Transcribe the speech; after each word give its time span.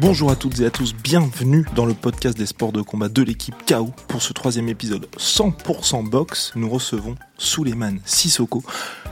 Bonjour 0.00 0.32
à 0.32 0.34
toutes 0.34 0.58
et 0.58 0.66
à 0.66 0.70
tous, 0.72 0.92
bienvenue 0.92 1.64
dans 1.76 1.86
le 1.86 1.94
podcast 1.94 2.36
des 2.36 2.46
sports 2.46 2.72
de 2.72 2.82
combat 2.82 3.08
de 3.08 3.22
l'équipe 3.22 3.54
KO. 3.64 3.92
Pour 4.08 4.22
ce 4.22 4.32
troisième 4.32 4.68
épisode 4.68 5.06
100% 5.18 6.10
boxe, 6.10 6.50
nous 6.56 6.68
recevons 6.68 7.14
Souleymane 7.38 8.00
Sissoko, 8.04 8.64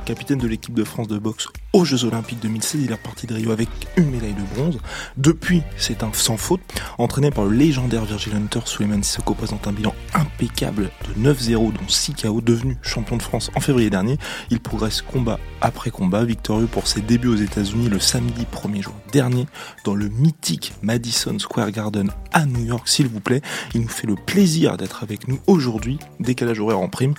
capitaine 0.04 0.38
de 0.38 0.48
l'équipe 0.48 0.74
de 0.74 0.82
France 0.82 1.06
de 1.06 1.18
boxe 1.18 1.46
aux 1.72 1.84
Jeux 1.84 2.04
Olympiques 2.04 2.40
2016. 2.40 2.82
Il 2.84 2.92
est 2.92 2.96
parti 2.96 3.26
de 3.26 3.34
Rio 3.34 3.50
avec 3.50 3.68
une 3.96 4.10
médaille 4.10 4.34
de 4.34 4.54
bronze. 4.54 4.78
Depuis, 5.16 5.62
c'est 5.76 6.02
un 6.02 6.10
sans 6.12 6.36
faute. 6.36 6.60
Entraîné 6.98 7.30
par 7.30 7.44
le 7.44 7.56
légendaire 7.56 8.04
Virgil 8.04 8.34
Hunter, 8.34 8.60
Souleymane 8.64 9.02
Sissoko 9.02 9.34
présente 9.34 9.66
un 9.66 9.72
bilan 9.72 9.94
impeccable 10.14 10.90
de 11.08 11.32
9-0, 11.32 11.72
dont 11.72 11.88
6 11.88 12.14
KO. 12.14 12.40
Devenu 12.40 12.76
champion 12.82 13.16
de 13.16 13.22
France 13.22 13.50
en 13.54 13.60
février 13.60 13.90
dernier, 13.90 14.18
il 14.50 14.60
progresse 14.60 15.02
combat 15.02 15.38
après 15.60 15.90
combat, 15.90 16.24
victorieux 16.24 16.66
pour 16.66 16.86
ses 16.86 17.00
débuts 17.00 17.28
aux 17.28 17.36
États-Unis 17.36 17.88
le 17.88 18.00
samedi 18.00 18.46
1er 18.52 18.82
juin 18.82 18.94
dernier 19.12 19.46
dans 19.84 19.94
le 19.94 20.08
mythique 20.08 20.72
Madison 20.82 21.38
Square 21.38 21.70
Garden 21.70 22.10
à 22.32 22.46
New 22.46 22.64
York, 22.64 22.88
s'il 22.88 23.08
vous 23.08 23.20
plaît. 23.20 23.42
Il 23.74 23.82
nous 23.82 23.88
fait 23.88 24.06
le 24.06 24.16
plaisir 24.16 24.76
d'être 24.76 25.02
avec 25.02 25.28
nous 25.28 25.38
aujourd'hui, 25.46 25.98
décalage 26.20 26.60
horaire 26.60 26.80
en 26.80 26.88
prime. 26.88 27.14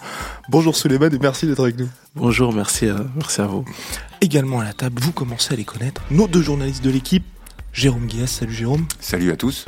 Bonjour 0.49 0.75
Souleymane 0.75 1.13
et 1.13 1.19
merci 1.19 1.47
d'être 1.47 1.61
avec 1.61 1.77
nous. 1.77 1.89
Bonjour, 2.15 2.53
merci 2.53 2.87
à, 2.87 2.97
merci 3.15 3.41
à 3.41 3.47
vous. 3.47 3.65
Également 4.21 4.42
à 4.51 4.63
la 4.63 4.73
table, 4.73 5.01
vous 5.01 5.13
commencez 5.13 5.53
à 5.53 5.57
les 5.57 5.63
connaître, 5.63 6.01
nos 6.11 6.27
deux 6.27 6.41
journalistes 6.41 6.83
de 6.83 6.89
l'équipe, 6.89 7.23
Jérôme 7.71 8.07
Guias, 8.07 8.27
salut 8.27 8.53
Jérôme. 8.53 8.85
Salut 8.99 9.31
à 9.31 9.37
tous. 9.37 9.65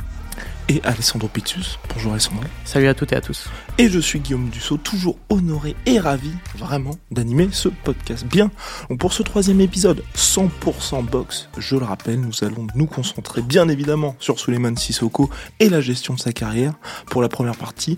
Et 0.68 0.82
Alessandro 0.84 1.28
Pizzus. 1.28 1.78
Bonjour 1.94 2.12
Alessandro. 2.12 2.44
Salut 2.64 2.88
à 2.88 2.94
toutes 2.94 3.12
et 3.12 3.16
à 3.16 3.20
tous. 3.22 3.48
Et 3.78 3.88
je 3.88 3.98
suis 3.98 4.20
Guillaume 4.20 4.50
Dussault, 4.50 4.76
toujours 4.76 5.18
honoré 5.30 5.74
et 5.86 5.98
ravi 5.98 6.30
vraiment 6.56 6.96
d'animer 7.10 7.48
ce 7.52 7.68
podcast. 7.68 8.26
Bien, 8.26 8.50
donc 8.90 8.98
pour 8.98 9.12
ce 9.12 9.22
troisième 9.22 9.60
épisode, 9.62 10.04
100% 10.14 11.04
box, 11.06 11.48
je 11.56 11.76
le 11.76 11.84
rappelle, 11.84 12.20
nous 12.20 12.44
allons 12.44 12.66
nous 12.74 12.86
concentrer 12.86 13.40
bien 13.40 13.68
évidemment 13.68 14.14
sur 14.18 14.38
Suleiman 14.38 14.76
Sissoko 14.76 15.30
et 15.58 15.70
la 15.70 15.80
gestion 15.80 16.14
de 16.14 16.20
sa 16.20 16.32
carrière. 16.32 16.74
Pour 17.06 17.22
la 17.22 17.28
première 17.28 17.56
partie, 17.56 17.96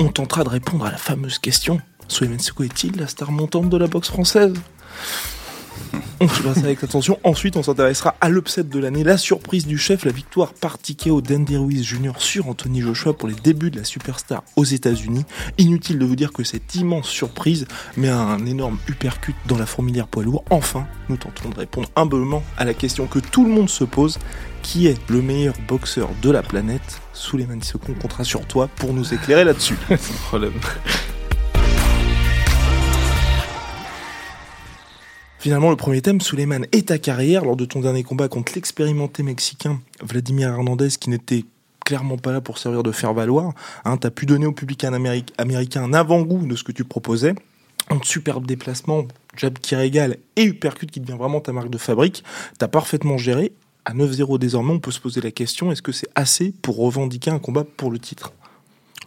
on 0.00 0.08
tentera 0.08 0.42
de 0.42 0.48
répondre 0.48 0.86
à 0.86 0.90
la 0.90 0.98
fameuse 0.98 1.38
question 1.38 1.80
Suleiman 2.08 2.38
Sissoko 2.38 2.64
est-il 2.64 2.96
la 2.96 3.08
star 3.08 3.30
montante 3.30 3.68
de 3.68 3.76
la 3.76 3.88
boxe 3.88 4.08
française? 4.08 4.54
On 6.20 6.28
suivra 6.28 6.54
ça 6.54 6.60
avec 6.60 6.82
attention. 6.84 7.18
Ensuite, 7.24 7.56
on 7.56 7.62
s'intéressera 7.62 8.14
à 8.20 8.28
l'upset 8.28 8.64
de 8.64 8.78
l'année, 8.78 9.04
la 9.04 9.16
surprise 9.16 9.66
du 9.66 9.78
chef, 9.78 10.04
la 10.04 10.12
victoire 10.12 10.52
par 10.54 10.78
au 11.08 11.20
Dandy 11.20 11.56
Ruiz 11.56 11.84
Jr. 11.84 12.12
sur 12.18 12.48
Anthony 12.48 12.80
Joshua 12.80 13.14
pour 13.14 13.28
les 13.28 13.34
débuts 13.34 13.70
de 13.70 13.78
la 13.78 13.84
superstar 13.84 14.42
aux 14.56 14.64
États-Unis. 14.64 15.24
Inutile 15.58 15.98
de 15.98 16.04
vous 16.04 16.16
dire 16.16 16.32
que 16.32 16.44
cette 16.44 16.74
immense 16.74 17.08
surprise 17.08 17.66
met 17.96 18.08
un 18.08 18.44
énorme 18.46 18.78
uppercut 18.88 19.34
dans 19.46 19.58
la 19.58 19.66
fourmilière 19.66 20.06
poids 20.06 20.22
lourd. 20.22 20.44
Enfin, 20.50 20.86
nous 21.08 21.16
tentons 21.16 21.50
de 21.50 21.56
répondre 21.56 21.88
humblement 21.96 22.42
à 22.56 22.64
la 22.64 22.74
question 22.74 23.06
que 23.06 23.18
tout 23.18 23.44
le 23.44 23.50
monde 23.50 23.70
se 23.70 23.84
pose 23.84 24.18
qui 24.62 24.86
est 24.86 24.98
le 25.10 25.20
meilleur 25.22 25.54
boxeur 25.68 26.08
de 26.22 26.30
la 26.30 26.42
planète? 26.42 27.00
Sous 27.12 27.36
les 27.36 27.46
Sissoko, 27.60 27.86
on 27.90 28.00
comptera 28.00 28.24
sur 28.24 28.46
toi 28.46 28.68
pour 28.76 28.92
nous 28.92 29.14
éclairer 29.14 29.44
là-dessus. 29.44 29.76
Finalement, 35.44 35.68
le 35.68 35.76
premier 35.76 36.00
thème, 36.00 36.22
Suleiman, 36.22 36.64
est 36.72 36.88
ta 36.88 36.96
carrière 36.96 37.44
lors 37.44 37.54
de 37.54 37.66
ton 37.66 37.80
dernier 37.80 38.02
combat 38.02 38.28
contre 38.28 38.54
l'expérimenté 38.54 39.22
mexicain 39.22 39.78
Vladimir 40.02 40.48
Hernandez 40.48 40.88
qui 40.98 41.10
n'était 41.10 41.44
clairement 41.84 42.16
pas 42.16 42.32
là 42.32 42.40
pour 42.40 42.56
servir 42.56 42.82
de 42.82 42.90
faire 42.92 43.12
valoir. 43.12 43.52
Hein, 43.84 43.98
tu 43.98 44.06
as 44.06 44.10
pu 44.10 44.24
donner 44.24 44.46
au 44.46 44.52
public 44.52 44.82
américain 44.84 45.82
un 45.82 45.92
avant-goût 45.92 46.46
de 46.46 46.56
ce 46.56 46.64
que 46.64 46.72
tu 46.72 46.84
proposais. 46.84 47.34
Un 47.90 47.98
superbe 48.02 48.46
déplacement, 48.46 49.06
jab 49.36 49.58
qui 49.58 49.76
régale 49.76 50.16
et 50.36 50.44
uppercut 50.44 50.90
qui 50.90 51.00
devient 51.00 51.18
vraiment 51.18 51.42
ta 51.42 51.52
marque 51.52 51.68
de 51.68 51.76
fabrique. 51.76 52.24
Tu 52.58 52.64
as 52.64 52.68
parfaitement 52.68 53.18
géré. 53.18 53.52
À 53.84 53.92
9-0 53.92 54.38
désormais, 54.38 54.72
on 54.72 54.80
peut 54.80 54.92
se 54.92 55.00
poser 55.00 55.20
la 55.20 55.30
question 55.30 55.70
est-ce 55.70 55.82
que 55.82 55.92
c'est 55.92 56.08
assez 56.14 56.54
pour 56.62 56.78
revendiquer 56.78 57.30
un 57.30 57.38
combat 57.38 57.64
pour 57.64 57.90
le 57.90 57.98
titre? 57.98 58.32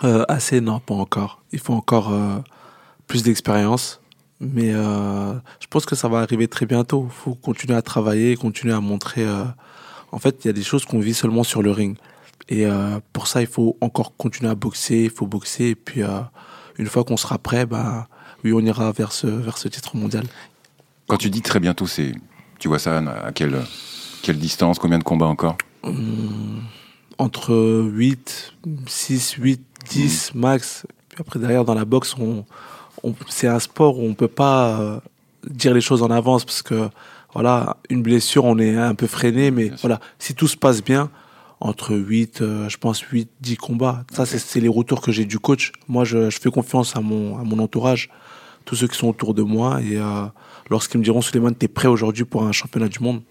Euh, 0.03 0.23
Assez, 0.27 0.61
non, 0.61 0.81
pas 0.81 0.93
encore. 0.93 1.41
Il 1.51 1.57
faut 1.57 1.73
encore 1.73 2.13
euh, 2.13 2.37
plus 3.07 3.23
d'expérience. 3.23 4.01
Mais 4.39 4.71
euh, 4.73 5.33
je 5.59 5.67
pense 5.69 5.85
que 5.85 5.95
ça 5.95 6.07
va 6.07 6.19
arriver 6.19 6.47
très 6.47 6.65
bientôt. 6.65 7.07
Il 7.09 7.13
faut 7.13 7.35
continuer 7.35 7.75
à 7.75 7.81
travailler, 7.81 8.35
continuer 8.35 8.73
à 8.73 8.79
montrer. 8.79 9.25
Euh, 9.25 9.45
en 10.11 10.19
fait, 10.19 10.43
il 10.43 10.47
y 10.47 10.49
a 10.49 10.53
des 10.53 10.63
choses 10.63 10.85
qu'on 10.85 10.99
vit 10.99 11.13
seulement 11.13 11.43
sur 11.43 11.63
le 11.63 11.71
ring. 11.71 11.97
Et 12.49 12.65
euh, 12.65 12.99
pour 13.13 13.27
ça, 13.27 13.41
il 13.41 13.47
faut 13.47 13.77
encore 13.81 14.15
continuer 14.15 14.49
à 14.49 14.55
boxer, 14.55 15.03
il 15.05 15.09
faut 15.09 15.25
boxer. 15.25 15.65
Et 15.65 15.75
puis, 15.75 16.01
une 16.77 16.85
fois 16.85 17.03
qu'on 17.03 17.17
sera 17.17 17.37
prêt, 17.39 17.65
bah, 17.65 18.07
oui, 18.43 18.53
on 18.53 18.59
ira 18.61 18.91
vers 18.91 19.11
ce, 19.11 19.27
vers 19.27 19.57
ce 19.57 19.67
titre 19.67 19.97
mondial. 19.97 20.25
Quand 21.07 21.17
tu 21.17 21.29
dis 21.29 21.41
très 21.41 21.59
bientôt, 21.59 21.87
c'est, 21.87 22.13
tu 22.59 22.67
vois 22.67 22.79
ça 22.79 22.97
à 22.97 23.31
quelle, 23.31 23.57
quelle 24.21 24.37
distance, 24.37 24.77
combien 24.77 24.99
de 24.99 25.03
combats 25.03 25.25
encore? 25.25 25.57
Hum, 25.83 26.61
Entre 27.17 27.53
8, 27.91 28.53
6, 28.85 29.31
8, 29.39 29.61
10 29.89 30.31
max. 30.35 30.85
Puis 31.09 31.17
après, 31.19 31.39
derrière, 31.39 31.65
dans 31.65 31.73
la 31.73 31.85
boxe, 31.85 32.15
on 32.19 32.45
c'est 33.29 33.47
un 33.47 33.59
sport 33.59 33.99
où 33.99 34.03
on 34.03 34.13
peut 34.13 34.27
pas 34.27 34.79
euh, 34.79 34.99
dire 35.49 35.73
les 35.73 35.81
choses 35.81 36.03
en 36.03 36.11
avance 36.11 36.45
parce 36.45 36.61
que 36.61 36.89
voilà, 37.33 37.77
une 37.89 38.01
blessure, 38.01 38.45
on 38.45 38.57
est 38.57 38.75
un 38.75 38.95
peu 38.95 39.07
freiné, 39.07 39.51
mais 39.51 39.71
voilà, 39.81 39.99
si 40.17 40.33
tout 40.33 40.47
se 40.47 40.57
passe 40.57 40.83
bien, 40.83 41.09
entre 41.59 41.95
8, 41.95 42.41
euh, 42.41 42.69
je 42.69 42.77
pense 42.77 42.99
8, 42.99 43.29
10 43.41 43.57
combats. 43.57 44.03
Ça, 44.11 44.25
c'est 44.25 44.59
les 44.59 44.67
retours 44.67 45.01
que 45.01 45.11
j'ai 45.11 45.25
du 45.25 45.39
coach. 45.39 45.71
Moi, 45.87 46.03
je, 46.03 46.29
je, 46.29 46.39
fais 46.39 46.51
confiance 46.51 46.95
à 46.95 47.01
mon, 47.01 47.37
à 47.37 47.43
mon 47.43 47.59
entourage, 47.59 48.09
tous 48.65 48.75
ceux 48.75 48.87
qui 48.87 48.97
sont 48.97 49.07
autour 49.07 49.33
de 49.33 49.41
moi. 49.41 49.81
Et 49.81 49.97
euh, 49.97 50.25
lorsqu'ils 50.69 50.99
me 50.99 51.03
diront, 51.03 51.21
Suleiman, 51.21 51.51
t'es 51.51 51.67
prêt 51.67 51.87
aujourd'hui 51.87 52.25
pour 52.25 52.43
un 52.43 52.51
championnat 52.51 52.87
du 52.87 52.99
monde, 52.99 53.21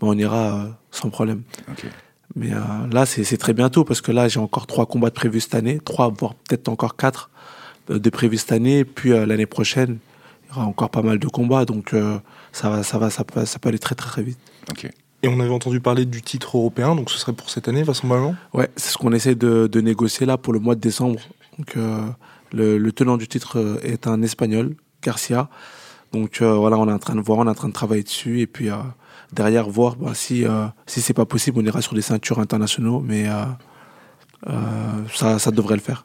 ben, 0.00 0.08
on 0.08 0.18
ira 0.18 0.56
euh, 0.56 0.68
sans 0.90 1.10
problème. 1.10 1.42
Okay. 1.72 1.88
Mais 2.36 2.50
là, 2.90 3.06
c'est 3.06 3.36
très 3.36 3.52
bientôt 3.52 3.84
parce 3.84 4.00
que 4.00 4.10
là, 4.10 4.26
j'ai 4.26 4.40
encore 4.40 4.66
trois 4.66 4.86
combats 4.86 5.10
de 5.10 5.14
prévus 5.14 5.40
cette 5.40 5.54
année, 5.54 5.78
trois, 5.84 6.08
voire 6.08 6.34
peut-être 6.34 6.68
encore 6.68 6.96
quatre. 6.96 7.30
Euh, 7.90 7.98
de 7.98 8.10
prévu 8.10 8.36
cette 8.36 8.52
année. 8.52 8.84
Puis 8.84 9.12
euh, 9.12 9.26
l'année 9.26 9.46
prochaine, 9.46 9.98
il 10.44 10.54
y 10.54 10.58
aura 10.58 10.66
encore 10.66 10.90
pas 10.90 11.02
mal 11.02 11.18
de 11.18 11.26
combats. 11.26 11.64
Donc 11.64 11.92
euh, 11.92 12.18
ça, 12.52 12.70
va, 12.70 12.82
ça, 12.82 12.98
va, 12.98 13.10
ça, 13.10 13.24
peut, 13.24 13.44
ça 13.44 13.58
peut 13.58 13.68
aller 13.68 13.78
très 13.78 13.94
très 13.94 14.08
très 14.08 14.22
vite. 14.22 14.38
Ok. 14.70 14.88
Et 15.22 15.28
on 15.28 15.40
avait 15.40 15.50
entendu 15.50 15.80
parler 15.80 16.04
du 16.04 16.20
titre 16.20 16.58
européen, 16.58 16.94
donc 16.94 17.10
ce 17.10 17.16
serait 17.16 17.32
pour 17.32 17.48
cette 17.48 17.66
année, 17.66 17.82
vraisemblablement? 17.82 18.34
Ouais, 18.52 18.68
c'est 18.76 18.90
ce 18.90 18.98
qu'on 18.98 19.12
essaie 19.12 19.34
de, 19.34 19.66
de, 19.66 19.80
négocier 19.80 20.26
là 20.26 20.36
pour 20.36 20.52
le 20.52 20.58
mois 20.58 20.74
de 20.74 20.80
décembre. 20.80 21.18
Donc, 21.58 21.78
euh, 21.78 22.02
le, 22.52 22.76
le, 22.76 22.92
tenant 22.92 23.16
du 23.16 23.26
titre 23.26 23.80
est 23.82 24.06
un 24.06 24.20
Espagnol, 24.20 24.76
Garcia. 25.02 25.48
Donc 26.12 26.42
euh, 26.42 26.52
voilà, 26.52 26.76
on 26.76 26.86
est 26.90 26.92
en 26.92 26.98
train 26.98 27.14
de 27.14 27.22
voir, 27.22 27.38
on 27.38 27.46
est 27.46 27.50
en 27.50 27.54
train 27.54 27.68
de 27.68 27.72
travailler 27.72 28.02
dessus. 28.02 28.40
Et 28.40 28.46
puis 28.46 28.68
euh, 28.68 28.76
derrière, 29.32 29.66
voir 29.66 29.96
bah, 29.96 30.12
si, 30.14 30.44
si 30.86 31.00
c'est 31.00 31.14
pas 31.14 31.24
possible, 31.24 31.58
on 31.58 31.64
ira 31.64 31.80
sur 31.80 31.94
des 31.94 32.02
ceintures 32.02 32.38
internationaux. 32.38 33.00
Mais 33.00 33.26
euh, 34.48 34.52
ça, 35.14 35.38
ça, 35.38 35.50
devrait 35.50 35.76
le 35.76 35.80
faire. 35.80 36.04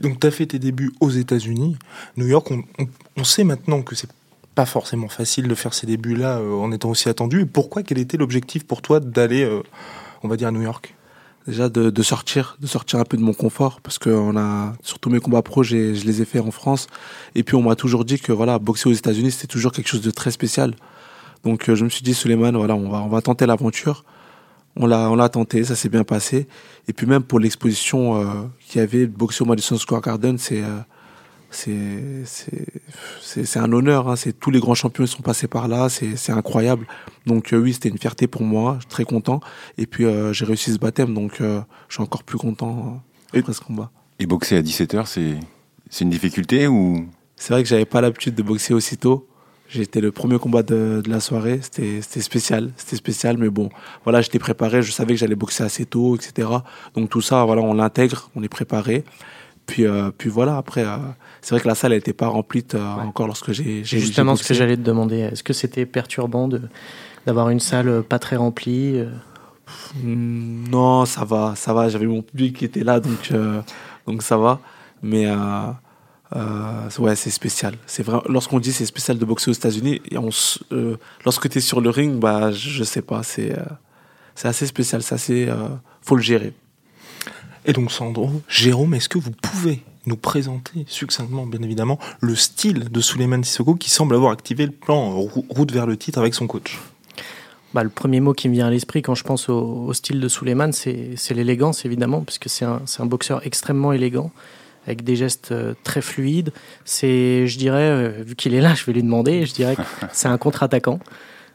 donc, 0.00 0.20
tu 0.20 0.26
as 0.26 0.30
fait 0.30 0.46
tes 0.46 0.58
débuts 0.58 0.92
aux 1.00 1.10
États-Unis. 1.10 1.76
New 2.16 2.26
York, 2.26 2.50
on, 2.50 2.62
on, 2.78 2.86
on, 3.16 3.24
sait 3.24 3.44
maintenant 3.44 3.82
que 3.82 3.96
c'est 3.96 4.10
pas 4.54 4.66
forcément 4.66 5.08
facile 5.08 5.48
de 5.48 5.54
faire 5.54 5.74
ces 5.74 5.86
débuts-là 5.86 6.38
euh, 6.38 6.54
en 6.54 6.70
étant 6.70 6.90
aussi 6.90 7.08
attendu. 7.08 7.42
Et 7.42 7.46
pourquoi 7.46 7.82
Quel 7.82 7.98
était 7.98 8.16
l'objectif 8.16 8.64
pour 8.64 8.82
toi 8.82 9.00
d'aller, 9.00 9.42
euh, 9.42 9.62
on 10.22 10.28
va 10.28 10.36
dire, 10.36 10.48
à 10.48 10.52
New 10.52 10.62
York? 10.62 10.94
Déjà 11.48 11.68
de, 11.68 11.90
de, 11.90 12.02
sortir, 12.04 12.56
de 12.60 12.68
sortir 12.68 13.00
un 13.00 13.04
peu 13.04 13.16
de 13.16 13.22
mon 13.22 13.32
confort, 13.32 13.80
parce 13.80 13.98
que 13.98 14.10
on 14.10 14.36
a 14.36 14.74
surtout 14.84 15.10
mes 15.10 15.18
combats 15.18 15.42
pro, 15.42 15.64
je 15.64 15.74
les 15.76 16.22
ai 16.22 16.24
faits 16.24 16.42
en 16.42 16.52
France. 16.52 16.86
Et 17.34 17.42
puis 17.42 17.56
on 17.56 17.62
m'a 17.62 17.74
toujours 17.74 18.04
dit 18.04 18.20
que 18.20 18.30
voilà, 18.30 18.60
boxer 18.60 18.88
aux 18.88 18.92
États-Unis 18.92 19.32
c'était 19.32 19.48
toujours 19.48 19.72
quelque 19.72 19.88
chose 19.88 20.02
de 20.02 20.12
très 20.12 20.30
spécial. 20.30 20.76
Donc 21.42 21.74
je 21.74 21.82
me 21.82 21.88
suis 21.88 22.02
dit, 22.02 22.14
Suleiman, 22.14 22.52
voilà, 22.52 22.76
on 22.76 22.88
va, 22.88 22.98
on 22.98 23.08
va 23.08 23.20
tenter 23.22 23.44
l'aventure. 23.46 24.04
On 24.76 24.86
l'a, 24.86 25.10
on 25.10 25.16
l'a 25.16 25.28
tenté, 25.28 25.64
ça 25.64 25.76
s'est 25.76 25.88
bien 25.88 26.04
passé. 26.04 26.46
Et 26.88 26.92
puis 26.92 27.06
même 27.06 27.22
pour 27.22 27.38
l'exposition 27.38 28.16
euh, 28.16 28.24
qu'il 28.60 28.80
y 28.80 28.84
avait, 28.84 29.06
boxer 29.06 29.42
au 29.42 29.44
Madison 29.46 29.76
Square 29.76 30.00
Garden, 30.00 30.38
c'est, 30.38 30.62
euh, 30.62 30.78
c'est, 31.50 32.24
c'est, 32.24 33.44
c'est, 33.44 33.58
un 33.58 33.70
honneur. 33.72 34.08
Hein. 34.08 34.16
C'est 34.16 34.32
tous 34.32 34.50
les 34.50 34.60
grands 34.60 34.74
champions 34.74 35.04
qui 35.04 35.12
sont 35.12 35.22
passés 35.22 35.46
par 35.46 35.68
là. 35.68 35.90
C'est, 35.90 36.16
c'est 36.16 36.32
incroyable. 36.32 36.86
Donc 37.26 37.52
euh, 37.52 37.58
oui, 37.58 37.74
c'était 37.74 37.90
une 37.90 37.98
fierté 37.98 38.26
pour 38.26 38.42
moi. 38.42 38.78
Très 38.88 39.04
content. 39.04 39.40
Et 39.76 39.86
puis 39.86 40.06
euh, 40.06 40.32
j'ai 40.32 40.46
réussi 40.46 40.72
ce 40.72 40.78
baptême, 40.78 41.12
donc 41.12 41.36
je 41.38 41.62
suis 41.90 42.02
encore 42.02 42.24
plus 42.24 42.38
content 42.38 43.02
après 43.34 43.52
ce 43.52 43.60
combat. 43.60 43.90
Et 44.18 44.26
boxer 44.26 44.56
à 44.56 44.62
17h, 44.62 45.06
c'est, 45.06 45.34
c'est 45.90 46.04
une 46.04 46.10
difficulté 46.10 46.66
ou? 46.66 47.06
C'est 47.36 47.52
vrai 47.52 47.62
que 47.62 47.68
j'avais 47.68 47.84
pas 47.84 48.00
l'habitude 48.00 48.36
de 48.36 48.42
boxer 48.42 48.72
aussitôt. 48.72 49.26
J'étais 49.72 50.02
le 50.02 50.12
premier 50.12 50.38
combat 50.38 50.62
de, 50.62 51.00
de 51.02 51.08
la 51.08 51.18
soirée. 51.20 51.60
C'était 51.62 52.02
spécial, 52.20 52.70
c'était 52.76 52.96
spécial, 52.96 53.38
mais 53.38 53.48
bon, 53.48 53.70
voilà, 54.04 54.20
j'étais 54.20 54.38
préparé. 54.38 54.82
Je 54.82 54.92
savais 54.92 55.14
que 55.14 55.20
j'allais 55.20 55.34
boxer 55.34 55.64
assez 55.64 55.86
tôt, 55.86 56.14
etc. 56.14 56.48
Donc 56.94 57.08
tout 57.08 57.22
ça, 57.22 57.44
voilà, 57.44 57.62
on 57.62 57.72
l'intègre, 57.72 58.30
on 58.36 58.42
est 58.42 58.48
préparé. 58.48 59.04
Puis, 59.64 59.86
euh, 59.86 60.10
puis 60.16 60.28
voilà. 60.28 60.58
Après, 60.58 60.84
euh, 60.84 60.96
c'est 61.40 61.54
vrai 61.54 61.62
que 61.62 61.68
la 61.68 61.74
salle 61.74 61.92
n'était 61.92 62.12
pas 62.12 62.28
remplie 62.28 62.64
euh, 62.74 62.96
ouais. 62.96 63.02
encore 63.02 63.26
lorsque 63.26 63.52
j'ai. 63.52 63.82
Justement, 63.82 64.36
ce 64.36 64.46
que 64.46 64.52
j'allais 64.52 64.76
te 64.76 64.82
demander, 64.82 65.20
est-ce 65.20 65.42
que 65.42 65.54
c'était 65.54 65.86
perturbant 65.86 66.50
d'avoir 67.26 67.48
une 67.48 67.60
salle 67.60 68.02
pas 68.02 68.18
très 68.18 68.36
remplie 68.36 69.02
Non, 70.04 71.06
ça 71.06 71.24
va, 71.24 71.54
ça 71.56 71.72
va. 71.72 71.88
J'avais 71.88 72.06
mon 72.06 72.20
public 72.20 72.58
qui 72.58 72.66
était 72.66 72.84
là, 72.84 73.00
donc 73.00 73.32
donc 74.06 74.22
ça 74.22 74.36
va. 74.36 74.60
Mais 75.02 75.26
euh, 76.34 76.88
ouais, 76.98 77.16
c'est 77.16 77.30
spécial. 77.30 77.74
C'est 77.86 78.02
vrai. 78.02 78.18
Lorsqu'on 78.28 78.58
dit 78.58 78.72
c'est 78.72 78.86
spécial 78.86 79.18
de 79.18 79.24
boxer 79.24 79.50
aux 79.50 79.54
États-Unis, 79.54 80.00
euh, 80.72 80.96
lorsque 81.24 81.48
tu 81.48 81.58
es 81.58 81.60
sur 81.60 81.80
le 81.80 81.90
ring, 81.90 82.18
bah, 82.18 82.52
je, 82.52 82.70
je 82.70 82.84
sais 82.84 83.02
pas, 83.02 83.22
c'est 83.22 83.52
euh, 83.52 83.62
c'est 84.34 84.48
assez 84.48 84.66
spécial, 84.66 85.02
c'est 85.02 85.14
assez, 85.14 85.48
euh, 85.48 85.68
faut 86.00 86.16
le 86.16 86.22
gérer. 86.22 86.52
Et 87.64 87.72
donc 87.72 87.92
Sandro, 87.92 88.30
Jérôme, 88.48 88.94
est-ce 88.94 89.08
que 89.08 89.18
vous 89.18 89.30
pouvez 89.30 89.82
nous 90.06 90.16
présenter 90.16 90.84
succinctement, 90.88 91.46
bien 91.46 91.62
évidemment, 91.62 91.98
le 92.20 92.34
style 92.34 92.90
de 92.90 93.00
Suleiman 93.00 93.42
Sissoko 93.44 93.76
qui 93.76 93.88
semble 93.88 94.16
avoir 94.16 94.32
activé 94.32 94.66
le 94.66 94.72
plan 94.72 95.10
route 95.14 95.70
vers 95.70 95.86
le 95.86 95.96
titre 95.96 96.18
avec 96.18 96.34
son 96.34 96.46
coach? 96.46 96.80
Bah, 97.72 97.84
le 97.84 97.88
premier 97.88 98.20
mot 98.20 98.34
qui 98.34 98.48
me 98.48 98.54
vient 98.54 98.66
à 98.66 98.70
l'esprit 98.70 99.00
quand 99.00 99.14
je 99.14 99.22
pense 99.22 99.48
au, 99.48 99.92
style 99.92 100.20
de 100.20 100.28
Suleiman, 100.28 100.72
c'est 100.72 101.30
l'élégance, 101.30 101.84
évidemment, 101.84 102.20
puisque 102.20 102.48
c'est 102.50 102.64
un, 102.64 102.82
un, 102.98 103.06
boxeur 103.06 103.46
extrêmement 103.46 103.92
élégant, 103.92 104.30
avec 104.86 105.04
des 105.04 105.16
gestes 105.16 105.52
euh, 105.52 105.74
très 105.84 106.02
fluides. 106.02 106.52
C'est, 106.84 107.46
je 107.46 107.58
dirais, 107.58 107.80
euh, 107.82 108.22
vu 108.24 108.34
qu'il 108.34 108.54
est 108.54 108.60
là, 108.60 108.74
je 108.76 108.84
vais 108.84 108.92
lui 108.92 109.02
demander, 109.02 109.46
je 109.46 109.54
dirais 109.54 109.76
que 109.76 109.82
c'est 110.12 110.28
un 110.28 110.38
contre-attaquant. 110.38 110.98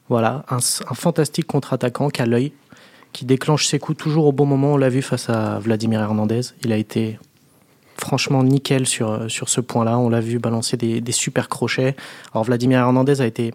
Voilà, 0.10 0.46
un, 0.50 0.58
un 0.58 0.94
fantastique 0.94 1.48
contre-attaquant 1.48 2.10
qui 2.10 2.22
a 2.22 2.26
l'œil, 2.26 2.54
qui 3.12 3.26
déclenche 3.26 3.68
ses 3.68 3.80
coups 3.80 3.98
toujours 3.98 4.26
au 4.28 4.32
bon 4.32 4.46
moment. 4.46 4.74
On 4.74 4.78
l'a 4.78 4.90
vu 4.90 5.02
face 5.02 5.30
à 5.30 5.60
Vladimir 5.60 6.00
Hernandez. 6.02 6.42
Il 6.64 6.72
a 6.72 6.78
été 6.78 7.20
franchement 7.98 8.44
nickel 8.44 8.86
sur, 8.86 9.30
sur 9.30 9.50
ce 9.50 9.60
point-là. 9.60 9.98
On 9.98 10.10
l'a 10.10 10.22
vu 10.22 10.40
balancer 10.40 10.78
des, 10.78 11.02
des, 11.02 11.12
super 11.12 11.50
crochets. 11.50 11.96
Alors 12.34 12.46
Vladimir 12.46 12.80
Hernandez 12.80 13.20
a 13.22 13.26
été 13.26 13.54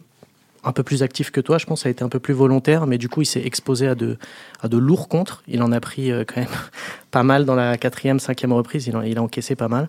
un 0.64 0.72
peu 0.72 0.82
plus 0.82 1.02
actif 1.02 1.30
que 1.30 1.40
toi, 1.40 1.58
je 1.58 1.66
pense, 1.66 1.86
a 1.86 1.90
été 1.90 2.04
un 2.04 2.08
peu 2.08 2.20
plus 2.20 2.34
volontaire, 2.34 2.86
mais 2.86 2.98
du 2.98 3.08
coup, 3.08 3.22
il 3.22 3.26
s'est 3.26 3.44
exposé 3.44 3.88
à 3.88 3.94
de, 3.94 4.16
à 4.60 4.68
de 4.68 4.76
lourds 4.76 5.08
contres. 5.08 5.42
Il 5.48 5.62
en 5.62 5.72
a 5.72 5.80
pris 5.80 6.12
euh, 6.12 6.24
quand 6.26 6.40
même 6.40 6.50
pas 7.10 7.22
mal 7.22 7.44
dans 7.44 7.54
la 7.54 7.76
quatrième, 7.76 8.20
cinquième 8.20 8.52
reprise. 8.52 8.86
Il, 8.86 8.96
il 9.06 9.18
a 9.18 9.22
encaissé 9.22 9.56
pas 9.56 9.68
mal. 9.68 9.88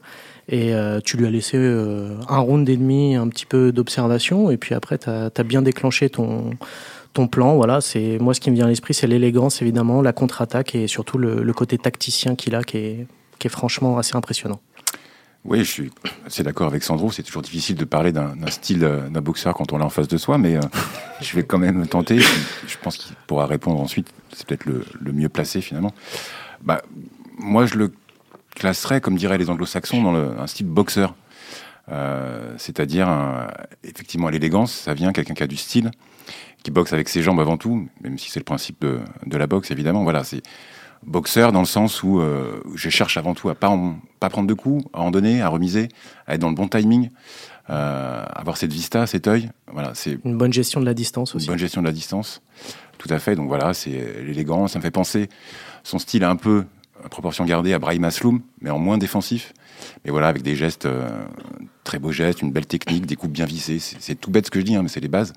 Et 0.50 0.74
euh, 0.74 1.00
tu 1.00 1.18
lui 1.18 1.26
as 1.28 1.30
laissé 1.30 1.58
euh, 1.58 2.18
un 2.28 2.40
round 2.40 2.68
et 2.68 2.78
demi, 2.78 3.16
un 3.16 3.28
petit 3.28 3.46
peu 3.46 3.72
d'observation. 3.72 4.50
Et 4.50 4.58
puis 4.58 4.74
après, 4.74 4.98
tu 4.98 5.10
as, 5.10 5.44
bien 5.44 5.62
déclenché 5.62 6.10
ton, 6.10 6.52
ton 7.14 7.28
plan. 7.28 7.56
Voilà, 7.56 7.80
c'est 7.80 8.18
moi, 8.20 8.34
ce 8.34 8.40
qui 8.40 8.50
me 8.50 8.56
vient 8.56 8.66
à 8.66 8.70
l'esprit, 8.70 8.94
c'est 8.94 9.08
l'élégance, 9.08 9.62
évidemment, 9.62 10.02
la 10.02 10.14
contre-attaque 10.14 10.76
et 10.76 10.88
surtout 10.88 11.18
le, 11.18 11.44
le 11.44 11.54
côté 11.54 11.78
tacticien 11.78 12.36
qu'il 12.36 12.56
a, 12.56 12.64
qui 12.64 12.78
est, 12.78 13.08
qui 13.38 13.48
est 13.48 13.52
franchement 13.52 13.98
assez 14.00 14.16
impressionnant. 14.16 14.60
Oui, 15.46 15.60
je 15.60 15.70
suis 15.70 15.92
assez 16.26 16.42
d'accord 16.42 16.68
avec 16.68 16.84
Sandro. 16.84 17.12
C'est 17.12 17.24
toujours 17.24 17.42
difficile 17.42 17.76
de 17.76 17.84
parler 17.84 18.14
d'un 18.14 18.34
style 18.48 18.84
euh, 18.86 19.10
d'un 19.10 19.22
boxeur 19.22 19.54
quand 19.54 19.74
on 19.74 19.78
l'a 19.78 19.86
en 19.86 19.90
face 19.90 20.08
de 20.08 20.18
soi, 20.18 20.38
mais 20.38 20.56
euh, 20.56 20.62
je 21.22 21.36
vais 21.36 21.44
quand 21.44 21.58
même 21.58 21.86
tenter. 21.86 22.20
Je 22.20 22.78
pense 22.82 22.98
qu'il 22.98 23.16
pourra 23.28 23.46
répondre 23.46 23.82
ensuite. 23.82 24.08
C'est 24.34 24.48
peut-être 24.48 24.66
le, 24.66 25.12
mieux 25.12 25.28
placé 25.28 25.60
finalement. 25.60 25.94
Bah, 26.62 26.82
moi, 27.38 27.66
je 27.66 27.76
le 27.76 27.92
classerais, 28.56 29.02
comme 29.02 29.18
diraient 29.18 29.38
les 29.38 29.50
anglo-saxons, 29.50 30.02
dans 30.02 30.16
un 30.16 30.48
style 30.48 30.68
boxeur. 30.68 31.14
Euh, 31.90 32.56
c'est-à-dire, 32.58 33.10
effectivement, 33.84 34.30
l'élégance, 34.30 34.72
ça 34.72 34.94
vient 34.94 35.12
quelqu'un 35.12 35.34
qui 35.34 35.44
a 35.44 35.48
du 35.48 35.58
style, 35.58 35.92
qui 36.64 36.72
boxe 36.72 36.94
avec 36.94 37.10
ses 37.10 37.22
jambes 37.22 37.42
avant 37.42 37.58
tout, 37.58 37.90
même 38.02 38.18
si 38.18 38.32
c'est 38.32 38.40
le 38.40 38.46
principe 38.46 38.80
de, 38.82 39.02
de, 39.26 39.38
la 39.38 39.48
boxe, 39.48 39.72
évidemment. 39.72 40.04
Voilà, 40.04 40.24
c'est 40.24 40.42
boxeur 41.06 41.52
dans 41.52 41.60
le 41.60 41.66
sens 41.66 42.04
où 42.04 42.20
euh, 42.20 42.62
je 42.76 42.90
cherche 42.90 43.18
avant 43.18 43.34
tout 43.34 43.50
à 43.50 43.56
pas 43.56 43.78
pas 44.20 44.30
prendre 44.30 44.48
de 44.48 44.54
coups, 44.54 44.86
à 44.94 45.02
en 45.02 45.12
donner, 45.12 45.42
à 45.42 45.50
remiser, 45.50 45.90
à 46.28 46.36
être 46.36 46.42
dans 46.42 46.50
le 46.50 46.56
bon 46.56 46.68
timing, 46.68 47.10
euh, 47.70 48.26
avoir 48.34 48.58
cette 48.58 48.72
vista, 48.72 49.06
cet 49.08 49.28
œil. 49.28 49.50
Voilà, 49.72 49.92
c'est 49.94 50.18
une 50.24 50.38
bonne 50.38 50.54
gestion 50.54 50.80
de 50.80 50.86
la 50.86 50.94
distance 50.94 51.36
aussi. 51.36 51.46
Une 51.46 51.52
bonne 51.52 51.60
gestion 51.60 51.82
de 51.82 51.88
la 51.88 51.94
distance, 51.94 52.42
tout 52.98 53.10
à 53.10 53.20
fait. 53.20 53.36
Donc 53.36 53.48
voilà, 53.48 53.74
c'est 53.74 54.24
l'élégance. 54.24 54.74
Ça 54.74 54.80
me 54.80 54.84
fait 54.84 54.92
penser 54.92 55.30
son 55.84 56.00
style 56.00 56.24
un 56.24 56.36
peu 56.36 56.66
à 57.04 57.10
proportion 57.10 57.46
gardée 57.46 57.74
à 57.74 57.80
Brahim 57.80 58.04
Asloum, 58.06 58.42
mais 58.62 58.70
en 58.70 58.80
moins 58.80 58.98
défensif. 58.98 59.54
Mais 60.06 60.12
voilà, 60.12 60.28
avec 60.28 60.42
des 60.42 60.56
gestes, 60.56 60.86
euh, 60.86 61.10
très 61.84 62.00
beaux 62.00 62.12
gestes, 62.12 62.42
une 62.42 62.52
belle 62.52 62.66
technique, 62.66 63.06
des 63.06 63.16
coups 63.16 63.34
bien 63.34 63.46
vissés. 63.46 63.80
C'est 63.80 64.16
tout 64.16 64.32
bête 64.32 64.46
ce 64.46 64.52
que 64.52 64.60
je 64.60 64.66
dis, 64.66 64.76
hein, 64.76 64.84
mais 64.84 64.90
c'est 64.90 65.02
les 65.02 65.10
bases. 65.10 65.34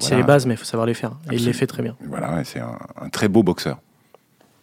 c'est 0.00 0.16
les 0.16 0.22
bases, 0.22 0.46
mais 0.46 0.54
il 0.54 0.56
faut 0.56 0.64
savoir 0.64 0.86
les 0.86 0.94
faire. 0.94 1.12
Et 1.30 1.36
il 1.36 1.44
les 1.44 1.52
fait 1.52 1.66
très 1.66 1.82
bien. 1.82 1.96
Voilà, 2.06 2.42
c'est 2.44 2.60
un 2.60 3.08
très 3.10 3.28
beau 3.28 3.42
boxeur. 3.42 3.78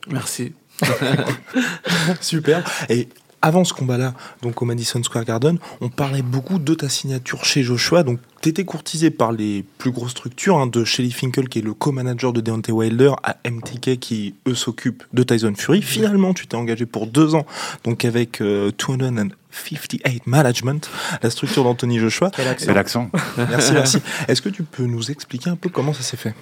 Merci. 0.09 0.54
Super. 2.21 2.63
Et 2.89 3.07
avant 3.42 3.63
ce 3.63 3.74
combat-là, 3.74 4.13
donc 4.42 4.62
au 4.62 4.65
Madison 4.65 5.01
Square 5.04 5.25
Garden, 5.25 5.57
on 5.80 5.89
parlait 5.89 6.21
beaucoup 6.24 6.57
de 6.57 6.74
ta 6.74 6.89
signature 6.89 7.45
chez 7.45 7.62
Joshua. 7.62 8.04
Donc, 8.04 8.19
tu 8.42 8.50
étais 8.50 8.65
courtisé 8.65 9.12
par 9.12 9.31
les 9.31 9.63
plus 9.77 9.92
grosses 9.92 10.12
structures, 10.12 10.57
hein, 10.57 10.68
de 10.68 10.83
Shelly 10.83 11.12
Finkel, 11.12 11.48
qui 11.48 11.59
est 11.59 11.62
le 11.62 11.74
co-manager 11.74 12.33
de 12.33 12.42
Deontay 12.42 12.71
Wilder, 12.71 13.13
à 13.24 13.38
MTK, 13.50 14.00
qui 14.00 14.36
eux 14.48 14.56
s'occupent 14.56 15.04
de 15.13 15.24
Tyson 15.24 15.54
Fury. 15.56 15.81
Finalement, 15.81 16.33
tu 16.33 16.48
t'es 16.48 16.56
engagé 16.56 16.86
pour 16.86 17.06
deux 17.06 17.36
ans, 17.36 17.45
donc 17.83 18.06
avec 18.06 18.42
258 18.42 20.01
euh, 20.06 20.19
Management, 20.25 20.89
la 21.21 21.30
structure 21.30 21.63
d'Anthony 21.63 22.00
Joshua. 22.00 22.31
C'est 22.57 22.74
l'accent. 22.74 23.12
merci, 23.38 23.71
merci. 23.74 24.00
Est-ce 24.27 24.42
que 24.42 24.50
tu 24.50 24.63
peux 24.63 24.86
nous 24.86 25.12
expliquer 25.12 25.51
un 25.51 25.56
peu 25.56 25.69
comment 25.69 25.94
ça 25.94 26.01
s'est 26.01 26.18
fait? 26.18 26.33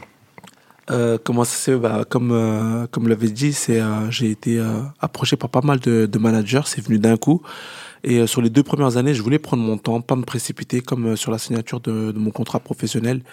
Euh, 0.92 1.18
comment 1.24 1.44
ça 1.44 1.56
s'est 1.56 1.76
bah, 1.76 2.04
comme 2.08 2.32
euh, 2.32 2.86
comme 2.92 3.08
l'avait 3.08 3.30
dit 3.30 3.54
c'est 3.54 3.82
euh, 3.82 4.12
j'ai 4.12 4.30
été 4.30 4.60
euh, 4.60 4.82
approché 5.00 5.36
par 5.36 5.50
pas 5.50 5.62
mal 5.62 5.80
de, 5.80 6.18
managers. 6.20 6.62
C'est 6.66 6.82
venu 6.82 7.00
d'un 7.00 7.18
coup. 7.18 7.42
Et 8.04 8.28
sur 8.28 8.42
les 8.42 8.52
deux 8.52 8.62
premières 8.62 8.98
années 8.98 9.16
je 9.16 9.24
voulais 9.24 9.40
prendre 9.40 9.64
mon 9.64 9.78
temps 9.78 10.02
pas 10.02 10.16
me 10.16 10.24
précipiter 10.24 10.82
comme 10.82 11.18
sur 11.18 11.32
la 11.32 11.40
signature 11.40 11.80
de, 11.80 12.14
mon 12.16 12.30
contrat 12.30 12.60
professionnel. 12.60 13.24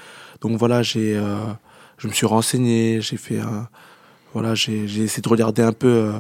Donc 0.40 0.56
voilà 0.58 0.82
j'ai 0.82 1.20
je 1.98 2.08
me 2.08 2.12
suis 2.12 2.26
renseigné 2.26 3.02
j'ai 3.02 3.18
fait 3.18 3.40
voilà 4.32 4.54
j'ai 4.54 4.84
essayé 4.84 5.20
de 5.20 5.28
regarder 5.28 5.62
un 5.62 5.74
peu 5.74 6.10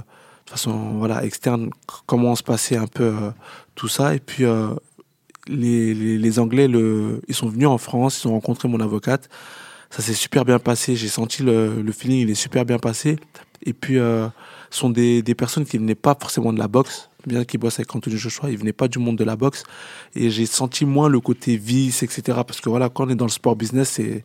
de 0.46 0.50
façon 0.50 0.98
voilà 0.98 1.24
externe 1.24 1.70
comment 2.04 2.34
se 2.34 2.42
passait 2.42 2.76
un 2.76 2.86
peu 2.86 3.14
tout 3.74 3.88
ça. 3.88 4.14
Et 4.14 4.20
puis 4.20 4.44
les, 5.48 5.94
les, 5.94 6.18
les 6.18 6.38
anglais 6.38 6.68
le 6.68 7.22
ils 7.28 7.34
sont 7.34 7.48
venus 7.48 7.68
en 7.68 7.78
France 7.78 8.22
ils 8.22 8.28
ont 8.28 8.32
rencontré 8.32 8.68
mon 8.68 8.80
avocate 8.80 9.30
ça 9.92 10.00
s'est 10.02 10.14
super 10.14 10.44
bien 10.46 10.58
passé. 10.58 10.96
J'ai 10.96 11.08
senti 11.08 11.42
le, 11.42 11.82
le, 11.82 11.92
feeling, 11.92 12.20
il 12.20 12.30
est 12.30 12.34
super 12.34 12.64
bien 12.64 12.78
passé. 12.78 13.18
Et 13.64 13.74
puis, 13.74 13.98
euh, 13.98 14.26
sont 14.70 14.88
des, 14.88 15.22
des 15.22 15.34
personnes 15.34 15.66
qui 15.66 15.76
venaient 15.76 15.94
pas 15.94 16.16
forcément 16.18 16.52
de 16.52 16.58
la 16.58 16.66
boxe, 16.66 17.10
bien 17.26 17.44
qu'ils 17.44 17.60
bossent 17.60 17.78
avec 17.78 17.94
Anthony 17.94 18.16
Joshua, 18.16 18.50
ils 18.50 18.56
venaient 18.56 18.72
pas 18.72 18.88
du 18.88 18.98
monde 18.98 19.16
de 19.16 19.24
la 19.24 19.36
boxe. 19.36 19.64
Et 20.14 20.30
j'ai 20.30 20.46
senti 20.46 20.86
moins 20.86 21.10
le 21.10 21.20
côté 21.20 21.56
vice, 21.56 22.02
etc. 22.02 22.22
Parce 22.46 22.60
que 22.60 22.70
voilà, 22.70 22.88
quand 22.88 23.06
on 23.06 23.10
est 23.10 23.14
dans 23.14 23.26
le 23.26 23.30
sport 23.30 23.54
business, 23.54 23.90
c'est, 23.90 24.24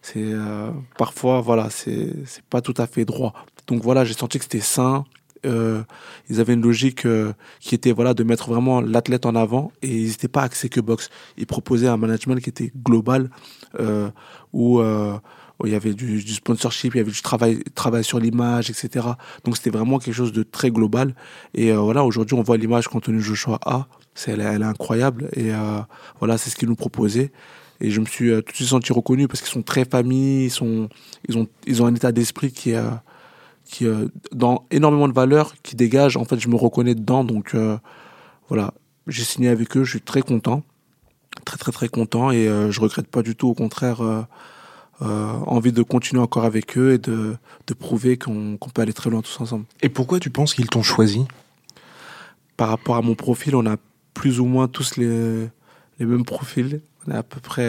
c'est 0.00 0.22
euh, 0.22 0.70
parfois, 0.96 1.42
voilà, 1.42 1.68
c'est, 1.68 2.14
c'est 2.24 2.44
pas 2.44 2.62
tout 2.62 2.74
à 2.78 2.86
fait 2.86 3.04
droit. 3.04 3.34
Donc 3.66 3.82
voilà, 3.82 4.04
j'ai 4.04 4.14
senti 4.14 4.38
que 4.38 4.44
c'était 4.44 4.60
sain, 4.60 5.04
euh, 5.44 5.82
ils 6.28 6.40
avaient 6.40 6.54
une 6.54 6.62
logique 6.62 7.06
euh, 7.06 7.32
qui 7.60 7.74
était 7.74 7.92
voilà 7.92 8.14
de 8.14 8.22
mettre 8.22 8.48
vraiment 8.48 8.80
l'athlète 8.80 9.26
en 9.26 9.34
avant 9.34 9.72
et 9.82 9.88
ils 9.88 10.08
n'étaient 10.08 10.28
pas 10.28 10.42
axés 10.42 10.68
que 10.68 10.80
boxe. 10.80 11.10
Ils 11.36 11.46
proposaient 11.46 11.88
un 11.88 11.96
management 11.96 12.40
qui 12.40 12.50
était 12.50 12.72
global 12.84 13.30
euh, 13.80 14.10
où, 14.52 14.80
euh, 14.80 15.16
où, 15.60 15.66
il 15.66 15.72
y 15.72 15.76
avait 15.76 15.94
du, 15.94 16.22
du, 16.22 16.34
sponsorship, 16.34 16.94
il 16.94 16.98
y 16.98 17.00
avait 17.00 17.10
du 17.10 17.22
travail, 17.22 17.62
travail 17.74 18.04
sur 18.04 18.18
l'image, 18.18 18.70
etc. 18.70 19.06
Donc 19.44 19.56
c'était 19.56 19.70
vraiment 19.70 19.98
quelque 19.98 20.14
chose 20.14 20.32
de 20.32 20.42
très 20.42 20.70
global. 20.70 21.14
Et 21.54 21.72
euh, 21.72 21.78
voilà, 21.78 22.04
aujourd'hui 22.04 22.36
on 22.36 22.42
voit 22.42 22.56
l'image 22.56 22.88
qu'Anthony 22.88 23.20
Joshua 23.20 23.58
a, 23.64 23.86
c'est 24.14 24.32
elle, 24.32 24.40
elle, 24.40 24.62
est 24.62 24.66
incroyable 24.66 25.28
et 25.34 25.50
voilà 26.18 26.36
c'est 26.38 26.50
ce 26.50 26.56
qu'ils 26.56 26.68
nous 26.68 26.76
proposaient. 26.76 27.32
Et 27.80 27.90
je 27.90 28.00
me 28.00 28.06
suis 28.06 28.28
tout 28.28 28.52
de 28.52 28.54
suite 28.54 28.68
senti 28.68 28.92
reconnu 28.92 29.26
parce 29.26 29.40
qu'ils 29.40 29.50
sont 29.50 29.62
très 29.62 29.84
familles, 29.84 30.44
ils 30.44 30.50
sont, 30.50 30.88
ils 31.28 31.36
ont, 31.36 31.48
ils 31.66 31.82
ont 31.82 31.86
un 31.86 31.94
état 31.94 32.12
d'esprit 32.12 32.52
qui 32.52 32.70
est 32.70 32.80
qui 33.72 33.86
euh, 33.86 34.06
dans 34.32 34.66
énormément 34.70 35.08
de 35.08 35.14
valeurs 35.14 35.54
qui 35.62 35.74
dégagent. 35.74 36.16
En 36.16 36.24
fait, 36.24 36.38
je 36.38 36.48
me 36.48 36.56
reconnais 36.56 36.94
dedans. 36.94 37.24
Donc 37.24 37.54
euh, 37.54 37.78
voilà, 38.48 38.74
j'ai 39.08 39.24
signé 39.24 39.48
avec 39.48 39.76
eux. 39.76 39.82
Je 39.82 39.90
suis 39.90 40.00
très 40.00 40.22
content, 40.22 40.62
très 41.44 41.56
très 41.56 41.72
très 41.72 41.88
content 41.88 42.30
et 42.30 42.46
euh, 42.46 42.70
je 42.70 42.80
regrette 42.80 43.08
pas 43.08 43.22
du 43.22 43.34
tout. 43.34 43.48
Au 43.48 43.54
contraire, 43.54 44.00
envie 45.00 45.72
de 45.72 45.82
continuer 45.82 46.22
encore 46.22 46.44
avec 46.44 46.78
eux 46.78 46.92
et 46.92 46.98
de, 46.98 47.34
de 47.66 47.74
prouver 47.74 48.16
qu'on 48.18 48.56
peut 48.72 48.82
aller 48.82 48.92
très 48.92 49.10
loin 49.10 49.20
tous 49.20 49.40
ensemble. 49.40 49.64
Et 49.80 49.88
pourquoi 49.88 50.20
tu 50.20 50.30
penses 50.30 50.54
qu'ils 50.54 50.68
t'ont 50.68 50.84
choisi? 50.84 51.26
Par 52.56 52.68
rapport 52.68 52.94
à 52.94 53.02
mon 53.02 53.16
profil, 53.16 53.56
on 53.56 53.66
a 53.66 53.78
plus 54.14 54.38
ou 54.38 54.44
moins 54.44 54.68
tous 54.68 54.98
les, 54.98 55.48
les 55.98 56.06
mêmes 56.06 56.24
profils. 56.24 56.80
On 57.04 57.10
est 57.10 57.16
à 57.16 57.24
peu 57.24 57.40
près 57.40 57.68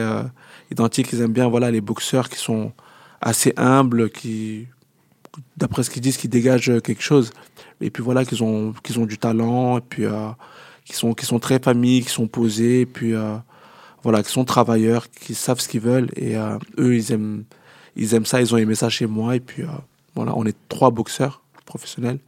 identiques. 0.69 1.11
Ils 1.13 1.21
aiment 1.21 1.33
bien 1.33 1.47
voilà 1.47 1.71
les 1.71 1.81
boxeurs 1.81 2.29
qui 2.29 2.37
sont 2.37 2.71
assez 3.19 3.53
humbles, 3.57 4.11
qui 4.11 4.67
d'après 5.57 5.83
ce 5.83 5.89
qu'ils 5.89 6.01
disent, 6.01 6.17
qui 6.17 6.27
dégagent 6.27 6.81
quelque 6.81 7.01
chose. 7.01 7.31
Et 7.81 7.89
puis 7.89 8.03
voilà, 8.03 8.25
qu'ils 8.25 8.43
ont, 8.43 8.73
qu'ils 8.83 8.99
ont 8.99 9.05
du 9.05 9.17
talent, 9.17 9.77
et 9.77 9.81
puis 9.81 10.05
euh, 10.05 10.29
qui 10.85 10.93
sont, 10.93 11.13
sont 11.21 11.39
très 11.39 11.59
familles, 11.59 12.03
qui 12.03 12.09
sont 12.09 12.27
posés, 12.27 12.81
et 12.81 12.85
puis 12.85 13.13
euh, 13.13 13.35
voilà, 14.03 14.23
qui 14.23 14.31
sont 14.31 14.45
travailleurs, 14.45 15.09
qui 15.09 15.33
savent 15.35 15.59
ce 15.59 15.67
qu'ils 15.67 15.81
veulent. 15.81 16.09
Et 16.15 16.37
euh, 16.37 16.57
eux, 16.77 16.95
ils 16.95 17.11
aiment, 17.11 17.43
ils 17.95 18.13
aiment 18.13 18.25
ça, 18.25 18.41
ils 18.41 18.53
ont 18.53 18.57
aimé 18.57 18.75
ça 18.75 18.89
chez 18.89 19.05
moi. 19.05 19.35
Et 19.35 19.39
puis 19.39 19.63
euh, 19.63 19.67
voilà, 20.15 20.33
on 20.35 20.45
est 20.45 20.57
trois 20.69 20.91
boxeurs 20.91 21.41
professionnels. 21.65 22.19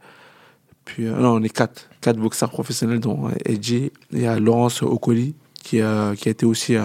Puis 0.84 1.06
euh, 1.06 1.16
non, 1.16 1.34
on 1.34 1.42
est 1.42 1.48
quatre, 1.48 1.88
quatre 2.00 2.18
boxeurs 2.18 2.50
professionnels, 2.50 3.00
dont 3.00 3.30
Edgy. 3.44 3.92
Il 4.12 4.20
y 4.20 4.26
a 4.26 4.38
Laurence 4.38 4.82
Ocoli, 4.82 5.34
qui, 5.54 5.78
qui 5.78 5.82
a 5.82 6.12
été 6.14 6.46
aussi 6.46 6.76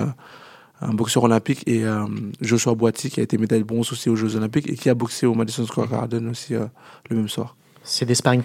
un 0.82 0.94
boxeur 0.94 1.24
olympique, 1.24 1.64
et 1.68 1.84
euh, 1.86 2.06
Joshua 2.42 2.74
Boiti, 2.76 3.10
qui 3.10 3.20
a 3.20 3.24
été 3.24 3.38
médaille 3.38 3.64
bronze 3.64 3.92
aussi 3.92 4.10
aux 4.10 4.16
Jeux 4.16 4.36
Olympiques 4.36 4.70
et 4.70 4.76
qui 4.76 4.90
a 4.90 4.96
boxé 4.96 5.26
au 5.26 5.34
Madison 5.34 5.66
Square 5.66 5.88
Garden 5.88 6.30
aussi 6.30 6.56
euh, 6.56 6.66
le 7.10 7.16
même 7.18 7.30
soir. 7.30 7.56
C'est 7.84 8.06
des 8.06 8.16
sparring 8.16 8.44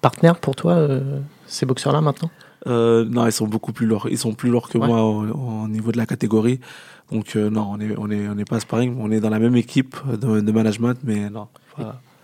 partners 0.00 0.38
pour 0.40 0.54
toi, 0.54 0.72
euh, 0.72 1.20
ces 1.46 1.66
boxeurs-là, 1.66 2.00
maintenant? 2.00 2.30
Non, 2.66 3.26
ils 3.26 3.32
sont 3.32 3.46
beaucoup 3.46 3.72
plus 3.72 3.86
lourds. 3.86 4.08
Ils 4.10 4.18
sont 4.18 4.34
plus 4.34 4.50
lourds 4.50 4.68
que 4.68 4.78
moi 4.78 5.00
au, 5.00 5.68
niveau 5.68 5.92
de 5.92 5.96
la 5.96 6.06
catégorie. 6.06 6.58
Donc 7.12 7.36
non, 7.36 7.68
on 7.70 7.76
n'est 7.76 7.94
on 7.96 8.10
est, 8.10 8.28
on 8.28 8.36
est 8.36 8.48
pas 8.48 8.58
sparring. 8.58 8.96
On 8.98 9.12
est 9.12 9.20
dans 9.20 9.30
la 9.30 9.38
même 9.38 9.54
équipe 9.54 9.96
de, 10.10 10.40
de 10.40 10.52
management, 10.52 10.98
mais 11.04 11.30
non. 11.30 11.46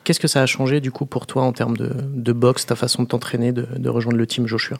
Qu'est-ce 0.03 0.19
que 0.19 0.27
ça 0.27 0.43
a 0.43 0.47
changé 0.47 0.81
du 0.81 0.91
coup 0.91 1.07
pour 1.07 1.29
toi 1.29 1.45
en 1.45 1.53
termes 1.53 1.77
de, 1.77 1.93
de 1.95 2.33
boxe, 2.33 2.67
ta 2.67 2.75
façon 2.75 3.05
de 3.05 3.09
t'entraîner, 3.09 3.53
de, 3.53 3.69
de 3.77 3.89
rejoindre 3.89 4.19
le 4.19 4.27
team 4.27 4.49
Joshua? 4.49 4.79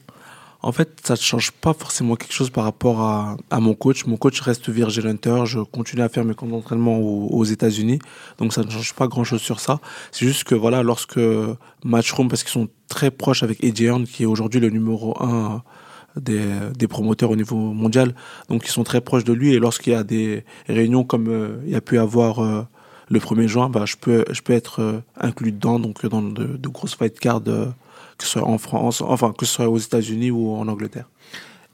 En 0.63 0.71
fait, 0.71 1.01
ça 1.03 1.15
ne 1.15 1.19
change 1.19 1.51
pas 1.51 1.73
forcément 1.73 2.15
quelque 2.15 2.33
chose 2.33 2.51
par 2.51 2.65
rapport 2.65 3.01
à, 3.01 3.61
mon 3.61 3.75
coach. 3.75 4.07
Mon 4.07 4.17
coach 4.17 4.41
reste 4.41 4.69
Virgil 4.69 5.07
Hunter. 5.09 5.43
Je 5.45 5.59
continue 5.59 6.03
à 6.03 6.09
faire 6.09 6.25
mes 6.25 6.35
camps 6.35 6.47
d'entraînement 6.47 6.99
aux, 6.99 7.45
États-Unis. 7.45 7.99
Donc, 8.39 8.53
ça 8.53 8.63
ne 8.63 8.71
change 8.71 8.95
pas 8.95 9.09
grand-chose 9.09 9.41
sur 9.41 9.59
ça. 9.59 9.81
C'est 10.13 10.25
juste 10.25 10.45
que, 10.45 10.55
voilà, 10.55 10.85
lorsque 10.85 11.19
Matchroom, 11.85 12.29
parce 12.29 12.45
qu'ils 12.45 12.53
sont 12.53 12.69
très 12.89 13.11
proches 13.11 13.43
avec 13.43 13.63
Eddie 13.65 13.87
Hearn, 13.87 14.05
qui 14.05 14.23
est 14.23 14.27
aujourd'hui 14.27 14.61
le 14.61 14.71
numéro 14.71 15.21
un 15.21 15.63
des, 16.15 16.45
des, 16.79 16.87
promoteurs 16.87 17.31
au 17.31 17.37
niveau 17.37 17.57
mondial. 17.57 18.15
Donc, 18.49 18.65
ils 18.65 18.71
sont 18.71 18.85
très 18.85 19.01
proches 19.01 19.25
de 19.25 19.33
lui. 19.33 19.55
Et 19.55 19.59
lorsqu'il 19.59 19.95
y 19.95 19.97
a 19.97 20.05
des 20.05 20.45
réunions 20.69 21.03
comme 21.03 21.29
euh, 21.29 21.61
il 21.65 21.73
y 21.73 21.77
a 21.77 21.81
pu 21.81 21.99
avoir 21.99 22.39
euh, 22.39 22.63
le 23.09 23.19
1er 23.19 23.49
juin, 23.49 23.69
bah, 23.69 23.85
je, 23.85 23.97
peux, 23.97 24.25
je 24.31 24.43
peux 24.43 24.53
être 24.53 24.81
euh, 24.81 25.01
inclus 25.21 25.51
dedans, 25.51 25.81
donc 25.81 26.07
dans 26.07 26.23
de, 26.23 26.45
de 26.45 26.69
grosses 26.69 26.95
fight 26.95 27.19
cards 27.19 27.43
que 28.19 28.25
ce 28.25 28.31
soit 28.31 28.47
en 28.47 28.59
France, 28.59 29.01
enfin, 29.01 29.33
que 29.37 29.47
ce 29.47 29.55
soit 29.55 29.69
aux 29.69 29.79
États-Unis 29.79 30.31
ou 30.31 30.55
en 30.55 30.69
Angleterre. 30.69 31.07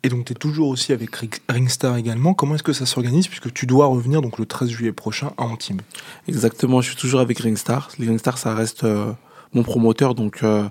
Et 0.04 0.08
donc, 0.08 0.26
tu 0.26 0.32
es 0.32 0.36
toujours 0.36 0.68
aussi 0.68 0.92
avec 0.92 1.10
Ringstar 1.48 1.96
également. 1.96 2.32
Comment 2.32 2.54
est-ce 2.54 2.62
que 2.62 2.72
ça 2.72 2.86
s'organise? 2.86 3.26
Puisque 3.26 3.52
tu 3.52 3.66
dois 3.66 3.86
revenir 3.86 4.22
donc 4.22 4.38
le 4.38 4.46
13 4.46 4.68
juillet 4.68 4.92
prochain 4.92 5.32
à 5.36 5.44
Antibes 5.44 5.82
Exactement, 6.28 6.80
je 6.80 6.88
suis 6.88 6.96
toujours 6.96 7.20
avec 7.20 7.38
Ringstar. 7.40 7.88
Ringstar, 7.98 8.38
ça 8.38 8.54
reste 8.54 8.84
euh, 8.84 9.12
mon 9.54 9.64
promoteur, 9.64 10.14
donc 10.14 10.40
euh, 10.42 10.68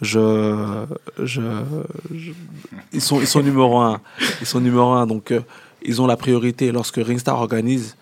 je, 0.00 0.86
je, 1.22 1.42
je, 2.14 2.32
ils 2.92 3.02
sont 3.02 3.20
ils 3.20 3.26
sont 3.26 3.42
numéro 3.42 3.78
un. 3.80 4.00
Ils 4.40 4.46
sont 4.46 4.60
numéro 4.60 4.92
un, 4.92 5.06
donc 5.06 5.30
euh, 5.30 5.40
ils 5.82 6.00
ont 6.00 6.06
la 6.06 6.16
priorité. 6.16 6.72
Lorsque 6.72 6.96
Ringstar 6.96 7.38
organise, 7.38 7.96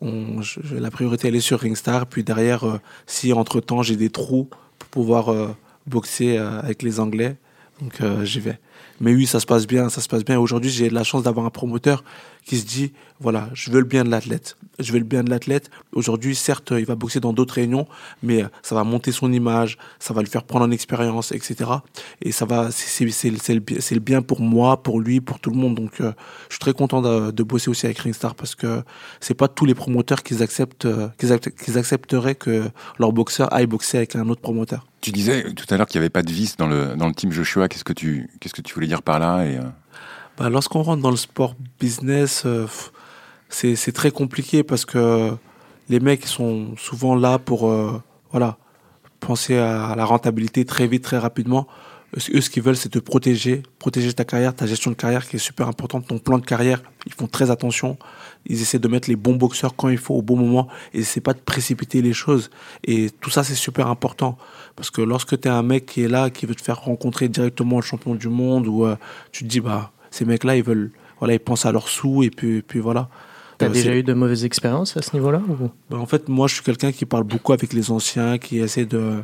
on, 0.00 0.42
je, 0.42 0.58
la 0.74 0.90
priorité 0.90 1.28
elle 1.28 1.36
est 1.36 1.40
sur 1.40 1.60
Ringstar. 1.60 2.06
Puis 2.06 2.24
derrière, 2.24 2.64
si 3.06 3.32
entre 3.32 3.60
temps 3.60 3.82
j'ai 3.82 3.96
des 3.96 4.10
trous 4.10 4.48
pour 4.80 4.88
pouvoir 4.88 5.32
boxer 5.86 6.38
euh, 6.38 6.60
avec 6.60 6.82
les 6.82 7.00
Anglais. 7.00 7.36
Donc 7.80 8.00
euh, 8.00 8.24
j'y 8.24 8.40
vais. 8.40 8.58
Mais 9.00 9.14
oui, 9.14 9.26
ça 9.26 9.40
se 9.40 9.46
passe 9.46 9.66
bien, 9.66 9.88
ça 9.88 10.00
se 10.00 10.08
passe 10.08 10.24
bien. 10.24 10.38
Aujourd'hui, 10.38 10.70
j'ai 10.70 10.90
la 10.90 11.04
chance 11.04 11.22
d'avoir 11.22 11.46
un 11.46 11.50
promoteur 11.50 12.04
qui 12.44 12.58
se 12.58 12.66
dit, 12.66 12.92
voilà, 13.20 13.48
je 13.54 13.70
veux 13.70 13.80
le 13.80 13.86
bien 13.86 14.04
de 14.04 14.10
l'athlète. 14.10 14.56
Je 14.78 14.92
veux 14.92 14.98
le 14.98 15.04
bien 15.04 15.24
de 15.24 15.30
l'athlète. 15.30 15.70
Aujourd'hui, 15.92 16.34
certes, 16.34 16.72
il 16.76 16.84
va 16.84 16.94
boxer 16.94 17.20
dans 17.20 17.32
d'autres 17.32 17.54
réunions, 17.54 17.86
mais 18.22 18.44
ça 18.62 18.74
va 18.74 18.84
monter 18.84 19.12
son 19.12 19.32
image, 19.32 19.78
ça 19.98 20.12
va 20.12 20.20
le 20.20 20.26
faire 20.26 20.44
prendre 20.44 20.66
en 20.66 20.70
expérience, 20.70 21.32
etc. 21.32 21.70
Et 22.20 22.32
ça 22.32 22.44
va, 22.44 22.70
c'est 22.70 23.04
le, 23.04 23.54
le, 23.54 24.00
bien 24.00 24.20
pour 24.20 24.40
moi, 24.40 24.82
pour 24.82 25.00
lui, 25.00 25.20
pour 25.20 25.40
tout 25.40 25.50
le 25.50 25.56
monde. 25.56 25.74
Donc, 25.74 26.00
euh, 26.00 26.12
je 26.48 26.54
suis 26.54 26.60
très 26.60 26.74
content 26.74 27.00
de, 27.00 27.30
de, 27.30 27.42
bosser 27.42 27.70
aussi 27.70 27.86
avec 27.86 27.98
Ringstar 27.98 28.34
parce 28.34 28.54
que 28.54 28.82
c'est 29.20 29.34
pas 29.34 29.48
tous 29.48 29.64
les 29.64 29.74
promoteurs 29.74 30.22
qui 30.22 30.42
acceptent, 30.42 30.86
euh, 30.86 31.08
qu'ils 31.18 31.78
accepteraient 31.78 32.34
que 32.34 32.64
leur 32.98 33.12
boxeur 33.12 33.52
aille 33.54 33.66
boxer 33.66 33.98
avec 33.98 34.16
un 34.16 34.28
autre 34.28 34.42
promoteur. 34.42 34.86
Tu 35.00 35.12
disais 35.12 35.52
tout 35.52 35.66
à 35.68 35.76
l'heure 35.76 35.86
qu'il 35.86 36.00
n'y 36.00 36.04
avait 36.04 36.10
pas 36.10 36.22
de 36.22 36.32
vice 36.32 36.56
dans 36.56 36.66
le, 36.66 36.96
dans 36.96 37.06
le 37.06 37.14
team 37.14 37.30
Joshua. 37.30 37.68
Qu'est-ce 37.68 37.84
que 37.84 37.92
tu, 37.92 38.30
qu'est-ce 38.40 38.54
que 38.54 38.62
tu 38.62 38.73
voulais 38.74 38.86
dire 38.86 39.02
par 39.02 39.18
là 39.18 39.44
et, 39.44 39.56
euh... 39.56 39.62
bah, 40.38 40.48
Lorsqu'on 40.48 40.82
rentre 40.82 41.02
dans 41.02 41.10
le 41.10 41.16
sport 41.16 41.54
business, 41.80 42.42
euh, 42.46 42.66
c'est 43.48 43.92
très 43.92 44.10
compliqué 44.10 44.62
parce 44.62 44.84
que 44.84 45.32
les 45.88 46.00
mecs 46.00 46.26
sont 46.26 46.76
souvent 46.76 47.14
là 47.14 47.38
pour 47.38 47.68
euh, 47.68 48.02
voilà, 48.30 48.56
penser 49.20 49.56
à 49.56 49.94
la 49.96 50.04
rentabilité 50.04 50.64
très 50.64 50.86
vite, 50.86 51.04
très 51.04 51.18
rapidement. 51.18 51.66
Eux, 52.16 52.40
ce 52.40 52.50
qu'ils 52.50 52.62
veulent, 52.62 52.76
c'est 52.76 52.90
te 52.90 52.98
protéger, 52.98 53.62
protéger 53.78 54.12
ta 54.12 54.24
carrière, 54.24 54.54
ta 54.54 54.66
gestion 54.66 54.90
de 54.90 54.96
carrière 54.96 55.26
qui 55.26 55.36
est 55.36 55.40
super 55.40 55.66
importante, 55.68 56.06
ton 56.06 56.18
plan 56.18 56.38
de 56.38 56.46
carrière. 56.46 56.82
Ils 57.06 57.12
font 57.12 57.26
très 57.26 57.50
attention. 57.50 57.96
Ils 58.46 58.62
essaient 58.62 58.78
de 58.78 58.88
mettre 58.88 59.08
les 59.08 59.16
bons 59.16 59.34
boxeurs 59.34 59.74
quand 59.74 59.88
il 59.88 59.98
faut, 59.98 60.14
au 60.14 60.22
bon 60.22 60.36
moment. 60.36 60.68
Ils 60.92 61.00
essaient 61.00 61.20
pas 61.20 61.34
de 61.34 61.40
précipiter 61.40 62.02
les 62.02 62.12
choses. 62.12 62.50
Et 62.84 63.10
tout 63.10 63.30
ça, 63.30 63.42
c'est 63.42 63.54
super 63.54 63.88
important. 63.88 64.38
Parce 64.76 64.90
que 64.90 65.02
lorsque 65.02 65.40
tu 65.40 65.48
es 65.48 65.50
un 65.50 65.62
mec 65.62 65.86
qui 65.86 66.02
est 66.02 66.08
là, 66.08 66.30
qui 66.30 66.46
veut 66.46 66.54
te 66.54 66.62
faire 66.62 66.80
rencontrer 66.80 67.28
directement 67.28 67.76
le 67.76 67.82
champion 67.82 68.14
du 68.14 68.28
monde, 68.28 68.68
ou 68.68 68.84
euh, 68.84 68.96
tu 69.32 69.44
te 69.44 69.48
dis, 69.48 69.60
bah, 69.60 69.90
ces 70.10 70.24
mecs-là, 70.24 70.56
ils 70.56 70.62
veulent, 70.62 70.92
voilà, 71.18 71.34
ils 71.34 71.40
pensent 71.40 71.66
à 71.66 71.72
leurs 71.72 71.88
sous, 71.88 72.22
et 72.22 72.30
puis, 72.30 72.58
et 72.58 72.62
puis 72.62 72.78
voilà. 72.78 73.08
T'as 73.58 73.68
déjà 73.68 73.94
eu 73.94 74.02
de 74.02 74.14
mauvaises 74.14 74.44
expériences 74.44 74.96
à 74.96 75.02
ce 75.02 75.14
niveau-là 75.14 75.40
ou... 75.48 75.70
ben, 75.88 75.98
En 75.98 76.06
fait, 76.06 76.28
moi, 76.28 76.48
je 76.48 76.54
suis 76.54 76.64
quelqu'un 76.64 76.90
qui 76.90 77.06
parle 77.06 77.22
beaucoup 77.22 77.52
avec 77.52 77.72
les 77.72 77.90
anciens, 77.92 78.36
qui 78.38 78.58
essaie 78.58 78.84
de, 78.84 79.22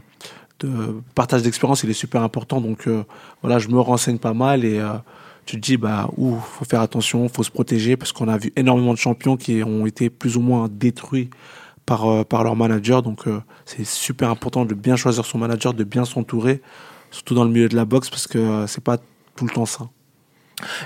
partage 1.14 1.42
d'expérience, 1.42 1.82
il 1.82 1.90
est 1.90 1.94
super 1.94 2.22
important. 2.22 2.60
Donc 2.60 2.86
euh, 2.86 3.04
voilà, 3.42 3.58
je 3.58 3.68
me 3.68 3.80
renseigne 3.80 4.18
pas 4.18 4.34
mal 4.34 4.64
et 4.64 4.78
euh, 4.78 4.94
tu 5.46 5.56
te 5.56 5.60
dis 5.60 5.76
bah 5.76 6.08
ouh, 6.16 6.36
faut 6.38 6.64
faire 6.64 6.80
attention, 6.80 7.28
faut 7.28 7.42
se 7.42 7.50
protéger 7.50 7.96
parce 7.96 8.12
qu'on 8.12 8.28
a 8.28 8.38
vu 8.38 8.52
énormément 8.56 8.92
de 8.92 8.98
champions 8.98 9.36
qui 9.36 9.62
ont 9.64 9.86
été 9.86 10.10
plus 10.10 10.36
ou 10.36 10.40
moins 10.40 10.68
détruits 10.70 11.30
par 11.86 12.08
euh, 12.08 12.24
par 12.24 12.44
leur 12.44 12.56
manager. 12.56 13.02
Donc 13.02 13.26
euh, 13.26 13.40
c'est 13.64 13.84
super 13.84 14.30
important 14.30 14.64
de 14.64 14.74
bien 14.74 14.96
choisir 14.96 15.24
son 15.24 15.38
manager, 15.38 15.74
de 15.74 15.84
bien 15.84 16.04
s'entourer, 16.04 16.62
surtout 17.10 17.34
dans 17.34 17.44
le 17.44 17.50
milieu 17.50 17.68
de 17.68 17.76
la 17.76 17.84
boxe 17.84 18.10
parce 18.10 18.26
que 18.26 18.38
euh, 18.38 18.66
c'est 18.66 18.84
pas 18.84 18.98
tout 19.34 19.44
le 19.44 19.50
temps 19.50 19.66
ça. 19.66 19.88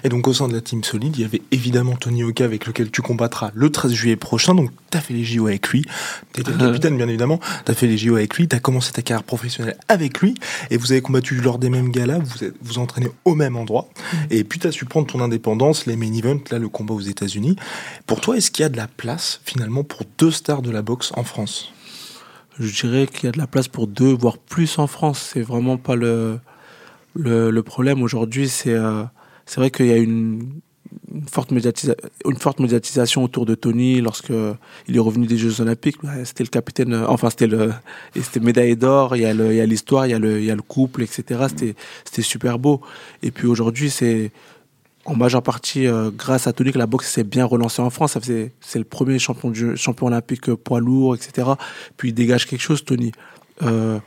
Et 0.02 0.08
donc 0.08 0.26
au 0.28 0.32
sein 0.32 0.48
de 0.48 0.54
la 0.54 0.60
team 0.60 0.84
solide, 0.84 1.16
il 1.16 1.22
y 1.22 1.24
avait 1.24 1.42
évidemment 1.50 1.96
Tony 1.96 2.22
Oka 2.24 2.44
avec 2.44 2.66
lequel 2.66 2.90
tu 2.90 3.02
combattras 3.02 3.50
le 3.54 3.70
13 3.70 3.92
juillet 3.92 4.16
prochain. 4.16 4.54
Donc 4.54 4.70
tu 4.90 4.98
as 4.98 5.00
fait 5.00 5.14
les 5.14 5.24
JO 5.24 5.46
avec 5.46 5.68
lui, 5.68 5.84
tu 6.32 6.40
étais 6.40 6.52
le 6.52 6.58
capitaine 6.66 6.96
bien 6.96 7.08
évidemment, 7.08 7.40
tu 7.64 7.70
as 7.70 7.74
fait 7.74 7.86
les 7.86 7.98
JO 7.98 8.16
avec 8.16 8.36
lui, 8.36 8.48
tu 8.48 8.56
as 8.56 8.60
commencé 8.60 8.92
ta 8.92 9.02
carrière 9.02 9.24
professionnelle 9.24 9.76
avec 9.88 10.20
lui. 10.20 10.34
Et 10.70 10.76
vous 10.76 10.92
avez 10.92 11.00
combattu 11.00 11.36
lors 11.36 11.58
des 11.58 11.70
mêmes 11.70 11.90
galas, 11.90 12.18
vous 12.18 12.44
êtes, 12.44 12.54
vous 12.62 12.78
entraînez 12.78 13.10
au 13.24 13.34
même 13.34 13.56
endroit. 13.56 13.88
Et 14.30 14.44
puis 14.44 14.58
tu 14.58 14.66
as 14.66 14.72
su 14.72 14.84
prendre 14.84 15.06
ton 15.06 15.20
indépendance, 15.20 15.86
les 15.86 15.96
main 15.96 16.12
events, 16.12 16.44
là 16.50 16.58
le 16.58 16.68
combat 16.68 16.94
aux 16.94 17.00
États-Unis. 17.00 17.56
Pour 18.06 18.20
toi, 18.20 18.36
est-ce 18.36 18.50
qu'il 18.50 18.62
y 18.62 18.66
a 18.66 18.70
de 18.70 18.76
la 18.76 18.88
place 18.88 19.40
finalement 19.44 19.84
pour 19.84 20.02
deux 20.18 20.30
stars 20.30 20.62
de 20.62 20.70
la 20.70 20.82
boxe 20.82 21.12
en 21.16 21.24
France? 21.24 21.72
Je 22.58 22.72
dirais 22.82 23.08
qu'il 23.08 23.24
y 23.24 23.28
a 23.28 23.32
de 23.32 23.38
la 23.38 23.48
place 23.48 23.66
pour 23.66 23.88
deux 23.88 24.14
voire 24.14 24.38
plus 24.38 24.78
en 24.78 24.86
France, 24.86 25.30
c'est 25.32 25.42
vraiment 25.42 25.76
pas 25.76 25.96
le 25.96 26.38
le, 27.14 27.50
le 27.50 27.62
problème. 27.62 28.02
Aujourd'hui, 28.02 28.48
c'est 28.48 28.74
euh, 28.74 29.04
c'est 29.46 29.60
vrai 29.60 29.70
qu'il 29.70 29.86
y 29.86 29.92
a 29.92 29.96
une, 29.96 30.60
une, 31.14 31.26
forte 31.28 31.50
médiatisation 31.52 33.22
autour 33.22 33.46
de 33.46 33.54
Tony 33.54 34.00
lorsque 34.00 34.32
il 34.88 34.96
est 34.96 35.00
revenu 35.00 35.26
des 35.26 35.36
Jeux 35.36 35.60
Olympiques. 35.60 35.96
C'était 36.24 36.44
le 36.44 36.48
capitaine, 36.48 36.94
enfin 36.94 37.30
c'était 37.30 37.46
le, 37.46 37.72
c'était 38.14 38.40
médaille 38.40 38.76
d'or. 38.76 39.16
Il 39.16 39.22
y 39.22 39.26
a 39.26 39.32
il 39.32 39.62
l'histoire, 39.68 40.06
il 40.06 40.10
y 40.10 40.14
a 40.14 40.18
le, 40.18 40.40
il 40.40 40.44
y 40.44 40.50
a 40.50 40.56
le 40.56 40.62
couple, 40.62 41.02
etc. 41.02 41.44
C'était, 41.48 41.74
c'était 42.04 42.22
super 42.22 42.58
beau. 42.58 42.80
Et 43.22 43.30
puis 43.30 43.46
aujourd'hui, 43.46 43.90
c'est 43.90 44.32
en 45.04 45.14
majeure 45.14 45.42
partie 45.42 45.86
euh, 45.86 46.10
grâce 46.10 46.46
à 46.46 46.52
Tony 46.52 46.72
que 46.72 46.78
la 46.78 46.86
boxe 46.86 47.10
s'est 47.10 47.24
bien 47.24 47.44
relancée 47.44 47.82
en 47.82 47.90
France. 47.90 48.12
Ça 48.12 48.20
c'est 48.22 48.78
le 48.78 48.84
premier 48.84 49.18
champion 49.18 49.50
du 49.50 49.76
champion 49.76 50.06
olympique 50.06 50.52
poids 50.54 50.80
lourd, 50.80 51.14
etc. 51.14 51.48
Puis 51.96 52.10
il 52.10 52.14
dégage 52.14 52.46
quelque 52.46 52.62
chose, 52.62 52.84
Tony. 52.84 53.12
Euh, 53.62 53.98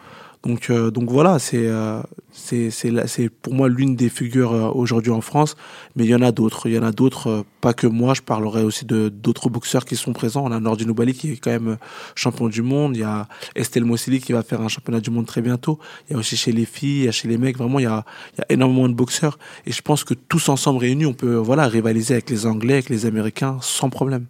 donc, 0.43 0.69
euh, 0.69 0.91
donc 0.91 1.09
voilà, 1.09 1.39
c'est 1.39 1.67
euh, 1.67 2.01
c'est 2.31 3.29
pour 3.29 3.53
moi 3.53 3.67
l'une 3.69 3.95
des 3.95 4.09
figures 4.09 4.53
euh, 4.53 4.69
aujourd'hui 4.69 5.11
en 5.11 5.21
France, 5.21 5.55
mais 5.95 6.05
il 6.05 6.09
y 6.09 6.15
en 6.15 6.21
a 6.21 6.31
d'autres. 6.31 6.67
Il 6.67 6.75
y 6.75 6.79
en 6.79 6.83
a 6.83 6.91
d'autres, 6.91 7.43
pas 7.59 7.73
que 7.73 7.87
moi. 7.87 8.13
Je 8.13 8.21
parlerai 8.21 8.63
aussi 8.63 8.85
d'autres 8.85 9.49
boxeurs 9.49 9.85
qui 9.85 9.95
sont 9.95 10.13
présents. 10.13 10.45
On 10.45 10.51
a 10.51 10.59
Nordin 10.59 10.91
Bali 10.91 11.13
qui 11.13 11.31
est 11.31 11.37
quand 11.37 11.51
même 11.51 11.77
champion 12.15 12.47
du 12.47 12.61
monde. 12.61 12.95
Il 12.95 12.99
y 12.99 13.03
a 13.03 13.27
Estelle 13.55 13.85
Mossili 13.85 14.21
qui 14.21 14.31
va 14.31 14.43
faire 14.43 14.61
un 14.61 14.67
championnat 14.67 15.01
du 15.01 15.09
monde 15.09 15.25
très 15.25 15.41
bientôt. 15.41 15.79
Il 16.07 16.13
y 16.13 16.15
a 16.15 16.19
aussi 16.19 16.37
chez 16.37 16.51
les 16.51 16.65
filles, 16.65 16.99
il 16.99 17.05
y 17.05 17.09
a 17.09 17.11
chez 17.11 17.27
les 17.27 17.37
mecs. 17.37 17.57
Vraiment, 17.57 17.79
il 17.79 17.83
y 17.83 17.87
a, 17.87 18.05
il 18.35 18.39
y 18.39 18.41
a 18.41 18.45
énormément 18.49 18.87
de 18.87 18.93
boxeurs. 18.93 19.39
Et 19.65 19.71
je 19.71 19.81
pense 19.81 20.03
que 20.03 20.13
tous 20.13 20.49
ensemble 20.49 20.79
réunis, 20.79 21.05
on 21.05 21.13
peut 21.13 21.35
voilà 21.35 21.67
rivaliser 21.67 22.13
avec 22.13 22.29
les 22.29 22.45
Anglais, 22.45 22.75
avec 22.75 22.89
les 22.89 23.05
Américains, 23.05 23.57
sans 23.61 23.89
problème. 23.89 24.25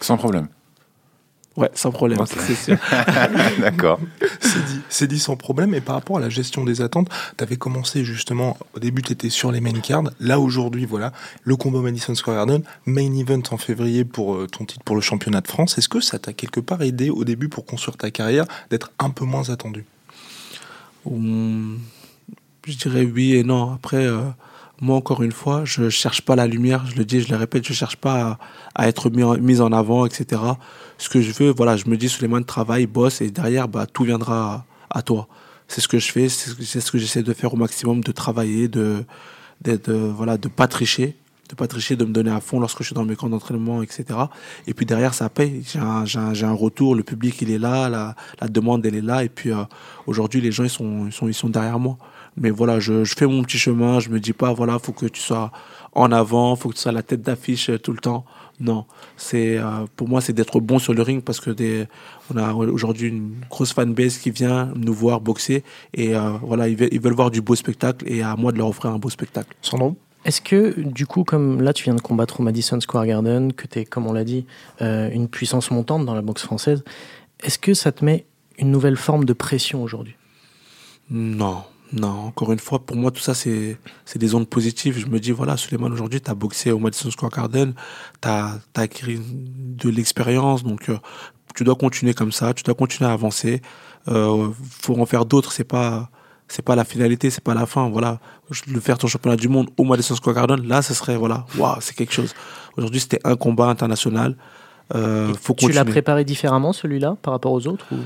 Sans 0.00 0.16
problème. 0.16 0.48
Ouais, 1.56 1.70
sans 1.74 1.92
problème, 1.92 2.18
okay. 2.18 2.34
c'est 2.40 2.54
sûr. 2.56 2.76
D'accord. 3.60 4.00
C'est 4.40 4.64
dit, 4.64 4.80
c'est 4.88 5.06
dit 5.06 5.20
sans 5.20 5.36
problème. 5.36 5.72
Et 5.74 5.80
par 5.80 5.94
rapport 5.94 6.16
à 6.16 6.20
la 6.20 6.28
gestion 6.28 6.64
des 6.64 6.80
attentes, 6.80 7.08
tu 7.38 7.44
avais 7.44 7.56
commencé 7.56 8.04
justement, 8.04 8.56
au 8.74 8.80
début, 8.80 9.02
tu 9.02 9.12
étais 9.12 9.30
sur 9.30 9.52
les 9.52 9.60
main 9.60 9.72
cards. 9.72 10.10
Là, 10.18 10.40
aujourd'hui, 10.40 10.84
voilà, 10.84 11.12
le 11.44 11.54
combat 11.54 11.78
Madison 11.78 12.14
Square 12.16 12.36
Garden, 12.36 12.62
main 12.86 13.14
event 13.14 13.42
en 13.52 13.56
février 13.56 14.04
pour 14.04 14.34
euh, 14.34 14.48
ton 14.48 14.64
titre 14.64 14.82
pour 14.84 14.96
le 14.96 15.02
championnat 15.02 15.42
de 15.42 15.48
France. 15.48 15.78
Est-ce 15.78 15.88
que 15.88 16.00
ça 16.00 16.18
t'a 16.18 16.32
quelque 16.32 16.58
part 16.58 16.82
aidé 16.82 17.08
au 17.10 17.24
début 17.24 17.48
pour 17.48 17.64
construire 17.64 17.96
ta 17.96 18.10
carrière 18.10 18.46
d'être 18.70 18.90
un 18.98 19.10
peu 19.10 19.24
moins 19.24 19.50
attendu? 19.50 19.84
Hum, 21.06 21.78
Je 22.66 22.76
dirais 22.76 23.04
oui 23.04 23.34
et 23.36 23.44
non. 23.44 23.72
Après, 23.72 24.04
euh, 24.04 24.22
moi, 24.84 24.96
encore 24.96 25.22
une 25.22 25.32
fois, 25.32 25.64
je 25.64 25.88
cherche 25.88 26.22
pas 26.22 26.36
la 26.36 26.46
lumière. 26.46 26.86
Je 26.86 26.96
le 26.96 27.04
dis, 27.04 27.20
je 27.20 27.30
le 27.30 27.36
répète, 27.36 27.66
je 27.66 27.72
cherche 27.72 27.96
pas 27.96 28.38
à, 28.74 28.88
être 28.88 29.10
mis 29.10 29.60
en, 29.60 29.72
avant, 29.72 30.06
etc 30.06 30.40
ce 30.98 31.08
que 31.08 31.20
je 31.20 31.32
veux, 31.32 31.50
voilà, 31.50 31.76
je 31.76 31.86
me 31.86 31.96
dis, 31.96 32.08
Suleiman 32.08 32.42
travaille, 32.42 32.86
bosse, 32.86 33.20
et 33.20 33.30
derrière, 33.30 33.68
bah, 33.68 33.86
tout 33.86 34.04
viendra 34.04 34.64
à, 34.90 35.02
toi. 35.02 35.28
C'est 35.68 35.80
ce 35.80 35.88
que 35.88 35.98
je 35.98 36.12
fais, 36.12 36.28
c'est 36.28 36.80
ce 36.80 36.92
que 36.92 36.98
j'essaie 36.98 37.22
de 37.22 37.32
faire 37.32 37.52
au 37.54 37.56
maximum, 37.56 38.02
de 38.02 38.12
travailler, 38.12 38.68
de, 38.68 39.04
de, 39.62 39.92
voilà, 39.92 40.36
de 40.36 40.48
pas 40.48 40.66
tricher. 40.66 41.16
De 41.48 41.54
pas 41.54 41.66
tricher, 41.66 41.96
de 41.96 42.04
me 42.04 42.12
donner 42.12 42.30
à 42.30 42.40
fond 42.40 42.60
lorsque 42.60 42.78
je 42.78 42.84
suis 42.84 42.94
dans 42.94 43.04
mes 43.04 43.16
camps 43.16 43.28
d'entraînement, 43.28 43.82
etc. 43.82 44.04
Et 44.66 44.74
puis 44.74 44.86
derrière, 44.86 45.14
ça 45.14 45.28
paye. 45.28 45.62
J'ai 45.64 45.78
un, 45.78 46.04
un, 46.16 46.42
un 46.42 46.52
retour, 46.52 46.94
le 46.94 47.02
public 47.02 47.40
il 47.42 47.50
est 47.50 47.58
là, 47.58 47.88
la, 47.88 48.14
la 48.40 48.48
demande 48.48 48.84
elle 48.86 48.94
est 48.94 49.02
là. 49.02 49.24
Et 49.24 49.28
puis 49.28 49.50
euh, 49.50 49.64
aujourd'hui, 50.06 50.40
les 50.40 50.52
gens 50.52 50.64
ils 50.64 50.70
sont, 50.70 51.06
ils 51.06 51.12
sont, 51.12 51.28
ils 51.28 51.34
sont 51.34 51.48
derrière 51.48 51.78
moi. 51.78 51.98
Mais 52.36 52.50
voilà, 52.50 52.80
je, 52.80 53.04
je 53.04 53.14
fais 53.14 53.26
mon 53.26 53.42
petit 53.42 53.58
chemin. 53.58 54.00
Je 54.00 54.08
me 54.08 54.18
dis 54.20 54.32
pas 54.32 54.52
voilà, 54.52 54.78
faut 54.78 54.92
que 54.92 55.06
tu 55.06 55.20
sois 55.20 55.52
en 55.92 56.10
avant, 56.12 56.56
faut 56.56 56.70
que 56.70 56.74
tu 56.74 56.80
sois 56.80 56.92
la 56.92 57.02
tête 57.02 57.22
d'affiche 57.22 57.70
euh, 57.70 57.78
tout 57.78 57.92
le 57.92 57.98
temps. 57.98 58.24
Non, 58.60 58.84
c'est 59.16 59.58
euh, 59.58 59.86
pour 59.96 60.08
moi 60.08 60.20
c'est 60.20 60.32
d'être 60.32 60.60
bon 60.60 60.78
sur 60.78 60.94
le 60.94 61.02
ring 61.02 61.22
parce 61.22 61.40
que 61.40 61.50
des, 61.50 61.86
on 62.32 62.36
a 62.36 62.52
aujourd'hui 62.52 63.08
une 63.08 63.34
grosse 63.50 63.72
fanbase 63.72 64.18
qui 64.18 64.30
vient 64.30 64.72
nous 64.76 64.94
voir 64.94 65.20
boxer 65.20 65.64
et 65.92 66.14
euh, 66.14 66.30
voilà 66.40 66.68
ils 66.68 66.80
ils 66.92 67.00
veulent 67.00 67.14
voir 67.14 67.32
du 67.32 67.40
beau 67.40 67.56
spectacle 67.56 68.04
et 68.08 68.22
à 68.22 68.36
moi 68.36 68.52
de 68.52 68.58
leur 68.58 68.68
offrir 68.68 68.92
un 68.92 68.98
beau 68.98 69.10
spectacle. 69.10 69.56
Sandro? 69.60 69.96
Est-ce 70.24 70.40
que, 70.40 70.80
du 70.80 71.06
coup, 71.06 71.24
comme 71.24 71.60
là, 71.60 71.72
tu 71.72 71.84
viens 71.84 71.94
de 71.94 72.00
combattre 72.00 72.40
au 72.40 72.42
Madison 72.42 72.80
Square 72.80 73.06
Garden, 73.06 73.52
que 73.52 73.66
tu 73.66 73.80
es, 73.80 73.84
comme 73.84 74.06
on 74.06 74.12
l'a 74.12 74.24
dit, 74.24 74.46
euh, 74.80 75.10
une 75.10 75.28
puissance 75.28 75.70
montante 75.70 76.06
dans 76.06 76.14
la 76.14 76.22
boxe 76.22 76.42
française, 76.42 76.82
est-ce 77.42 77.58
que 77.58 77.74
ça 77.74 77.92
te 77.92 78.04
met 78.04 78.24
une 78.58 78.70
nouvelle 78.70 78.96
forme 78.96 79.24
de 79.24 79.32
pression 79.34 79.82
aujourd'hui? 79.82 80.16
Non, 81.10 81.64
non, 81.92 82.08
encore 82.08 82.52
une 82.52 82.58
fois, 82.58 82.84
pour 82.84 82.96
moi, 82.96 83.10
tout 83.10 83.20
ça, 83.20 83.34
c'est 83.34 83.78
des 84.16 84.34
ondes 84.34 84.48
positives. 84.48 84.98
Je 84.98 85.06
me 85.06 85.20
dis, 85.20 85.30
voilà, 85.30 85.56
Suleiman, 85.56 85.92
aujourd'hui, 85.92 86.20
tu 86.20 86.30
as 86.30 86.34
boxé 86.34 86.72
au 86.72 86.78
Madison 86.78 87.10
Square 87.10 87.30
Garden, 87.30 87.74
tu 88.22 88.28
as, 88.28 88.58
acquis 88.74 89.20
de 89.20 89.88
l'expérience, 89.90 90.64
donc 90.64 90.88
euh, 90.88 90.98
tu 91.54 91.64
dois 91.64 91.76
continuer 91.76 92.14
comme 92.14 92.32
ça, 92.32 92.54
tu 92.54 92.62
dois 92.62 92.74
continuer 92.74 93.10
à 93.10 93.12
avancer. 93.12 93.60
Euh, 94.08 94.50
faut 94.58 94.98
en 94.98 95.06
faire 95.06 95.26
d'autres, 95.26 95.52
c'est 95.52 95.64
pas 95.64 96.10
c'est 96.48 96.62
pas 96.62 96.76
la 96.76 96.84
finalité, 96.84 97.30
c'est 97.30 97.42
pas 97.42 97.54
la 97.54 97.66
fin. 97.66 97.88
Voilà, 97.88 98.20
le 98.66 98.80
faire 98.80 98.98
ton 98.98 99.06
championnat 99.06 99.36
du 99.36 99.48
monde 99.48 99.70
au 99.76 99.84
Madison 99.84 100.14
Square 100.14 100.34
Garden, 100.36 100.66
là, 100.66 100.82
ce 100.82 100.94
serait 100.94 101.16
voilà, 101.16 101.46
waouh, 101.58 101.76
c'est 101.80 101.94
quelque 101.96 102.12
chose. 102.12 102.34
Aujourd'hui, 102.76 103.00
c'était 103.00 103.20
un 103.24 103.36
combat 103.36 103.68
international. 103.68 104.36
Euh, 104.94 105.32
faut 105.40 105.54
Tu 105.54 105.72
l'as 105.72 105.84
préparé 105.84 106.24
différemment, 106.24 106.72
celui-là, 106.72 107.16
par 107.22 107.32
rapport 107.32 107.52
aux 107.52 107.66
autres 107.66 107.86
ou... 107.92 107.96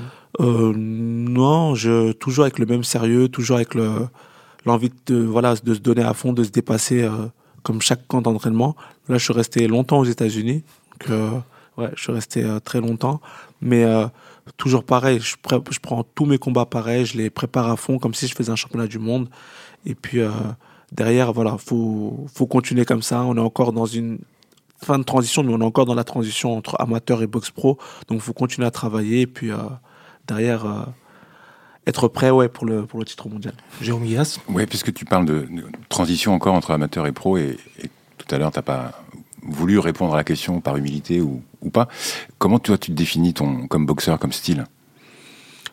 Euh, 0.41 0.73
non, 0.77 1.75
je 1.75 2.13
toujours 2.13 2.45
avec 2.45 2.59
le 2.59 2.67
même 2.67 2.85
sérieux, 2.85 3.29
toujours 3.29 3.57
avec 3.57 3.75
le 3.75 4.07
l'envie 4.67 4.93
de 5.07 5.17
voilà 5.17 5.55
de 5.55 5.75
se 5.75 5.81
donner 5.81 6.03
à 6.03 6.13
fond, 6.13 6.33
de 6.33 6.45
se 6.45 6.51
dépasser 6.51 7.03
euh, 7.03 7.11
comme 7.63 7.81
chaque 7.81 8.07
camp 8.07 8.21
d'entraînement. 8.21 8.77
Là, 9.09 9.17
je 9.17 9.25
suis 9.25 9.33
resté 9.33 9.67
longtemps 9.67 9.99
aux 9.99 10.05
États-Unis, 10.05 10.63
donc 10.93 11.11
euh, 11.11 11.31
ouais, 11.79 11.91
je 11.97 12.03
suis 12.03 12.13
resté 12.13 12.47
très 12.63 12.81
longtemps, 12.81 13.21
mais 13.63 13.85
toujours 14.57 14.85
pareil. 14.85 15.21
Je, 15.21 15.37
pré- 15.41 15.61
je 15.71 15.79
prends 15.79 16.05
tous 16.15 16.27
mes 16.27 16.39
combats 16.39 16.67
pareils, 16.67 17.07
je 17.07 17.17
les 17.17 17.31
prépare 17.31 17.69
à 17.69 17.77
fond 17.77 17.99
comme 17.99 18.15
si 18.15 18.27
je 18.27 18.35
faisais 18.35 18.51
un 18.51 18.57
championnat 18.57 18.87
du 18.87 18.99
monde. 18.99 19.29
Et 19.87 19.95
puis 19.95 20.21
euh, 20.21 20.31
derrière, 20.93 21.33
voilà, 21.33 21.57
faut 21.59 22.27
faut 22.35 22.47
continuer 22.47 22.85
comme 22.85 23.03
ça. 23.03 23.23
On 23.23 23.37
est 23.37 23.41
encore 23.41 23.73
dans 23.73 23.87
une 23.87 24.19
fin 24.83 24.99
de 24.99 25.05
transition, 25.05 25.43
mais 25.43 25.53
on 25.53 25.61
est 25.61 25.65
encore 25.65 25.87
dans 25.87 25.95
la 25.95 26.05
transition 26.05 26.57
entre 26.57 26.77
amateur 26.81 27.23
et 27.23 27.27
boxe 27.27 27.51
pro. 27.51 27.79
Donc, 28.09 28.21
faut 28.21 28.33
continuer 28.33 28.67
à 28.67 28.71
travailler 28.71 29.23
et 29.23 29.27
puis 29.27 29.51
euh, 29.51 29.57
derrière 30.27 30.65
euh, 30.67 30.83
être 31.87 32.07
prêt 32.07 32.31
ouais, 32.31 32.49
pour, 32.49 32.65
le, 32.65 32.87
pour 32.87 33.01
le 33.01 33.05
titre 33.05 33.29
mondial. 33.29 33.55
Jérôme 33.81 34.05
Guillas? 34.05 34.39
Oui, 34.49 34.67
puisque 34.67 34.93
tu 34.95 35.05
parles 35.05 35.25
de, 35.25 35.49
de 35.51 35.65
transition 35.89 36.33
encore 36.33 36.55
entre 36.55 36.71
amateur 36.71 37.07
et 37.07 37.13
pro, 37.13 37.39
et, 37.39 37.57
et 37.83 37.91
tout 38.19 38.33
à 38.33 38.39
l'heure, 38.39 38.53
tu 38.53 38.59
n'as 38.59 38.63
pas 38.63 39.03
voulu 39.43 39.79
répondre 39.79 40.15
à 40.15 40.17
la 40.17 40.25
question 40.25 40.61
par 40.61 40.77
humilité 40.77 41.21
ou, 41.21 41.43
ou 41.63 41.71
pas. 41.71 41.89
Comment 42.39 42.59
toi, 42.59 42.79
tu 42.79 42.91
te 42.91 42.97
définis 42.97 43.35
ton, 43.35 43.67
comme 43.67 43.87
boxeur, 43.87 44.19
comme 44.19 44.33
style? 44.33 44.65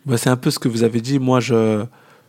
Bah, 0.06 0.18
c'est 0.18 0.30
un 0.30 0.38
peu 0.38 0.52
ce 0.52 0.60
que 0.60 0.68
vous 0.68 0.84
avez 0.84 1.02
dit. 1.02 1.20
Moi, 1.20 1.40
je, 1.40 1.86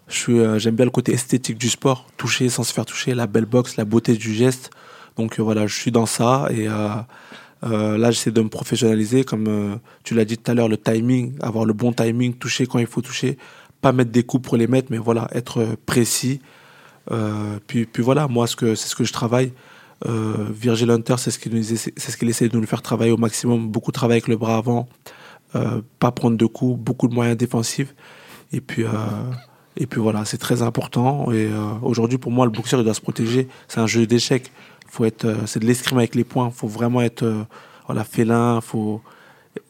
je 0.08 0.32
euh, 0.32 0.58
j'aime 0.58 0.76
bien 0.76 0.84
le 0.84 0.90
côté 0.90 1.12
esthétique 1.12 1.58
du 1.58 1.68
sport, 1.68 2.06
toucher 2.16 2.48
sans 2.48 2.62
se 2.62 2.72
faire 2.72 2.86
toucher, 2.86 3.14
la 3.14 3.26
belle 3.26 3.46
boxe, 3.46 3.76
la 3.76 3.84
beauté 3.84 4.14
du 4.14 4.32
geste. 4.32 4.70
Donc 5.16 5.38
euh, 5.38 5.42
voilà, 5.42 5.66
je 5.66 5.74
suis 5.74 5.90
dans 5.90 6.06
ça 6.06 6.48
et 6.50 6.68
euh, 6.68 7.98
là, 7.98 8.10
j'essaie 8.10 8.30
de 8.30 8.40
me 8.40 8.48
professionnaliser, 8.48 9.24
comme 9.24 9.78
tu 10.04 10.14
l'as 10.14 10.24
dit 10.24 10.38
tout 10.38 10.50
à 10.50 10.54
l'heure, 10.54 10.68
le 10.68 10.76
timing, 10.76 11.34
avoir 11.40 11.64
le 11.64 11.72
bon 11.72 11.92
timing, 11.92 12.34
toucher 12.34 12.66
quand 12.66 12.78
il 12.78 12.86
faut 12.86 13.00
toucher, 13.00 13.38
pas 13.80 13.92
mettre 13.92 14.10
des 14.10 14.22
coups 14.22 14.46
pour 14.46 14.56
les 14.56 14.66
mettre, 14.66 14.88
mais 14.90 14.98
voilà, 14.98 15.28
être 15.32 15.76
précis. 15.84 16.40
Puis, 17.66 17.86
puis 17.86 18.02
voilà, 18.02 18.28
moi, 18.28 18.46
ce 18.46 18.56
que, 18.56 18.74
c'est 18.74 18.88
ce 18.88 18.94
que 18.94 19.04
je 19.04 19.12
travaille. 19.12 19.52
Euh, 20.04 20.48
Virgil 20.50 20.90
Hunter, 20.90 21.14
c'est 21.18 21.30
ce 21.30 21.38
qu'il 21.38 21.56
essaie- 22.28 22.48
de 22.48 22.56
nous 22.58 22.66
faire 22.66 22.82
travailler 22.82 23.12
au 23.12 23.16
maximum. 23.16 23.68
Beaucoup 23.68 23.90
de 23.90 23.94
travail 23.96 24.16
avec 24.16 24.28
le 24.28 24.36
bras 24.36 24.56
avant, 24.58 24.88
euh, 25.54 25.80
pas 25.98 26.10
prendre 26.12 26.36
de 26.36 26.46
coups, 26.46 26.78
beaucoup 26.78 27.08
de 27.08 27.14
moyens 27.14 27.36
défensifs. 27.36 27.94
Et 28.52 28.60
puis, 28.60 28.84
euh, 28.84 28.88
et 29.76 29.86
puis 29.86 30.00
voilà, 30.00 30.24
c'est 30.24 30.38
très 30.38 30.62
important. 30.62 31.30
Et 31.32 31.48
aujourd'hui, 31.82 32.18
pour 32.18 32.30
moi, 32.32 32.44
le 32.46 32.52
boxeur, 32.52 32.82
doit 32.84 32.94
se 32.94 33.00
protéger. 33.00 33.48
C'est 33.68 33.80
un 33.80 33.86
jeu 33.86 34.06
d'échecs. 34.06 34.52
C'est 34.98 35.58
de 35.58 35.66
l'escrime 35.66 35.98
avec 35.98 36.14
les 36.14 36.24
poings. 36.24 36.50
Faut 36.50 36.68
vraiment 36.68 37.02
être, 37.02 37.46
voilà, 37.86 38.04
félin. 38.04 38.60
Faut, 38.60 39.02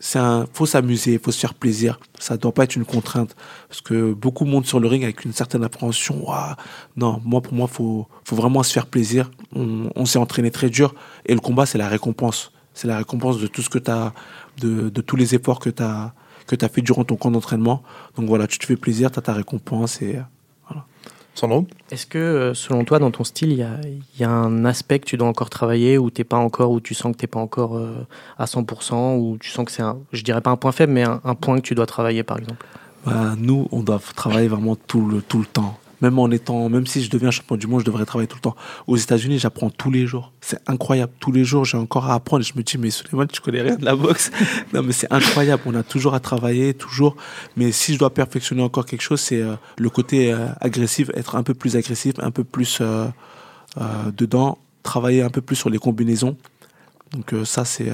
c'est 0.01 0.19
un, 0.19 0.47
faut 0.53 0.67
s'amuser, 0.67 1.19
faut 1.19 1.33
se 1.33 1.39
faire 1.39 1.55
plaisir. 1.55 2.01
Ça 2.19 2.37
doit 2.37 2.53
pas 2.53 2.65
être 2.65 2.77
une 2.77 2.85
contrainte 2.85 3.35
parce 3.69 3.81
que 3.81 4.13
beaucoup 4.13 4.45
montent 4.45 4.67
sur 4.67 4.81
le 4.81 4.89
ring 4.89 5.05
avec 5.05 5.25
une 5.25 5.33
certaine 5.33 5.65
appréhension. 5.65 6.27
Ouah, 6.27 6.57
non, 6.97 7.21
moi 7.25 7.41
pour 7.41 7.55
moi, 7.55 7.67
faut, 7.69 8.07
faut 8.25 8.37
vraiment 8.37 8.63
se 8.63 8.73
faire 8.73 8.87
plaisir. 8.87 9.31
On, 9.55 9.91
on 9.95 10.07
s'est 10.07 10.19
entraîné 10.19 10.51
très 10.51 10.71
dur 10.71 10.95
et 11.25 11.35
le 11.35 11.41
combat, 11.41 11.67
c'est 11.67 11.79
la 11.79 11.89
récompense. 11.89 12.53
C'est 12.75 12.89
la 12.89 12.99
récompense 12.99 13.39
de 13.39 13.47
tout 13.47 13.63
ce 13.63 13.71
que 13.71 13.79
tu 13.79 13.91
as, 13.91 14.13
de, 14.59 14.91
de 14.91 15.01
tous 15.01 15.17
les 15.17 15.35
efforts 15.35 15.61
que 15.61 15.71
tu 15.71 15.83
as 15.83 16.15
que 16.47 16.55
tu 16.55 16.65
as 16.65 16.69
fait 16.69 16.81
durant 16.81 17.05
ton 17.05 17.17
camp 17.17 17.31
d'entraînement. 17.31 17.83
Donc 18.17 18.29
voilà, 18.29 18.47
tu 18.47 18.59
te 18.59 18.67
fais 18.67 18.77
plaisir, 18.77 19.11
tu 19.11 19.19
as 19.19 19.23
ta 19.23 19.33
récompense 19.33 20.01
et 20.01 20.21
Sandro 21.37 21.67
Est-ce 21.91 22.07
que, 22.07 22.19
euh, 22.19 22.55
selon 22.55 22.85
toi, 22.85 22.99
dans 22.99 23.11
ton 23.11 23.25
style, 23.25 23.53
il 23.53 23.59
y 23.59 23.63
a, 23.63 23.79
il 23.85 24.21
y 24.21 24.25
a 24.25 24.31
un 24.31 24.65
aspect 24.65 24.99
que 24.99 25.05
tu 25.05 25.17
dois 25.17 25.29
encore 25.29 25.51
travailler 25.51 25.99
ou 25.99 26.11
t'es 26.11 26.25
pas 26.25 26.39
encore, 26.39 26.71
ou 26.71 26.81
tu 26.81 26.95
sens 26.95 27.13
que 27.13 27.19
t'es 27.19 27.27
pas 27.27 27.41
encore 27.41 27.77
euh, 27.77 28.07
à 28.39 28.47
100%, 28.47 29.19
ou 29.19 29.37
tu 29.39 29.51
sens 29.51 29.67
que 29.67 29.73
c'est 29.73 29.83
un, 29.83 29.99
je 30.13 30.23
dirais 30.23 30.41
pas 30.41 30.51
un 30.51 30.57
point 30.57 30.73
faible, 30.73 30.93
mais 30.93 31.05
un, 31.05 31.21
un 31.25 31.35
point 31.35 31.57
que 31.57 31.63
tu 31.63 31.75
dois 31.75 31.87
travailler, 31.87 32.23
par 32.23 32.39
exemple? 32.39 32.65
Bah, 33.05 33.35
nous, 33.37 33.69
on 33.71 33.83
doit 33.83 34.01
travailler 34.17 34.49
vraiment 34.49 34.77
tout 34.77 35.07
le, 35.07 35.23
tout 35.23 35.39
le 35.39 35.47
temps. 35.47 35.79
Même 36.03 36.19
en 36.19 36.31
étant, 36.31 36.69
même 36.69 36.87
si 36.87 37.03
je 37.03 37.11
deviens 37.11 37.31
champion 37.31 37.57
du 37.57 37.67
monde, 37.67 37.81
je 37.81 37.87
devrais 37.87 38.05
travailler 38.05 38.29
tout 38.29 38.37
le 38.37 38.43
temps. 38.43 38.57
Aux 38.87 38.97
États-Unis, 38.97 39.39
j'apprends 39.39 39.71
tous 39.71 39.91
les 39.91 40.07
jours. 40.07 40.33
C'est 40.41 40.61
incroyable. 40.67 41.13
Tous 41.21 41.33
les 41.33 41.45
jours, 41.45 41.65
j'ai 41.65 41.79
encore 41.79 42.11
à 42.11 42.15
apprendre. 42.15 42.43
Et 42.43 42.47
je 42.47 42.57
me 42.57 42.63
dis, 42.63 42.77
mais 42.79 42.91
Suleiman, 42.91 43.27
tu 43.27 43.41
connais 43.41 43.63
rien 43.63 43.77
de 43.77 43.85
la 43.85 43.97
boxe. 43.97 44.31
non, 44.75 44.83
mais 44.83 44.93
c'est 44.93 45.11
incroyable. 45.13 45.63
On 45.67 45.75
a 45.75 45.83
toujours 45.83 46.15
à 46.15 46.21
travailler, 46.21 46.75
toujours. 46.75 47.17
Mais 47.57 47.73
si 47.73 47.95
je 47.95 47.99
dois 47.99 48.13
perfectionner 48.13 48.63
encore 48.63 48.85
quelque 48.85 49.03
chose, 49.03 49.21
c'est 49.21 49.41
euh, 49.41 49.55
le 49.79 49.91
côté 49.91 50.33
euh, 50.33 50.49
agressif, 50.61 51.11
être 51.15 51.37
un 51.37 51.43
peu 51.43 51.55
plus 51.55 51.77
agressif, 51.77 52.15
un 52.19 52.31
peu 52.31 52.45
plus 52.45 52.79
euh, 52.81 53.07
dedans, 54.17 54.59
travailler 54.83 55.23
un 55.23 55.31
peu 55.31 55.41
plus 55.41 55.57
sur 55.57 55.71
les 55.71 55.79
combinaisons. 55.79 56.37
Donc 57.13 57.33
ça, 57.45 57.65
c'est 57.65 57.91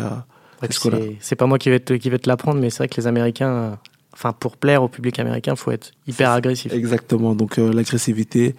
c'est 0.71 1.21
ce 1.21 1.35
pas 1.35 1.47
moi 1.47 1.59
qui 1.59 1.71
vais 1.71 1.81
te, 1.81 1.95
qui 1.95 2.09
vais 2.09 2.19
te 2.19 2.29
l'apprendre, 2.29 2.61
mais 2.61 2.71
c'est 2.71 2.79
vrai 2.79 2.89
que 2.89 3.01
les 3.01 3.07
Américains, 3.07 3.79
enfin, 4.13 4.33
pour 4.33 4.57
plaire 4.57 4.83
au 4.83 4.89
public 4.89 5.19
américain, 5.19 5.57
faut 5.57 5.71
être 5.71 5.93
hyper 6.07 6.31
agressif. 6.31 6.73
Exactement, 6.73 7.35
donc 7.35 7.59
euh, 7.59 7.73
l'agressivité, 7.73 8.55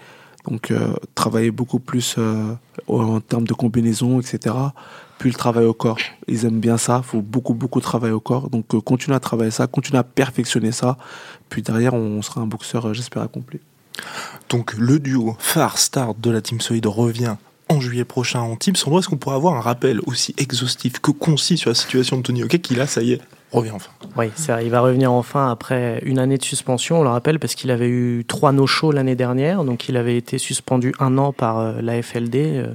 donc 0.49 0.71
euh, 0.71 0.93
travailler 1.15 1.51
beaucoup 1.51 1.79
plus 1.79 2.15
euh, 2.17 2.53
en 2.87 3.19
termes 3.21 3.47
de 3.47 3.53
combinaison, 3.53 4.19
etc. 4.19 4.55
Puis 5.19 5.29
le 5.29 5.37
travail 5.37 5.65
au 5.65 5.73
corps, 5.73 5.99
ils 6.27 6.45
aiment 6.45 6.59
bien 6.59 6.77
ça, 6.77 7.01
faut 7.01 7.21
beaucoup 7.21 7.53
beaucoup 7.53 7.79
travailler 7.79 8.13
au 8.13 8.19
corps, 8.19 8.49
donc 8.49 8.73
euh, 8.73 8.81
continue 8.81 9.15
à 9.15 9.19
travailler 9.19 9.51
ça, 9.51 9.67
continue 9.67 9.99
à 9.99 10.03
perfectionner 10.03 10.71
ça, 10.71 10.97
puis 11.49 11.61
derrière 11.61 11.93
on 11.93 12.21
sera 12.21 12.41
un 12.41 12.45
boxeur, 12.45 12.87
euh, 12.87 12.93
j'espère, 12.93 13.21
accompli. 13.21 13.59
Donc 14.49 14.73
le 14.73 14.99
duo 14.99 15.35
phare 15.39 15.77
star 15.77 16.15
de 16.15 16.29
la 16.29 16.41
Team 16.41 16.59
Solid 16.59 16.85
revient 16.87 17.35
en 17.69 17.79
juillet 17.79 18.03
prochain 18.03 18.41
en 18.41 18.55
Team. 18.55 18.75
Sandro, 18.75 18.99
est-ce 18.99 19.07
qu'on 19.07 19.17
pourrait 19.17 19.35
avoir 19.35 19.55
un 19.55 19.61
rappel 19.61 20.01
aussi 20.05 20.33
exhaustif 20.37 20.99
que 20.99 21.11
concis 21.11 21.57
sur 21.57 21.69
la 21.69 21.75
situation 21.75 22.17
de 22.17 22.23
Tony 22.23 22.43
Hawk 22.43 22.57
qui 22.61 22.75
là, 22.75 22.85
ça 22.87 23.01
y 23.01 23.13
est, 23.13 23.21
revient 23.53 23.71
enfin 23.71 23.91
Oui, 24.17 24.27
c'est 24.35 24.51
vrai, 24.51 24.65
il 24.65 24.71
va 24.71 24.81
revenir 24.81 25.11
enfin 25.11 25.49
après 25.49 26.01
une 26.03 26.19
année 26.19 26.37
de 26.37 26.43
suspension, 26.43 26.99
on 26.99 27.03
le 27.03 27.09
rappelle, 27.09 27.39
parce 27.39 27.55
qu'il 27.55 27.71
avait 27.71 27.89
eu 27.89 28.25
trois 28.27 28.51
no-shows 28.51 28.91
l'année 28.91 29.15
dernière, 29.15 29.63
donc 29.63 29.89
il 29.89 29.97
avait 29.97 30.17
été 30.17 30.37
suspendu 30.37 30.93
un 30.99 31.17
an 31.17 31.33
par 31.33 31.59
euh, 31.59 31.81
la 31.81 32.01
FLD. 32.01 32.35
euh. 32.35 32.73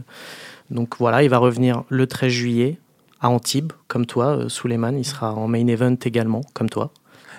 donc 0.71 0.97
voilà, 0.99 1.23
il 1.23 1.29
va 1.29 1.39
revenir 1.39 1.85
le 1.89 2.07
13 2.07 2.31
juillet 2.31 2.79
à 3.21 3.29
Antibes, 3.31 3.73
comme 3.89 4.07
toi, 4.07 4.37
euh, 4.37 4.49
Suleiman, 4.49 4.97
il 4.97 5.05
sera 5.05 5.35
en 5.35 5.49
main 5.49 5.67
event 5.67 5.97
également, 6.05 6.43
comme 6.55 6.71
toi. 6.71 6.93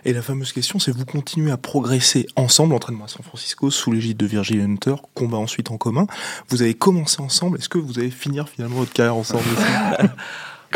Et 0.05 0.13
la 0.13 0.21
fameuse 0.21 0.53
question, 0.53 0.79
c'est 0.79 0.91
vous 0.91 1.05
continuez 1.05 1.51
à 1.51 1.57
progresser 1.57 2.27
ensemble, 2.35 2.73
entraînement 2.73 3.05
à 3.05 3.07
San 3.09 3.23
Francisco, 3.23 3.69
sous 3.69 3.91
l'égide 3.91 4.17
de 4.17 4.25
Virgil 4.25 4.61
Hunter, 4.61 4.95
combat 5.13 5.37
ensuite 5.37 5.71
en 5.71 5.77
commun. 5.77 6.07
Vous 6.47 6.61
avez 6.61 6.73
commencé 6.73 7.21
ensemble, 7.21 7.57
est-ce 7.57 7.69
que 7.69 7.77
vous 7.77 7.99
allez 7.99 8.11
finir 8.11 8.47
finalement 8.47 8.77
votre 8.77 8.93
carrière 8.93 9.15
ensemble 9.15 9.43
aussi? 9.43 10.07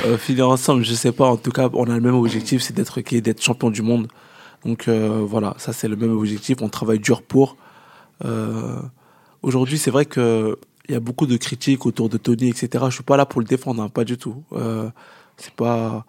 Euh, 0.05 0.17
finir 0.17 0.49
ensemble, 0.49 0.83
je 0.83 0.93
sais 0.93 1.11
pas, 1.11 1.27
en 1.27 1.37
tout 1.37 1.51
cas 1.51 1.69
on 1.73 1.89
a 1.89 1.93
le 1.93 2.01
même 2.01 2.15
objectif, 2.15 2.61
c'est 2.61 2.73
d'être 2.73 2.99
d'être 2.99 3.41
champion 3.41 3.69
du 3.69 3.81
monde. 3.81 4.07
Donc 4.65 4.87
euh, 4.87 5.23
voilà, 5.23 5.53
ça 5.57 5.71
c'est 5.71 5.87
le 5.87 5.95
même 5.95 6.11
objectif, 6.17 6.57
on 6.61 6.69
travaille 6.69 6.99
dur 6.99 7.21
pour. 7.21 7.57
Euh, 8.25 8.79
Aujourd'hui 9.43 9.77
c'est 9.77 9.91
vrai 9.91 10.05
que 10.05 10.57
il 10.87 10.93
y 10.93 10.95
a 10.95 10.99
beaucoup 10.99 11.27
de 11.27 11.37
critiques 11.37 11.85
autour 11.85 12.09
de 12.09 12.17
Tony, 12.17 12.49
etc. 12.49 12.85
Je 12.89 12.95
suis 12.95 13.03
pas 13.03 13.17
là 13.17 13.25
pour 13.25 13.39
le 13.39 13.45
défendre, 13.45 13.83
hein, 13.83 13.89
pas 13.89 14.03
du 14.03 14.17
tout. 14.17 14.43
C'est 15.37 15.53
pas. 15.53 16.05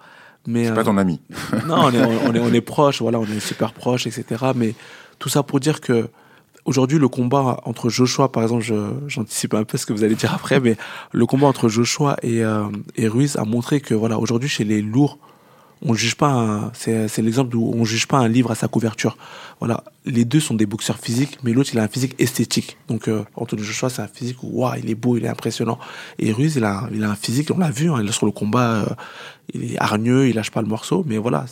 Mais 0.46 0.66
C'est 0.66 0.74
pas 0.74 0.84
ton 0.84 0.98
ami. 0.98 1.20
non, 1.66 1.76
on 1.84 1.90
est, 1.92 2.04
on 2.04 2.34
est, 2.34 2.40
on 2.40 2.52
est 2.52 2.60
proche, 2.60 3.00
voilà, 3.00 3.18
on 3.18 3.24
est 3.24 3.40
super 3.40 3.72
proche, 3.72 4.06
etc. 4.06 4.46
Mais 4.54 4.74
tout 5.18 5.28
ça 5.28 5.42
pour 5.42 5.60
dire 5.60 5.80
que 5.80 6.08
aujourd'hui, 6.64 6.98
le 6.98 7.08
combat 7.08 7.60
entre 7.64 7.88
Joshua, 7.88 8.30
par 8.30 8.42
exemple, 8.42 8.64
j'anticipe 9.06 9.54
un 9.54 9.64
peu 9.64 9.78
ce 9.78 9.86
que 9.86 9.92
vous 9.92 10.04
allez 10.04 10.14
dire 10.14 10.32
après, 10.34 10.60
mais 10.60 10.76
le 11.12 11.26
combat 11.26 11.46
entre 11.46 11.68
Joshua 11.68 12.16
et, 12.22 12.44
euh, 12.44 12.64
et 12.96 13.08
Ruiz 13.08 13.36
a 13.36 13.44
montré 13.44 13.80
que, 13.80 13.94
voilà, 13.94 14.18
aujourd'hui, 14.18 14.48
chez 14.48 14.64
les 14.64 14.82
lourds, 14.82 15.18
on 15.84 15.94
juge 15.94 16.14
pas 16.14 16.72
c'est 16.74 17.18
l'exemple 17.18 17.54
où 17.56 17.74
on 17.74 17.84
juge 17.84 18.06
pas 18.06 18.18
un 18.18 18.28
livre 18.28 18.50
à 18.50 18.54
sa 18.54 18.68
couverture. 18.68 19.16
Voilà. 19.60 19.84
Les 20.06 20.24
deux 20.24 20.40
sont 20.40 20.54
des 20.54 20.66
boxeurs 20.66 20.98
physiques 20.98 21.38
mais 21.42 21.52
l'autre 21.52 21.70
il 21.72 21.78
a 21.78 21.82
un 21.82 21.88
physique 21.88 22.14
esthétique. 22.18 22.78
Donc 22.88 23.08
euh, 23.08 23.24
Anthony 23.34 23.62
Joshua 23.62 23.90
c'est 23.90 24.02
un 24.02 24.08
physique 24.08 24.42
où 24.42 24.60
waouh 24.60 24.78
il 24.82 24.90
est 24.90 24.94
beau 24.94 25.16
il 25.16 25.24
est 25.24 25.28
impressionnant. 25.28 25.78
Et 26.18 26.32
Ruiz 26.32 26.56
il 26.56 26.64
a 26.64 26.88
il 26.92 27.04
a 27.04 27.10
un 27.10 27.16
physique 27.16 27.50
on 27.54 27.58
l'a 27.58 27.70
vu 27.70 27.90
hein, 27.90 28.02
sur 28.10 28.26
le 28.26 28.32
combat 28.32 28.76
euh, 28.76 28.86
il 29.52 29.72
est 29.72 29.78
hargneux 29.78 30.28
il 30.28 30.36
lâche 30.36 30.50
pas 30.50 30.62
le 30.62 30.68
morceau 30.68 31.04
mais 31.06 31.18
voilà 31.18 31.44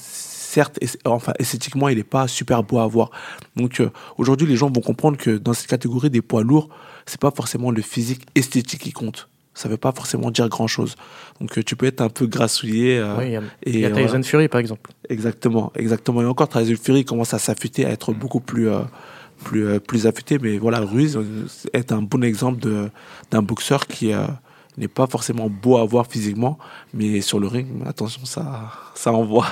certes 0.53 0.79
enfin 1.07 1.33
esthétiquement 1.39 1.89
il 1.89 1.99
est 1.99 2.05
pas 2.05 2.29
super 2.29 2.63
beau 2.63 2.79
à 2.79 2.87
voir 2.87 3.11
donc 3.57 3.81
euh, 3.81 3.91
aujourd'hui 4.19 4.47
les 4.47 4.57
gens 4.57 4.71
vont 4.71 4.83
comprendre 4.83 5.17
que 5.17 5.31
dans 5.31 5.55
cette 5.55 5.69
catégorie 5.69 6.11
des 6.11 6.21
poids 6.21 6.43
lourds 6.43 6.69
c'est 7.07 7.21
pas 7.21 7.31
forcément 7.31 7.71
le 7.71 7.81
physique 7.81 8.27
esthétique 8.35 8.83
qui 8.83 8.93
compte 8.93 9.29
ça 9.55 9.69
veut 9.69 9.77
pas 9.77 9.93
forcément 9.93 10.31
dire 10.31 10.49
grand 10.49 10.67
chose. 10.67 10.97
Donc 11.39 11.59
euh, 11.59 11.63
tu 11.63 11.77
peux 11.77 11.85
être 11.85 12.01
un 12.01 12.09
peu 12.09 12.27
grassouillé. 12.27 12.99
Euh, 12.99 13.43
il 13.67 13.81
y 13.81 13.85
a, 13.85 13.91
Tyson 13.91 14.23
Fury 14.23 14.49
par 14.49 14.61
exemple. 14.61 14.91
Exactement, 15.11 15.71
exactement. 15.77 16.23
Et 16.23 16.25
encore 16.25 16.49
Tyson 16.49 16.75
Fury 16.83 17.05
commence 17.05 17.35
à 17.35 17.39
s'affûter, 17.39 17.85
à 17.85 17.91
être 17.91 18.15
beaucoup 18.15 18.41
plus 18.41 18.71
plus 19.45 19.79
plus 19.81 20.07
affûté. 20.07 20.39
Mais 20.39 20.57
voilà, 20.57 20.81
Ruiz 20.81 21.19
est 21.75 21.93
un 21.93 22.01
bon 22.01 22.25
exemple 22.25 22.67
d'un 23.31 23.43
boxeur 23.43 23.87
qui 23.87 24.15
n'est 24.79 24.89
pas 24.89 25.07
forcément 25.07 25.49
beau 25.49 25.77
à 25.77 25.85
voir 25.85 26.07
physiquement, 26.07 26.59
mais 26.95 27.21
sur 27.21 27.39
le 27.39 27.47
ring, 27.47 27.69
attention, 27.87 28.25
ça 28.25 28.73
ça 28.95 29.13
envoie. 29.13 29.47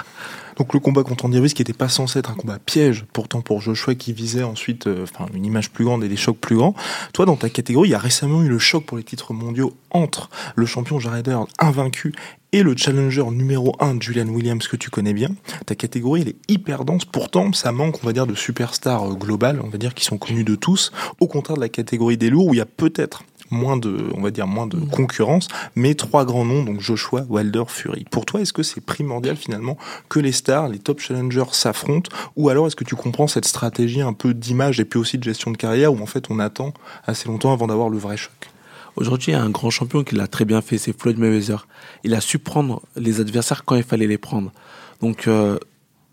Donc 0.56 0.74
le 0.74 0.80
combat 0.80 1.02
contre 1.02 1.24
Andy 1.24 1.38
Ruiz 1.38 1.54
qui 1.54 1.62
n'était 1.62 1.72
pas 1.72 1.88
censé 1.88 2.18
être 2.18 2.30
un 2.30 2.34
combat 2.34 2.58
piège, 2.58 3.06
pourtant 3.12 3.40
pour 3.40 3.60
Joshua 3.60 3.94
qui 3.94 4.12
visait 4.12 4.42
ensuite 4.42 4.86
euh, 4.86 5.06
une 5.34 5.46
image 5.46 5.70
plus 5.70 5.86
grande 5.86 6.04
et 6.04 6.08
des 6.08 6.16
chocs 6.16 6.36
plus 6.36 6.56
grands. 6.56 6.74
Toi, 7.14 7.24
dans 7.24 7.36
ta 7.36 7.48
catégorie, 7.48 7.88
il 7.88 7.92
y 7.92 7.94
a 7.94 7.98
récemment 7.98 8.42
eu 8.42 8.48
le 8.48 8.58
choc 8.58 8.84
pour 8.84 8.98
les 8.98 9.02
titres 9.02 9.32
mondiaux 9.32 9.72
entre 9.90 10.28
le 10.56 10.66
champion 10.66 10.98
Jared 10.98 11.26
Earl 11.28 11.46
invaincu 11.58 12.12
et 12.52 12.62
le 12.62 12.76
challenger 12.76 13.24
numéro 13.30 13.74
1 13.80 14.00
Julian 14.00 14.28
Williams 14.28 14.66
que 14.68 14.76
tu 14.76 14.90
connais 14.90 15.14
bien. 15.14 15.30
Ta 15.66 15.74
catégorie 15.74 16.22
elle 16.22 16.28
est 16.28 16.36
hyper 16.48 16.84
dense, 16.84 17.04
pourtant 17.04 17.52
ça 17.52 17.72
manque 17.72 18.02
on 18.02 18.06
va 18.06 18.12
dire 18.12 18.26
de 18.26 18.34
superstars 18.34 19.10
euh, 19.10 19.14
globales, 19.14 19.60
on 19.64 19.68
va 19.68 19.78
dire 19.78 19.94
qui 19.94 20.04
sont 20.04 20.18
connus 20.18 20.44
de 20.44 20.56
tous, 20.56 20.92
au 21.20 21.26
contraire 21.26 21.56
de 21.56 21.62
la 21.62 21.68
catégorie 21.68 22.16
des 22.16 22.28
lourds 22.28 22.48
où 22.48 22.54
il 22.54 22.58
y 22.58 22.60
a 22.60 22.66
peut-être 22.66 23.22
moins 23.50 23.76
de, 23.76 24.08
on 24.16 24.20
va 24.20 24.30
dire, 24.30 24.46
moins 24.46 24.66
de 24.66 24.78
concurrence, 24.78 25.48
mais 25.74 25.94
trois 25.94 26.24
grands 26.24 26.44
noms, 26.44 26.62
donc 26.62 26.80
Joshua, 26.80 27.24
Wilder, 27.28 27.64
Fury. 27.68 28.04
Pour 28.10 28.26
toi, 28.26 28.40
est-ce 28.40 28.52
que 28.52 28.62
c'est 28.62 28.80
primordial 28.80 29.36
finalement 29.36 29.76
que 30.08 30.20
les 30.20 30.32
stars, 30.32 30.68
les 30.68 30.78
top 30.78 31.00
challengers 31.00 31.52
s'affrontent, 31.52 32.10
ou 32.36 32.48
alors 32.48 32.66
est-ce 32.66 32.76
que 32.76 32.84
tu 32.84 32.96
comprends 32.96 33.26
cette 33.26 33.46
stratégie 33.46 34.00
un 34.00 34.12
peu 34.12 34.34
d'image 34.34 34.80
et 34.80 34.84
puis 34.84 34.98
aussi 34.98 35.18
de 35.18 35.24
gestion 35.24 35.50
de 35.50 35.56
carrière 35.56 35.92
où 35.92 36.00
en 36.00 36.06
fait 36.06 36.30
on 36.30 36.38
attend 36.38 36.72
assez 37.06 37.28
longtemps 37.28 37.52
avant 37.52 37.66
d'avoir 37.66 37.88
le 37.88 37.98
vrai 37.98 38.16
choc? 38.16 38.50
Aujourd'hui, 38.96 39.32
il 39.32 39.34
y 39.34 39.38
a 39.38 39.42
un 39.42 39.50
grand 39.50 39.70
champion 39.70 40.02
qui 40.02 40.14
l'a 40.14 40.26
très 40.26 40.44
bien 40.44 40.60
fait, 40.60 40.76
c'est 40.76 40.98
Floyd 40.98 41.18
Mayweather. 41.18 41.66
Il 42.04 42.14
a 42.14 42.20
su 42.20 42.38
prendre 42.38 42.82
les 42.96 43.20
adversaires 43.20 43.64
quand 43.64 43.76
il 43.76 43.84
fallait 43.84 44.06
les 44.06 44.18
prendre. 44.18 44.52
Donc 45.00 45.26
euh, 45.28 45.58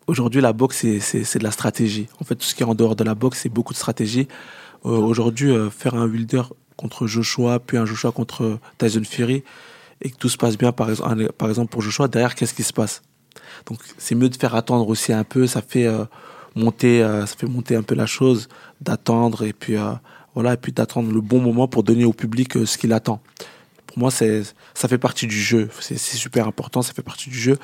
aujourd'hui, 0.08 0.42
la 0.42 0.54
boxe, 0.54 0.86
c'est 1.02 1.38
de 1.38 1.44
la 1.44 1.52
stratégie. 1.52 2.08
En 2.22 2.24
fait, 2.24 2.36
tout 2.36 2.46
ce 2.46 2.56
qui 2.56 2.64
est 2.64 2.66
en 2.66 2.76
dehors 2.76 2.96
de 2.96 3.04
la 3.04 3.16
boxe, 3.16 3.40
c'est 3.42 3.50
beaucoup 3.50 3.74
de 3.74 3.78
stratégie. 3.78 4.28
Euh, 4.86 4.90
aujourd'hui, 4.90 5.52
euh, 5.52 5.70
faire 5.70 5.96
un 5.96 6.08
Wilder 6.08 6.44
contre 6.78 7.08
Joshua, 7.08 7.60
puis 7.60 7.78
un 7.78 7.86
Joshua 7.86 8.12
contre 8.12 8.60
Tyson 8.78 9.04
Fury, 9.04 9.44
et 10.02 10.10
que 10.12 10.16
tout 10.16 10.30
se 10.30 10.38
passe 10.38 10.58
bien, 10.58 10.72
par 10.72 10.90
exemple, 10.90 11.68
pour 11.70 11.82
Joshua, 11.82 12.08
derrière, 12.08 12.36
qu'est-ce 12.36 12.54
qui 12.54 12.64
se 12.64 12.74
passe? 12.74 13.02
Donc 13.66 13.80
c'est 13.98 14.16
mieux 14.16 14.30
de 14.30 14.36
faire 14.36 14.56
attendre 14.56 14.88
aussi 14.88 15.14
un 15.14 15.24
peu, 15.24 15.48
ça 15.48 15.62
fait 15.62 15.86
euh, 15.86 16.06
monter, 16.56 17.04
euh, 17.04 17.26
ça 17.26 17.36
fait 17.36 17.48
monter 17.48 17.76
un 17.76 17.84
peu 17.84 17.96
la 17.96 18.06
chose, 18.06 18.48
d'attendre 18.82 19.44
et 19.44 19.54
puis 19.54 19.78
euh, 19.78 19.92
voilà, 20.36 20.58
puis 20.58 20.72
d'attendre 20.72 21.12
le 21.12 21.22
bon 21.22 21.40
moment 21.40 21.68
pour 21.68 21.84
donner 21.84 22.06
au 22.06 22.14
public 22.14 22.66
ce 22.66 22.78
qu'il 22.78 22.94
attend. 22.94 23.22
Pour 23.88 24.00
moi, 24.00 24.12
ça 24.12 24.88
fait 24.88 24.98
partie 24.98 25.28
du 25.28 25.40
jeu, 25.40 25.70
c'est 25.80 25.98
super 25.98 26.48
important, 26.48 26.82
ça 26.82 26.94
fait 26.94 27.02
partie 27.02 27.30
du 27.30 27.38
jeu. 27.38 27.58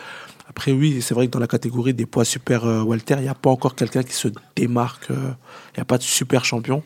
Après, 0.49 0.71
oui, 0.71 1.01
c'est 1.01 1.13
vrai 1.13 1.27
que 1.27 1.31
dans 1.31 1.39
la 1.39 1.47
catégorie 1.47 1.93
des 1.93 2.05
poids 2.05 2.25
super 2.25 2.63
Walter, 2.63 3.15
il 3.17 3.23
n'y 3.23 3.27
a 3.27 3.35
pas 3.35 3.49
encore 3.49 3.75
quelqu'un 3.75 4.03
qui 4.03 4.13
se 4.13 4.29
démarque, 4.55 5.07
il 5.09 5.77
n'y 5.77 5.81
a 5.81 5.85
pas 5.85 5.97
de 5.97 6.03
super 6.03 6.43
champion. 6.45 6.81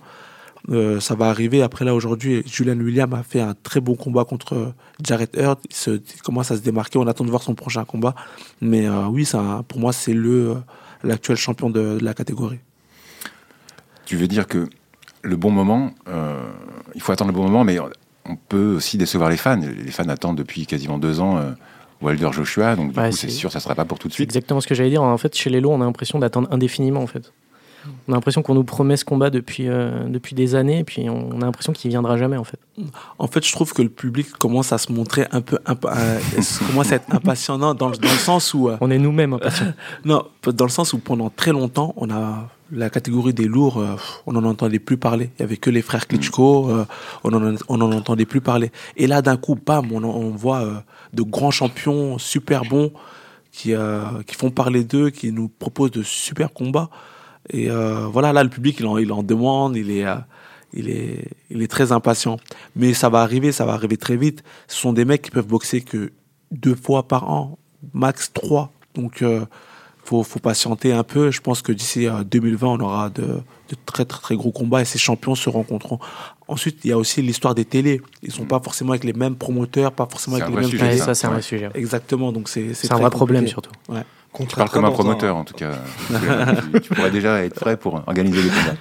Euh, 0.70 1.00
ça 1.00 1.16
va 1.16 1.30
arriver. 1.30 1.62
Après 1.62 1.86
là, 1.86 1.96
aujourd'hui, 1.96 2.44
Julian 2.46 2.78
William 2.78 3.14
a 3.14 3.24
fait 3.24 3.40
un 3.40 3.54
très 3.54 3.80
bon 3.80 3.96
combat 3.96 4.26
contre 4.26 4.74
Jared 5.02 5.30
Hurt. 5.36 5.62
Il, 5.70 5.76
se, 5.76 6.00
commence 6.24 6.52
à 6.52 6.58
se 6.58 6.62
démarquer. 6.62 7.00
On 7.00 7.08
attend 7.08 7.24
de 7.24 7.30
voir 7.30 7.42
son 7.42 7.56
prochain 7.56 7.86
combat. 7.86 8.16
Mais 8.62 8.88
euh, 8.88 9.06
oui, 9.06 9.26
ça, 9.26 9.64
pour 9.68 9.80
moi, 9.80 9.94
c'est 9.94 10.14
le 10.14 10.58
l'actuel 11.04 11.38
champion 11.38 11.70
de, 11.70 12.00
la 12.02 12.14
catégorie. 12.14 12.60
Tu 14.06 14.18
veux 14.18 14.28
dire 14.28 14.48
que 14.48 14.68
le 15.22 15.36
bon 15.36 15.52
moment, 15.52 15.92
euh, 16.08 16.42
il 16.96 17.02
faut 17.02 17.12
attendre 17.12 17.32
le 17.32 17.36
bon 17.36 17.44
moment, 17.44 17.64
mais 17.64 17.78
on 18.26 18.36
peut 18.36 18.76
aussi 18.76 18.98
décevoir 18.98 19.30
les 19.30 19.38
fans. 19.38 19.60
Les 19.60 19.92
fans 19.92 20.10
attendent 20.10 20.38
depuis 20.38 20.66
quasiment 20.66 20.98
deux 20.98 21.20
ans. 21.20 21.40
Wilder 22.02 22.30
Joshua, 22.32 22.76
donc 22.76 22.94
du 22.94 23.00
coup 23.00 23.12
c'est 23.12 23.30
sûr 23.30 23.52
ça 23.52 23.60
sera 23.60 23.74
pas 23.74 23.84
pour 23.84 23.98
tout 23.98 24.08
de 24.08 24.14
suite. 24.14 24.30
Exactement 24.30 24.62
ce 24.62 24.68
que 24.68 24.76
j'allais 24.76 24.92
dire. 24.92 25.02
En 25.02 25.18
fait, 25.18 25.36
chez 25.36 25.50
les 25.50 25.60
lots, 25.60 25.72
on 25.72 25.82
a 25.82 25.86
l'impression 25.86 26.20
d'attendre 26.20 26.48
indéfiniment 26.52 27.02
en 27.02 27.08
fait. 27.08 27.32
On 28.08 28.14
a 28.14 28.16
l'impression 28.16 28.42
qu'on 28.42 28.56
nous 28.56 28.64
promet 28.64 28.96
ce 28.96 29.04
combat 29.04 29.30
depuis, 29.30 29.68
euh, 29.68 30.08
depuis 30.08 30.34
des 30.34 30.56
années, 30.56 30.80
et 30.80 30.84
puis 30.84 31.10
on 31.10 31.42
a 31.42 31.46
l'impression 31.46 31.74
qu'il 31.74 31.90
viendra 31.90 32.18
jamais 32.18 32.38
en 32.38 32.44
fait. 32.44 32.60
En 33.20 33.28
fait, 33.28 33.46
je 33.46 33.52
trouve 33.52 33.74
que 33.74 33.82
le 33.82 33.90
public 33.90 34.32
commence 34.32 34.72
à 34.72 34.78
se 34.78 34.92
montrer 34.92 35.28
un 35.32 35.42
peu, 35.42 35.58
euh, 35.68 36.20
commence 36.68 36.92
à 36.92 36.96
être 36.96 37.14
impatient 37.14 37.58
dans, 37.58 37.74
dans, 37.74 37.90
le 37.90 38.08
sens 38.08 38.54
où 38.54 38.70
euh, 38.70 38.78
on 38.82 38.90
est 38.90 38.98
nous-mêmes 38.98 39.34
impatients. 39.34 39.74
non, 40.06 40.24
dans 40.46 40.66
le 40.66 40.72
sens 40.72 40.94
où 40.94 41.00
pendant 41.00 41.30
très 41.30 41.52
longtemps, 41.52 41.94
on 41.98 42.10
a 42.10 42.50
la 42.72 42.90
catégorie 42.90 43.34
des 43.34 43.46
lourds, 43.46 43.82
on 44.26 44.34
n'en 44.34 44.44
entendait 44.44 44.80
plus 44.80 44.98
parler. 44.98 45.30
Il 45.38 45.42
y 45.42 45.44
avait 45.44 45.56
que 45.56 45.70
les 45.70 45.82
frères 45.82 46.06
Klitschko, 46.06 46.70
on 47.24 47.30
n'en 47.78 47.92
entendait 47.92 48.26
plus 48.26 48.42
parler. 48.42 48.72
Et 48.98 49.08
là, 49.08 49.22
d'un 49.22 49.38
coup, 49.38 49.56
bam, 49.56 49.90
on, 49.94 50.04
on 50.04 50.32
voit 50.32 50.84
de 51.14 51.22
grands 51.22 51.52
champions 51.52 52.18
super 52.18 52.64
bons 52.66 52.92
qui, 53.54 53.74
qui 54.26 54.36
font 54.36 54.52
parler 54.52 54.84
d'eux, 54.84 55.12
qui 55.12 55.32
nous 55.32 55.48
proposent 55.48 55.92
de 55.92 56.04
super 56.04 56.52
combats. 56.52 56.90
Et 57.50 57.70
euh, 57.70 58.08
voilà, 58.08 58.34
là, 58.34 58.44
le 58.44 58.50
public, 58.50 58.78
il 58.80 58.86
en, 58.86 58.98
il 58.98 59.12
en 59.12 59.24
demande, 59.24 59.76
il 59.76 59.92
est, 59.92 60.06
euh, 60.06 60.16
il, 60.74 60.90
est, 60.90 61.30
il 61.50 61.62
est 61.62 61.68
très 61.68 61.92
impatient. 61.92 62.38
Mais 62.76 62.94
ça 62.94 63.10
va 63.10 63.22
arriver, 63.22 63.52
ça 63.52 63.66
va 63.66 63.74
arriver 63.74 63.98
très 63.98 64.18
vite. 64.18 64.44
Ce 64.68 64.78
sont 64.78 64.94
des 64.94 65.06
mecs 65.06 65.22
qui 65.22 65.32
peuvent 65.32 65.48
boxer 65.48 65.82
que 65.82 66.12
deux 66.52 66.76
fois 66.76 67.08
par 67.08 67.30
an, 67.30 67.58
max 67.94 68.32
trois. 68.34 68.72
Donc, 68.96 69.22
euh, 69.22 69.46
faut, 70.04 70.24
faut 70.24 70.40
patienter 70.40 70.94
un 70.94 71.04
peu. 71.04 71.32
Je 71.32 71.42
pense 71.42 71.62
que 71.62 71.72
d'ici 71.72 72.08
2020, 72.08 72.68
on 72.68 72.80
aura 72.80 73.10
de, 73.10 73.24
de, 73.24 73.76
très, 73.86 74.06
très, 74.06 74.22
très 74.22 74.36
gros 74.36 74.52
combats 74.52 74.82
et 74.82 74.86
ces 74.86 74.98
champions 74.98 75.36
se 75.36 75.50
rencontreront. 75.50 76.00
Ensuite, 76.48 76.80
il 76.86 76.90
y 76.90 76.94
a 76.94 76.98
aussi 76.98 77.22
l'histoire 77.22 77.56
des 77.56 77.66
télés. 77.66 78.02
Ils 78.24 78.32
sont 78.32 78.46
pas 78.46 78.62
forcément 78.62 78.92
avec 78.92 79.04
les 79.04 79.12
mêmes 79.12 79.36
promoteurs, 79.36 79.92
pas 79.92 80.08
forcément 80.10 80.38
avec 80.38 80.50
les 80.50 80.56
mêmes. 80.56 80.70
Sujet, 80.70 80.98
ça, 80.98 81.14
c'est 81.14 81.28
un 81.28 81.32
vrai 81.32 81.42
sujet. 81.42 81.70
Exactement. 81.76 82.32
Donc, 82.32 82.48
c'est 82.48 82.74
c'est 82.74 82.92
un 82.92 82.98
vrai 82.98 83.10
problème 83.10 83.48
surtout. 83.48 83.72
Ouais. 83.90 84.04
Tu 84.34 84.56
parles 84.56 84.70
comme 84.70 84.86
un 84.86 84.92
promoteur, 84.92 85.36
en 85.36 85.44
tout 85.44 85.56
cas. 85.56 85.72
tu, 86.84 86.94
pourrais 86.94 87.12
déjà 87.12 87.44
être 87.44 87.56
prêt 87.56 87.78
pour 87.78 87.96
organiser 88.08 88.44
les 88.44 88.50
combats. 88.50 88.78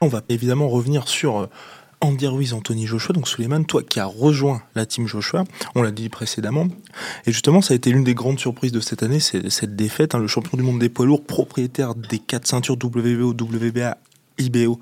On 0.00 0.06
va 0.06 0.22
évidemment 0.28 0.68
revenir 0.68 1.08
sur 1.08 1.38
euh, 1.38 1.46
Andy 2.00 2.26
Ruiz, 2.28 2.52
Anthony 2.54 2.86
Joshua. 2.86 3.12
Donc 3.12 3.28
Suleiman, 3.28 3.64
toi 3.64 3.82
qui 3.82 3.98
as 4.00 4.06
rejoint 4.06 4.62
la 4.74 4.86
team 4.86 5.06
Joshua, 5.06 5.44
on 5.74 5.82
l'a 5.82 5.90
dit 5.90 6.08
précédemment. 6.08 6.68
Et 7.26 7.32
justement, 7.32 7.60
ça 7.60 7.74
a 7.74 7.76
été 7.76 7.90
l'une 7.90 8.04
des 8.04 8.14
grandes 8.14 8.38
surprises 8.38 8.72
de 8.72 8.80
cette 8.80 9.02
année, 9.02 9.20
c'est 9.20 9.50
cette 9.50 9.74
défaite. 9.76 10.14
Hein, 10.14 10.18
le 10.20 10.28
champion 10.28 10.56
du 10.56 10.62
monde 10.62 10.78
des 10.78 10.88
poids 10.88 11.04
lourds, 11.04 11.24
propriétaire 11.24 11.94
des 11.94 12.20
quatre 12.20 12.46
ceintures 12.46 12.76
WBO, 12.76 13.30
WBA, 13.30 13.98
IBO, 14.38 14.78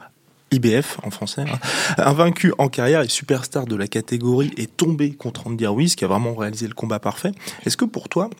IBF 0.53 0.99
en 1.03 1.11
français, 1.11 1.43
hein. 1.43 1.59
invaincu 1.99 2.53
en 2.59 2.69
carrière 2.69 3.03
et 3.03 3.09
superstar 3.09 3.67
de 3.67 3.75
la 3.75 3.89
catégorie 3.89 4.53
est 4.57 4.77
tombé 4.77 5.13
contre 5.13 5.49
Andy 5.49 5.67
Ruiz 5.67 5.97
qui 5.97 6.05
a 6.05 6.09
vraiment 6.09 6.35
réalisé 6.35 6.69
le 6.69 6.75
combat 6.75 7.01
parfait. 7.01 7.33
Est-ce 7.65 7.77
que 7.77 7.85
pour 7.85 8.09
toi, 8.09 8.31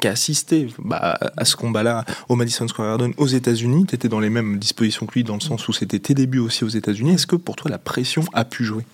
qui 0.00 0.08
a 0.08 0.10
assisté 0.10 0.68
bah, 0.78 1.18
à 1.36 1.44
ce 1.44 1.56
combat-là 1.56 2.04
au 2.28 2.34
Madison 2.34 2.66
Square 2.66 2.88
Garden 2.88 3.14
aux 3.16 3.26
États-Unis, 3.26 3.86
tu 3.86 3.94
étais 3.94 4.08
dans 4.08 4.20
les 4.20 4.30
mêmes 4.30 4.58
dispositions 4.58 5.06
que 5.06 5.14
lui 5.14 5.24
dans 5.24 5.34
le 5.34 5.40
sens 5.40 5.68
où 5.68 5.72
c'était 5.72 6.00
tes 6.00 6.14
débuts 6.14 6.40
aussi 6.40 6.64
aux 6.64 6.68
États-Unis, 6.68 7.14
est-ce 7.14 7.26
que 7.26 7.36
pour 7.36 7.56
toi 7.56 7.70
la 7.70 7.78
pression 7.78 8.24
a 8.32 8.44
pu 8.44 8.64
jouer? 8.64 8.84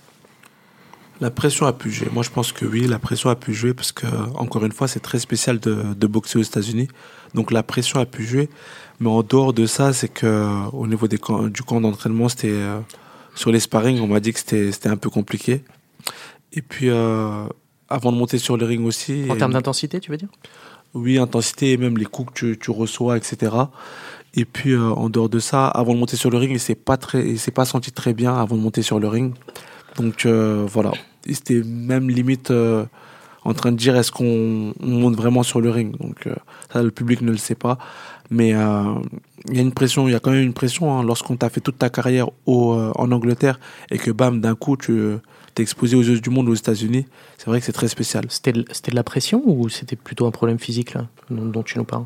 La 1.20 1.30
pression 1.30 1.66
a 1.66 1.74
pu 1.74 1.90
jouer. 1.90 2.08
Moi, 2.12 2.22
je 2.22 2.30
pense 2.30 2.50
que 2.50 2.64
oui, 2.64 2.86
la 2.86 2.98
pression 2.98 3.28
a 3.28 3.36
pu 3.36 3.52
jouer 3.52 3.74
parce 3.74 3.92
que, 3.92 4.06
encore 4.36 4.64
une 4.64 4.72
fois, 4.72 4.88
c'est 4.88 5.00
très 5.00 5.18
spécial 5.18 5.60
de 5.60 6.06
boxer 6.06 6.38
aux 6.38 6.42
États-Unis. 6.42 6.88
Donc, 7.34 7.50
la 7.50 7.62
pression 7.62 8.00
a 8.00 8.06
pu 8.06 8.24
jouer. 8.24 8.48
Mais 9.00 9.08
en 9.08 9.22
dehors 9.22 9.54
de 9.54 9.64
ça, 9.64 9.92
c'est 9.94 10.08
que 10.08 10.68
au 10.72 10.86
niveau 10.86 11.08
des 11.08 11.18
du 11.48 11.62
camp 11.62 11.80
d'entraînement, 11.80 12.28
c'était 12.28 12.50
euh, 12.50 12.78
sur 13.34 13.50
les 13.50 13.60
sparring, 13.60 13.98
on 14.00 14.06
m'a 14.06 14.20
dit 14.20 14.32
que 14.32 14.38
c'était 14.38 14.88
un 14.88 14.98
peu 14.98 15.08
compliqué. 15.08 15.64
Et 16.52 16.60
puis 16.60 16.90
euh, 16.90 17.46
avant 17.88 18.12
de 18.12 18.18
monter 18.18 18.36
sur 18.36 18.58
le 18.58 18.66
ring 18.66 18.84
aussi. 18.86 19.24
En 19.30 19.36
termes 19.36 19.54
d'intensité, 19.54 20.00
tu 20.00 20.10
veux 20.10 20.18
dire? 20.18 20.28
Oui, 20.92 21.18
intensité 21.18 21.72
et 21.72 21.76
même 21.78 21.96
les 21.96 22.04
coups 22.04 22.30
que 22.32 22.38
tu, 22.38 22.58
tu 22.58 22.70
reçois, 22.70 23.16
etc. 23.16 23.56
Et 24.34 24.44
puis 24.44 24.72
euh, 24.72 24.90
en 24.90 25.08
dehors 25.08 25.30
de 25.30 25.38
ça, 25.38 25.66
avant 25.66 25.94
de 25.94 25.98
monter 25.98 26.16
sur 26.16 26.28
le 26.28 26.36
ring, 26.36 26.52
il 26.52 26.60
s'est 26.60 26.74
pas 26.74 26.98
très, 26.98 27.26
il 27.26 27.38
s'est 27.38 27.52
pas 27.52 27.64
senti 27.64 27.92
très 27.92 28.12
bien 28.12 28.36
avant 28.36 28.56
de 28.56 28.60
monter 28.60 28.82
sur 28.82 29.00
le 29.00 29.08
ring. 29.08 29.34
Donc 29.96 30.26
voilà, 30.26 30.92
c'était 31.28 31.62
même 31.64 32.10
limite 32.10 32.52
en 33.44 33.54
train 33.54 33.72
de 33.72 33.76
dire 33.76 33.96
est-ce 33.96 34.12
qu'on 34.12 34.74
on 34.80 34.86
monte 34.86 35.16
vraiment 35.16 35.42
sur 35.42 35.60
le 35.60 35.70
ring? 35.70 35.96
Donc 35.98 36.26
euh, 36.26 36.34
ça, 36.72 36.82
le 36.82 36.90
public 36.90 37.22
ne 37.22 37.30
le 37.30 37.36
sait 37.36 37.54
pas. 37.54 37.78
Mais 38.30 38.54
euh, 38.54 38.94
il 39.48 39.56
y 39.56 39.58
a 39.58 39.62
une 39.62 39.72
pression, 39.72 40.06
il 40.08 40.12
y 40.12 40.14
a 40.14 40.20
quand 40.20 40.30
même 40.30 40.42
une 40.42 40.52
pression 40.52 40.96
hein, 40.96 41.02
lorsqu'on 41.02 41.36
t'a 41.36 41.48
fait 41.48 41.60
toute 41.60 41.78
ta 41.78 41.90
carrière 41.90 42.28
au, 42.46 42.74
euh, 42.74 42.92
en 42.94 43.10
Angleterre 43.10 43.58
et 43.90 43.98
que 43.98 44.10
bam, 44.10 44.40
d'un 44.40 44.54
coup, 44.54 44.76
tu 44.76 45.16
t'es 45.54 45.62
exposé 45.62 45.96
aux 45.96 46.02
yeux 46.02 46.20
du 46.20 46.30
monde 46.30 46.48
aux 46.48 46.54
États-Unis. 46.54 47.06
C'est 47.38 47.46
vrai 47.46 47.58
que 47.58 47.66
c'est 47.66 47.72
très 47.72 47.88
spécial. 47.88 48.26
C'était 48.28 48.52
de, 48.52 48.64
la 48.92 49.02
pression 49.02 49.42
ou 49.44 49.68
c'était 49.68 49.96
plutôt 49.96 50.26
un 50.26 50.30
problème 50.30 50.60
physique 50.60 50.94
là, 50.94 51.08
dont, 51.28 51.46
dont 51.46 51.62
tu 51.64 51.78
nous 51.78 51.84
parles? 51.84 52.04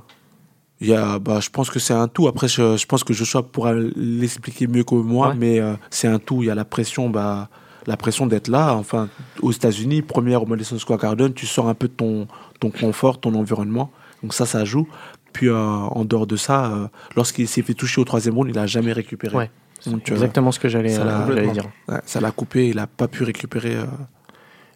Il 0.81 0.88
y 0.88 0.94
a, 0.94 1.18
bah, 1.18 1.40
je 1.40 1.51
pense 1.51 1.70
que 1.70 1.79
c'est 1.79 1.94
un 1.94 2.09
tout. 2.09 2.27
Après, 2.27 2.49
je, 2.49 2.77
je 2.77 2.87
pense 2.87 3.05
que 3.05 3.12
Joshua 3.12 3.42
pourra 3.42 3.75
l'expliquer 3.75 4.66
mieux 4.66 4.85
que 4.85 4.94
moi, 4.94 5.29
Ouais. 5.29 5.35
mais 5.37 5.61
c'est 5.90 6.09
un 6.09 6.18
tout. 6.18 6.42
Il 6.42 6.47
y 6.47 6.51
a 6.51 6.55
la 6.55 6.64
pression, 6.64 7.11
bah, 7.11 7.49
la 7.87 7.97
pression 7.97 8.27
d'être 8.27 8.49
là. 8.49 8.75
Enfin, 8.75 9.09
aux 9.42 9.53
États-Unis, 9.53 10.03
première 10.03 10.42
au 10.42 10.47
Madison 10.47 10.79
Square 10.79 10.99
Garden, 10.99 11.33
tu 11.33 11.47
sors 11.47 11.68
un 11.68 11.75
peu 11.75 11.88
de 11.88 11.92
ton, 11.92 12.27
ton 12.61 12.70
confort, 12.70 13.18
ton 13.20 13.35
environnement. 13.35 13.90
Donc 14.23 14.35
ça, 14.35 14.47
ça 14.47 14.64
joue. 14.64 14.88
Puis 15.33 15.49
euh, 15.49 15.57
en 15.57 16.05
dehors 16.05 16.27
de 16.27 16.37
ça, 16.37 16.66
euh, 16.66 16.87
lorsqu'il 17.16 17.49
s'est 17.49 17.62
fait 17.62 17.75
toucher 17.75 18.01
au 18.01 18.05
troisième 18.05 18.35
round, 18.35 18.49
il 18.51 18.59
a 18.59 18.66
jamais 18.66 18.92
récupéré. 18.92 19.37
Ouais, 19.37 19.51
Donc, 19.87 20.09
Exactement 20.11 20.53
ce 20.53 20.59
que 20.61 20.68
j'allais 20.68 20.97
euh, 20.99 21.53
dire. 21.53 21.64
ouais, 21.88 22.01
ça 22.07 22.20
l'a 22.20 22.31
coupé. 22.31 22.68
Il 22.68 22.79
a 22.79 22.87
pas 22.87 23.09
pu 23.09 23.25
récupérer. 23.25 23.75
euh, 23.75 23.85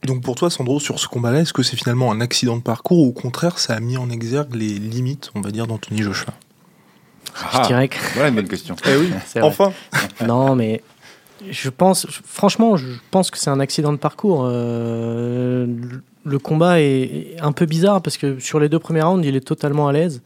Et 0.03 0.07
donc 0.09 0.23
pour 0.23 0.35
toi, 0.35 0.51
Sandro, 0.51 0.81
sur 0.81 0.99
ce 0.99 1.07
combat-là, 1.09 1.41
est-ce 1.41 1.53
que 1.53 1.63
c'est 1.63 1.77
finalement 1.77 2.11
un 2.11 2.21
accident 2.21 2.57
de 2.57 2.63
parcours 2.63 2.99
ou 2.99 3.09
au 3.09 3.13
contraire, 3.13 3.59
ça 3.59 3.75
a 3.75 3.81
mis 3.81 3.97
en 3.97 4.11
exergue 4.11 4.55
les 4.55 4.67
limites, 4.69 5.31
on 5.37 5.41
va 5.41 5.51
dire, 5.53 5.67
d'Anthony 5.69 6.03
Joshua? 6.03 6.35
Je 7.53 7.67
dirais 7.69 7.89
que 7.89 7.97
Voilà 8.15 8.31
une 8.31 8.35
bonne 8.35 8.49
question. 8.49 8.75
Eh 8.85 8.97
oui, 8.97 9.11
c'est 9.27 9.39
vrai. 9.41 9.49
enfin 9.49 9.73
Non, 10.27 10.57
mais 10.57 10.83
je 11.51 11.71
pense, 11.71 12.07
franchement, 12.25 12.77
je 12.77 12.87
pense 13.11 13.31
que 13.31 13.39
c'est 13.39 13.51
un 13.51 13.61
accident 13.61 13.93
de 13.93 13.99
parcours. 13.99 14.45
Euh, 14.47 15.67
le 16.25 16.39
combat 16.39 16.81
est 16.81 17.37
un 17.41 17.53
peu 17.53 17.67
bizarre 17.67 18.03
parce 18.03 18.17
que 18.17 18.39
sur 18.39 18.61
les 18.61 18.69
deux 18.69 18.79
premiers 18.79 19.03
rounds, 19.03 19.27
il 19.27 19.37
est 19.37 19.47
totalement 19.47 19.89
à 19.89 19.93
l'aise. 19.93 20.23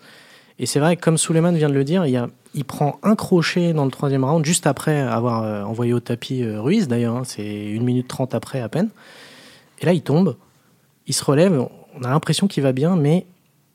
Et 0.59 0.67
c'est 0.67 0.81
vrai, 0.81 0.97
comme 0.97 1.19
Suleiman 1.19 1.53
vient 1.53 1.69
de 1.69 1.75
le 1.75 1.85
dire, 1.85 2.05
il, 2.07 2.65
prend 2.65 2.99
un 3.03 3.15
crochet 3.17 3.73
dans 3.73 3.85
le 3.85 3.91
troisième 3.91 4.25
round, 4.25 4.45
juste 4.45 4.67
après 4.67 5.01
avoir 5.01 5.43
euh, 5.43 5.63
envoyé 5.65 5.93
au 5.93 6.01
tapis 6.01 6.43
euh, 6.43 6.61
Ruiz, 6.61 6.89
d'ailleurs. 6.89 7.17
hein, 7.17 7.23
c'est 7.25 7.65
une 7.67 7.85
minute 7.85 8.07
trente 8.09 8.35
après 8.35 8.61
à 8.61 8.69
peine. 8.69 8.91
Et 9.81 9.87
là, 9.87 9.93
il 9.93 10.03
tombe, 10.03 10.37
il 11.07 11.15
se 11.15 11.25
relève, 11.25 11.67
on 11.99 12.05
a 12.05 12.11
l'impression 12.11 12.47
qu'il 12.47 12.63
va 12.63 12.73
bien, 12.73 12.97
mais 12.97 13.27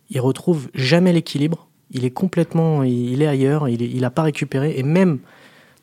il 0.10 0.22
retrouve 0.22 0.70
jamais 0.74 1.12
l'équilibre. 1.12 1.68
Il 1.92 2.06
est 2.06 2.12
complètement, 2.12 2.84
il, 2.84 3.12
il 3.12 3.22
est 3.22 3.28
ailleurs, 3.28 3.68
il, 3.68 3.82
est- 3.82 3.90
il 3.90 4.06
a 4.06 4.10
pas 4.10 4.22
récupéré. 4.24 4.76
Et 4.78 4.84
même 4.84 5.20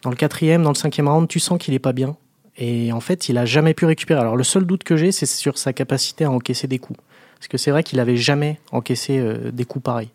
dans 0.04 0.10
le 0.10 0.16
quatrième, 0.16 0.62
dans 0.62 0.70
le 0.70 0.76
cinquième 0.76 1.08
round, 1.08 1.26
tu 1.26 1.40
sens 1.40 1.58
qu'il 1.58 1.74
est 1.74 1.78
pas 1.80 1.92
bien. 1.92 2.16
Et 2.56 2.92
en 2.92 3.00
fait, 3.00 3.28
il 3.28 3.36
a 3.38 3.44
jamais 3.46 3.74
pu 3.74 3.84
récupérer. 3.84 4.20
Alors 4.20 4.36
le 4.36 4.44
seul 4.44 4.64
doute 4.64 4.84
que 4.84 4.96
j'ai, 4.96 5.10
c'est 5.10 5.26
sur 5.26 5.58
sa 5.58 5.72
capacité 5.72 6.24
à 6.24 6.30
encaisser 6.30 6.68
des 6.68 6.78
coups. 6.78 7.00
Parce 7.38 7.48
que 7.48 7.58
c'est 7.58 7.70
vrai 7.72 7.82
qu'il 7.82 7.98
avait 7.98 8.16
jamais 8.16 8.60
encaissé 8.70 9.18
euh, 9.18 9.50
des 9.50 9.64
coups 9.64 9.82
pareils. 9.82 10.10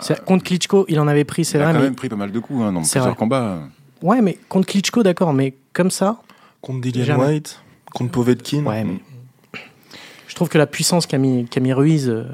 C'est- 0.00 0.24
Contre 0.24 0.44
Klitschko, 0.44 0.84
il 0.88 1.00
en 1.00 1.08
avait 1.08 1.24
pris, 1.24 1.44
c'est 1.44 1.58
Il 1.58 1.62
a 1.62 1.64
vrai. 1.64 1.72
quand 1.72 1.78
Mais... 1.80 1.84
même 1.86 1.94
pris 1.96 2.08
pas 2.08 2.16
mal 2.16 2.30
de 2.30 2.38
coups 2.38 2.62
hein, 2.62 2.72
dans 2.72 2.84
C'est 2.84 2.98
plusieurs 3.00 3.14
vrai. 3.14 3.16
combats. 3.18 3.58
Ouais, 4.02 4.20
mais 4.22 4.38
contre 4.48 4.66
Klitschko, 4.68 5.02
d'accord. 5.02 5.32
Mais 5.32 5.54
comme 5.72 5.90
ça, 5.90 6.20
Contre 6.60 6.80
Dillian 6.82 7.04
Jamais. 7.04 7.24
White, 7.24 7.60
contre 7.92 8.10
Povetkin. 8.12 8.64
ouais. 8.66 8.84
Mais... 8.84 8.98
Je 10.28 10.34
trouve 10.34 10.48
que 10.48 10.58
la 10.58 10.66
puissance 10.66 11.06
qu'a 11.06 11.18
mis, 11.18 11.46
qu'a 11.46 11.60
mis 11.60 11.72
Ruiz 11.72 12.08
euh, 12.08 12.24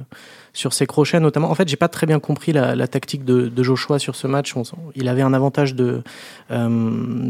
sur 0.57 0.73
ses 0.73 0.87
crochets, 0.87 1.21
notamment. 1.21 1.51
En 1.51 1.55
fait, 1.55 1.69
j'ai 1.69 1.77
pas 1.77 1.89
très 1.89 2.07
bien 2.07 2.19
compris 2.19 2.53
la, 2.53 2.89
tactique 2.89 3.25
de, 3.25 3.63
Joshua 3.63 3.99
sur 3.99 4.17
ce 4.17 4.27
match. 4.27 4.55
Il 4.95 5.07
avait 5.09 5.21
un 5.21 5.35
avantage 5.35 5.75
de, 5.75 6.03
euh, 6.51 6.69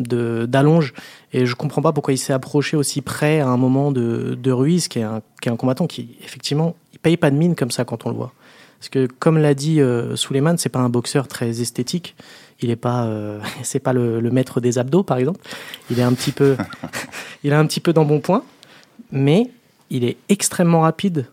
de- 0.06 0.46
d'allonge 0.46 0.94
et 1.32 1.44
je 1.44 1.54
comprends 1.56 1.82
pas 1.82 1.92
pourquoi 1.92 2.14
il 2.14 2.18
s'est 2.18 2.32
approché 2.32 2.76
aussi 2.76 3.02
près 3.02 3.40
à 3.40 3.48
un 3.48 3.56
moment 3.56 3.90
de, 3.90 4.50
Ruiz, 4.52 4.86
qui 4.86 5.00
est, 5.00 5.02
un, 5.02 5.22
qui 5.42 5.48
est 5.48 5.52
un 5.52 5.56
combattant 5.56 5.88
qui, 5.88 6.16
effectivement, 6.22 6.76
il 6.92 7.00
paye 7.00 7.16
pas 7.16 7.32
de 7.32 7.36
mine 7.36 7.56
comme 7.56 7.72
ça 7.72 7.84
quand 7.84 8.06
on 8.06 8.10
le 8.10 8.16
voit. 8.16 8.32
Parce 8.78 8.90
que, 8.90 9.08
comme 9.18 9.38
l'a 9.38 9.54
dit 9.54 9.80
euh, 9.80 10.14
Suleiman, 10.14 10.56
c'est 10.56 10.68
pas 10.68 10.78
un 10.78 10.88
boxeur 10.88 11.26
très 11.26 11.60
esthétique. 11.60 12.14
Il 12.60 12.70
est 12.70 12.76
pas, 12.76 13.06
euh, 13.06 13.40
c'est 13.64 13.80
pas 13.80 13.92
le, 13.92 14.20
maître 14.30 14.60
des 14.60 14.78
abdos, 14.78 15.02
par 15.02 15.18
exemple. 15.18 15.40
Il 15.90 15.98
est 15.98 16.04
un 16.04 16.12
petit 16.12 16.30
peu, 16.30 16.56
il 17.42 17.50
est 17.50 17.56
un 17.56 17.66
petit 17.66 17.80
peu 17.80 17.92
dans 17.92 18.04
bon 18.04 18.20
point, 18.20 18.44
mais 19.10 19.50
il 19.90 20.04
est 20.04 20.16
extrêmement 20.28 20.82
rapide, 20.82 21.26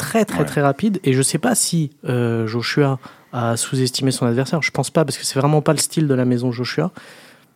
très 0.00 0.24
très 0.24 0.40
Ouais. 0.40 0.44
très 0.46 0.62
rapide. 0.62 0.98
Et 1.04 1.12
je 1.12 1.22
sais 1.22 1.38
pas 1.38 1.54
si 1.54 1.90
euh, 2.08 2.46
Joshua 2.46 2.98
a 3.32 3.56
sous-estimé 3.56 4.10
son 4.10 4.26
adversaire. 4.26 4.62
Je 4.62 4.70
pense 4.70 4.90
pas 4.90 5.04
parce 5.04 5.18
que 5.18 5.24
c'est 5.24 5.38
vraiment 5.38 5.60
pas 5.62 5.72
le 5.72 5.78
style 5.78 6.08
de 6.08 6.14
la 6.14 6.24
maison 6.24 6.50
Joshua. 6.52 6.90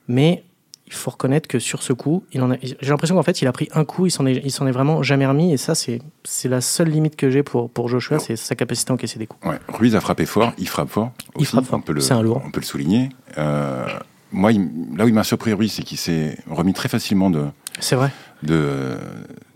Mais 0.09 0.45
il 0.87 0.93
faut 0.93 1.11
reconnaître 1.11 1.49
que 1.49 1.59
sur 1.59 1.83
ce 1.83 1.93
coup, 1.95 2.25
il 2.33 2.43
en 2.43 2.51
a. 2.53 2.57
J'ai 2.63 2.91
l'impression 2.91 3.17
qu'en 3.17 3.23
fait, 3.23 3.41
il 3.41 3.49
a 3.49 3.53
pris 3.53 3.69
un 3.73 3.85
coup, 3.87 4.05
il 4.07 4.11
s'en 4.11 4.27
est, 4.27 4.43
il 4.45 4.51
s'en 4.51 4.67
est 4.67 4.71
vraiment 4.71 5.03
jamais 5.03 5.27
remis. 5.27 5.53
Et 5.53 5.57
ça, 5.57 5.75
c'est, 5.75 6.01
c'est 6.25 6.49
la 6.49 6.61
seule 6.61 6.89
limite 6.91 7.17
que 7.17 7.31
j'ai 7.31 7.43
pour 7.43 7.71
pour 7.71 7.89
Joshua, 7.89 8.19
c'est 8.19 8.37
sa 8.37 8.55
capacité 8.55 8.91
à 8.91 8.95
encaisser 8.95 9.19
des 9.19 9.27
coups. 9.27 9.45
Ouais. 9.47 9.59
Ruiz 9.69 9.97
a 9.97 10.01
frappé 10.01 10.27
fort, 10.27 10.53
il 10.59 10.69
frappe 10.69 10.91
fort. 10.91 11.13
Il 11.39 11.47
frappe 11.47 11.65
fort. 11.65 11.79
On 11.79 11.83
peut 11.83 11.95
le, 11.95 12.01
C'est 12.01 12.13
un 12.15 12.23
lourd. 12.23 12.43
On 12.45 12.51
peut 12.51 12.61
le 12.61 12.67
souligner. 12.67 13.09
Euh, 13.39 13.87
moi, 14.31 14.53
il- 14.53 14.69
là 14.97 15.05
où 15.07 15.09
il 15.09 15.15
m'a 15.15 15.25
surpris, 15.25 15.53
Ruiz, 15.55 15.73
c'est 15.73 15.83
qu'il 15.85 15.99
s'est 15.99 16.37
remis 16.51 16.75
très 16.75 16.89
facilement 16.91 17.31
de, 17.31 17.45
C'est 17.81 17.97
vrai. 17.97 18.11
De, 18.43 18.97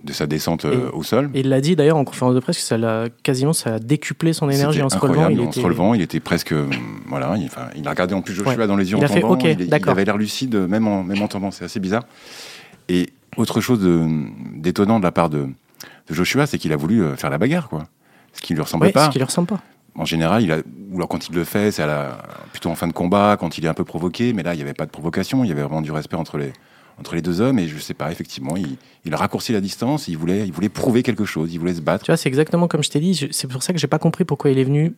de 0.05 0.13
sa 0.13 0.27
descente 0.27 0.65
euh, 0.65 0.89
Et- 0.89 0.95
au 0.95 1.03
sol. 1.03 1.31
Et 1.35 1.41
il 1.41 1.49
l'a 1.49 1.61
dit 1.61 1.77
d'ailleurs 1.77 1.97
en 1.97 2.05
conférence 2.05 2.35
de 2.35 2.41
presse 2.41 2.57
que 2.57 2.63
ça 2.63 2.79
l'a 2.79 3.07
quasiment 3.23 3.53
ça 3.53 3.75
a 3.75 3.79
décuplé 3.79 4.33
son 4.33 4.49
énergie 4.49 4.83
en 4.83 4.89
se 4.89 4.97
relevant. 4.99 5.29
Il 5.29 5.41
en 5.41 5.45
était... 5.45 5.61
se 5.61 5.65
relevant, 5.65 5.95
il 5.95 6.01
était 6.03 6.21
presque. 6.21 6.53
euh, 6.53 6.67
Voilà, 7.07 7.35
il, 7.37 7.47
enfin, 7.47 7.69
il 7.77 7.87
a 7.87 7.91
regardé 7.91 8.15
en 8.15 8.23
plus 8.23 8.35
Joshua 8.35 8.55
Ouais. 8.57 8.67
dans 8.67 8.77
les 8.77 8.91
yeux 8.91 8.97
Il 8.97 9.03
en 9.03 9.05
a 9.05 9.09
fait, 9.09 9.21
il, 9.21 9.89
avait 9.91 10.05
l'air 10.05 10.17
lucide, 10.17 10.55
même 10.57 10.87
en, 10.89 11.03
même 11.03 11.21
en 11.23 11.29
tombant. 11.29 11.51
C'est 11.51 11.65
assez 11.65 11.81
bizarre. 11.81 12.05
Et 12.89 13.11
autre 13.37 13.61
chose 13.61 13.81
d'étonnant 14.55 14.99
de, 14.99 15.05
la 15.05 15.13
part 15.13 15.29
de, 15.31 15.47
de 16.09 16.15
Joshua, 16.15 16.47
c'est 16.47 16.59
qu'il 16.59 16.73
a 16.73 16.77
voulu 16.77 17.03
euh, 17.03 17.17
faire 17.17 17.31
la 17.31 17.39
bagarre, 17.39 17.69
quoi. 17.69 17.85
Ce 18.33 18.41
qui 18.41 18.53
ne 18.53 18.59
lui 18.59 18.63
ressemblait 18.63 18.89
Ouais, 18.89 18.93
pas. 18.93 19.07
ce 19.07 19.11
qui 19.11 19.19
lui 19.19 19.25
ressemble 19.25 19.49
pas. 19.49 19.61
En 19.95 20.05
général, 20.05 20.43
il 20.43 20.53
a, 20.53 20.59
ou 20.93 20.97
alors 20.97 21.09
quand 21.09 21.29
il 21.29 21.35
le 21.35 21.43
fait, 21.45 21.73
c'est 21.73 21.85
plutôt 22.53 22.71
en 22.71 22.77
fin 22.77 22.87
de 22.87 22.93
combat, 22.93 23.37
quand 23.39 23.59
il 23.59 23.65
est 23.65 23.69
un 23.69 23.75
peu 23.75 23.85
provoqué. 23.85 24.33
Mais 24.33 24.43
là, 24.45 24.55
il 24.55 24.57
n'y 24.59 24.63
avait 24.63 24.73
pas 24.75 24.87
de 24.87 24.91
provocation. 24.91 25.43
Il 25.45 25.49
y 25.49 25.51
avait 25.53 25.63
vraiment 25.63 25.83
du 25.83 25.91
respect 25.91 26.17
entre 26.17 26.39
les, 26.39 26.53
entre 26.99 27.15
les 27.15 27.23
deux 27.23 27.41
hommes. 27.41 27.59
Et 27.59 27.69
je 27.69 27.79
sais 27.79 27.95
pas, 27.95 28.11
effectivement, 28.11 28.57
il, 28.57 28.77
il 29.05 29.15
a 29.15 29.17
raccourci 29.17 29.53
la 29.53 29.61
distance. 29.61 30.09
Il 30.09 30.17
voulait, 30.17 30.47
il 30.47 30.53
voulait 30.53 30.69
prouver 30.69 31.03
quelque 31.03 31.25
chose. 31.25 31.53
Il 31.53 31.59
voulait 31.59 31.75
se 31.75 31.81
battre. 31.81 32.05
Tu 32.05 32.11
vois, 32.11 32.17
c'est 32.17 32.29
exactement 32.29 32.69
comme 32.69 32.83
je 32.83 32.91
t'ai 32.91 33.01
dit. 33.01 33.29
C'est 33.31 33.47
pour 33.49 33.63
ça 33.63 33.73
que 33.73 33.79
j'ai 33.79 33.87
pas 33.87 33.99
compris 33.99 34.25
pourquoi 34.25 34.51
il 34.51 34.59
est 34.59 34.65
venu 34.65 34.95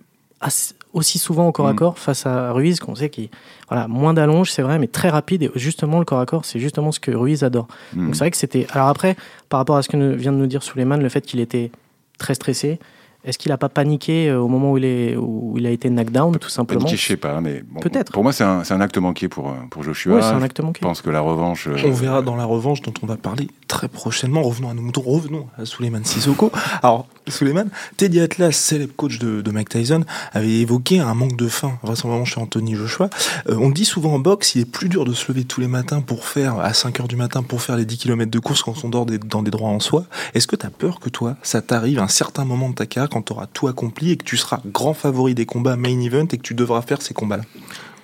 aussi 0.94 1.18
souvent 1.18 1.48
au 1.48 1.52
corps 1.52 1.68
à 1.68 1.74
Mm. 1.74 1.76
corps 1.76 1.98
face 1.98 2.24
à 2.24 2.52
Ruiz, 2.52 2.80
qu'on 2.80 2.94
sait 2.94 3.10
qu'il 3.10 3.28
voilà 3.68 3.88
moins 3.88 4.14
d'allonge, 4.14 4.50
c'est 4.50 4.62
vrai, 4.62 4.78
mais 4.78 4.86
très 4.86 5.10
rapide. 5.10 5.42
Et 5.42 5.50
justement, 5.54 5.98
le 5.98 6.04
corps 6.06 6.20
à 6.20 6.26
corps, 6.26 6.46
c'est 6.46 6.58
justement 6.58 6.92
ce 6.92 7.00
que 7.00 7.10
Ruiz 7.10 7.44
adore. 7.44 7.68
Mm. 7.92 8.06
Donc 8.06 8.14
c'est 8.14 8.20
vrai 8.20 8.30
que 8.30 8.36
c'était. 8.36 8.66
Alors 8.72 8.88
après, 8.88 9.16
par 9.48 9.58
rapport 9.58 9.76
à 9.76 9.82
ce 9.82 9.88
que 9.88 10.14
vient 10.14 10.32
de 10.32 10.38
nous 10.38 10.46
dire 10.46 10.62
Suleiman, 10.62 10.96
le 10.96 11.08
fait 11.08 11.20
qu'il 11.20 11.40
était 11.40 11.70
très 12.18 12.34
stressé. 12.34 12.78
Est-ce 13.24 13.36
qu'il 13.38 13.52
a 13.52 13.58
pas 13.58 13.68
paniqué 13.68 14.28
euh, 14.30 14.40
au 14.40 14.48
moment 14.48 14.72
où 14.72 14.78
il, 14.78 14.84
est, 14.84 15.16
où 15.16 15.54
il 15.58 15.66
a 15.66 15.70
été 15.70 15.90
knockdown, 15.90 16.38
tout 16.38 16.48
simplement 16.48 16.80
Paniqué, 16.80 16.96
je 16.96 17.06
sais 17.06 17.16
pas, 17.16 17.40
mais 17.40 17.62
bon, 17.70 17.80
Peut-être. 17.80 18.12
Pour 18.12 18.22
moi, 18.22 18.32
c'est 18.32 18.44
un, 18.44 18.64
c'est 18.64 18.72
un 18.74 18.80
acte 18.80 18.96
manqué 18.98 19.28
pour, 19.28 19.50
euh, 19.50 19.54
pour 19.70 19.82
Joshua. 19.82 20.14
Ouais, 20.16 20.22
c'est 20.22 20.28
un 20.28 20.42
acte 20.42 20.56
Je 20.58 20.62
manqué. 20.62 20.80
pense 20.80 21.02
que 21.02 21.10
la 21.10 21.20
revanche. 21.20 21.68
euh, 21.68 21.76
On 21.84 21.90
verra 21.92 22.22
dans 22.22 22.36
la 22.36 22.44
revanche 22.46 22.80
dont 22.82 22.94
on 23.02 23.06
va 23.06 23.16
parler 23.16 23.48
très 23.68 23.88
prochainement. 23.88 24.42
Revenons 24.42 24.70
à 24.70 24.74
nos 24.74 24.82
moutons, 24.82 25.02
revenons 25.02 25.46
à 25.58 25.64
Suleiman 25.66 26.02
Sissoko. 26.04 26.50
Alors, 26.82 27.06
Suleiman, 27.28 27.68
Teddy 27.98 28.20
Atlas, 28.20 28.56
célèbre 28.56 28.94
coach 28.96 29.18
de, 29.18 29.42
de 29.42 29.50
Mike 29.50 29.68
Tyson, 29.68 30.04
avait 30.32 30.48
évoqué 30.60 30.98
un 31.00 31.12
manque 31.14 31.36
de 31.36 31.46
faim, 31.48 31.78
vraisemblablement 31.82 32.24
chez 32.24 32.40
Anthony 32.40 32.74
Joshua. 32.74 33.10
Euh, 33.48 33.56
on 33.60 33.68
dit 33.70 33.84
souvent 33.84 34.14
en 34.14 34.18
boxe, 34.18 34.54
il 34.54 34.62
est 34.62 34.70
plus 34.70 34.88
dur 34.88 35.04
de 35.04 35.12
se 35.12 35.30
lever 35.30 35.44
tous 35.44 35.60
les 35.60 35.68
matins 35.68 36.00
pour 36.00 36.24
faire, 36.24 36.58
à 36.58 36.72
5 36.72 37.00
heures 37.00 37.08
du 37.08 37.16
matin, 37.16 37.42
pour 37.42 37.60
faire 37.62 37.76
les 37.76 37.84
10 37.84 37.98
km 37.98 38.30
de 38.30 38.38
course 38.38 38.62
quand 38.62 38.82
on 38.84 38.88
dort 38.88 39.04
des- 39.06 39.18
dans 39.18 39.42
des 39.42 39.50
droits 39.50 39.68
en 39.68 39.78
soi. 39.80 40.04
Est-ce 40.34 40.46
que 40.46 40.56
tu 40.56 40.64
as 40.66 40.70
peur 40.70 41.00
que 41.00 41.10
toi, 41.10 41.36
ça 41.42 41.60
t'arrive 41.62 41.98
à 41.98 42.02
un 42.04 42.08
certain 42.08 42.44
moment 42.44 42.70
de 42.70 42.74
ta 42.74 42.86
carrière 42.86 43.09
quand 43.10 43.22
tu 43.22 43.32
auras 43.32 43.46
tout 43.46 43.68
accompli 43.68 44.12
et 44.12 44.16
que 44.16 44.24
tu 44.24 44.36
seras 44.36 44.60
grand 44.66 44.94
favori 44.94 45.34
des 45.34 45.46
combats 45.46 45.76
main 45.76 46.00
event 46.00 46.26
et 46.32 46.38
que 46.38 46.42
tu 46.42 46.54
devras 46.54 46.82
faire 46.82 47.02
ces 47.02 47.14
combats-là 47.14 47.44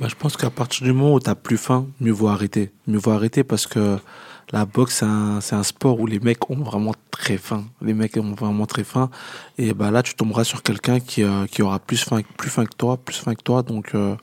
Bah, 0.00 0.08
je 0.08 0.14
pense 0.14 0.36
qu'à 0.36 0.50
partir 0.50 0.84
du 0.84 0.92
moment 0.92 1.14
où 1.14 1.20
tu 1.20 1.30
plus 1.34 1.56
faim, 1.56 1.86
mieux 2.00 2.12
vaut 2.12 2.28
arrêter. 2.28 2.72
Mieux 2.86 2.98
vaut 2.98 3.12
arrêter 3.12 3.44
parce 3.44 3.66
que 3.66 3.98
la 4.52 4.64
boxe, 4.64 5.02
c'est 5.40 5.54
un, 5.54 5.62
sport 5.62 5.98
où 5.98 6.06
les 6.06 6.20
mecs 6.20 6.50
ont 6.50 6.62
vraiment 6.62 6.94
très 7.10 7.36
faim. 7.36 7.64
Les 7.82 7.94
mecs 7.94 8.16
ont 8.16 8.34
vraiment 8.34 8.66
très 8.66 8.84
faim. 8.84 9.10
Et 9.58 9.74
bah, 9.74 9.90
là, 9.90 10.02
tu 10.02 10.14
tomberas 10.14 10.44
sur 10.44 10.62
quelqu'un 10.62 11.00
qui, 11.00 11.24
euh, 11.24 11.46
qui 11.46 11.62
aura 11.62 11.80
plus 11.80 12.04
faim, 12.04 12.20
plus 12.36 12.50
faim 12.50 12.64
que 12.64 12.76
toi, 12.76 12.96
plus 12.96 13.16
faim 13.16 13.34
que 13.34 13.42
toi. 13.42 13.62
Donc, 13.62 13.94
euh, 13.94 14.14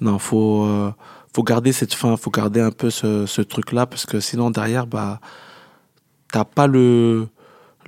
non, 0.00 0.18
faut, 0.18 0.64
euh, 0.64 0.92
faut 1.34 1.44
garder 1.44 1.72
cette 1.72 1.94
faim, 1.94 2.16
faut 2.16 2.30
garder 2.30 2.60
un 2.60 2.72
peu 2.72 2.90
ce, 2.90 3.26
ce 3.26 3.42
truc-là 3.42 3.86
parce 3.86 4.06
que 4.06 4.18
sinon, 4.18 4.50
derrière, 4.50 4.88
bah, 4.88 5.20
t'as 6.32 6.44
pas 6.44 6.66
le, 6.66 7.28